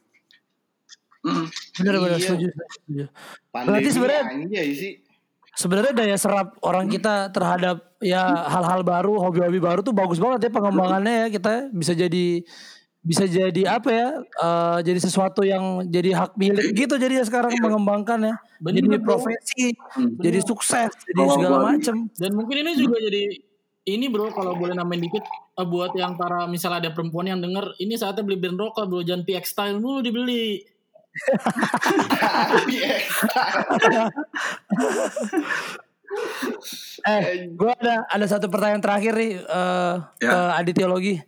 Mm. 1.25 1.49
Benar-benar 1.81 2.21
Iya. 2.21 2.27
setuju. 2.29 2.47
setuju. 2.53 3.03
Pandemi 3.49 3.69
Berarti 3.73 3.89
sebenarnya- 3.89 4.25
anjay 4.29 4.67
sih. 4.77 4.93
Sebenarnya 5.55 5.95
daya 5.95 6.17
serap 6.19 6.59
orang 6.59 6.91
kita 6.91 7.31
terhadap 7.31 7.79
ya 8.03 8.21
hal-hal 8.51 8.83
baru, 8.83 9.15
hobi-hobi 9.23 9.63
baru 9.63 9.79
tuh 9.79 9.95
bagus 9.95 10.19
banget 10.19 10.47
ya 10.47 10.51
pengembangannya 10.51 11.13
ya 11.15 11.27
kita 11.31 11.53
bisa 11.71 11.95
jadi 11.95 12.43
bisa 13.05 13.29
jadi 13.29 13.61
apa 13.69 13.89
ya? 13.93 14.07
eh, 14.19 14.77
jadi 14.81 14.99
sesuatu 14.99 15.45
yang 15.45 15.85
jadi 15.87 16.11
hak 16.17 16.35
milik 16.35 16.73
gitu 16.73 16.97
jadi 16.97 17.21
ya 17.21 17.23
sekarang 17.23 17.53
mengembangkan 17.61 18.19
ya. 18.19 18.35
Bener, 18.59 18.81
jadi 18.81 18.97
profesi, 18.99 19.77
Hmm. 19.95 20.17
jadi 20.19 20.39
sukses, 20.41 20.91
jadi 21.05 21.21
Kalau 21.23 21.35
segala 21.37 21.57
macam. 21.71 21.95
Dan 22.17 22.31
mungkin 22.33 22.55
ini 22.65 22.71
juga 22.75 22.97
jadi 22.99 23.23
ini 23.85 24.09
bro 24.09 24.33
kalau 24.33 24.57
boleh 24.57 24.73
nambahin 24.73 25.05
dikit 25.05 25.21
eh, 25.55 25.67
buat 25.69 25.93
yang 25.93 26.17
para 26.17 26.49
misalnya 26.49 26.89
ada 26.89 26.91
perempuan 26.91 27.29
yang 27.29 27.39
denger 27.39 27.77
ini 27.77 27.93
saatnya 27.93 28.25
beli 28.25 28.41
brand 28.41 28.57
lokal 28.57 28.89
bro 28.89 29.05
jangan 29.05 29.21
PX 29.23 29.53
style 29.53 29.77
dulu 29.77 30.01
dibeli. 30.01 30.65
Eh, 37.05 37.51
gue 37.51 37.71
ada 37.75 38.07
ada 38.07 38.25
satu 38.25 38.47
pertanyaan 38.47 38.79
terakhir 38.79 39.13
nih 39.13 39.35
eh, 39.37 39.93
Ya. 40.23 40.31
ke 40.31 40.37
Aditya 40.63 40.87
Logi. 40.87 41.19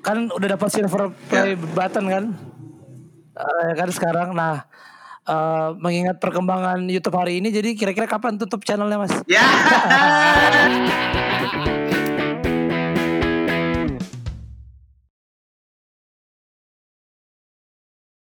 Kan 0.00 0.32
udah 0.32 0.48
dapat 0.56 0.68
silver 0.72 1.12
play 1.28 1.52
button 1.54 2.08
kan? 2.08 2.24
Eh, 3.36 3.70
kan 3.76 3.88
sekarang. 3.92 4.32
Nah, 4.32 4.64
eh, 5.22 5.68
mengingat 5.76 6.16
perkembangan 6.16 6.80
YouTube 6.88 7.18
hari 7.18 7.38
ini, 7.38 7.52
jadi 7.52 7.76
kira-kira 7.76 8.08
kapan 8.08 8.40
tutup 8.40 8.64
channelnya 8.64 8.98
mas? 8.98 9.12
ya 9.28 9.44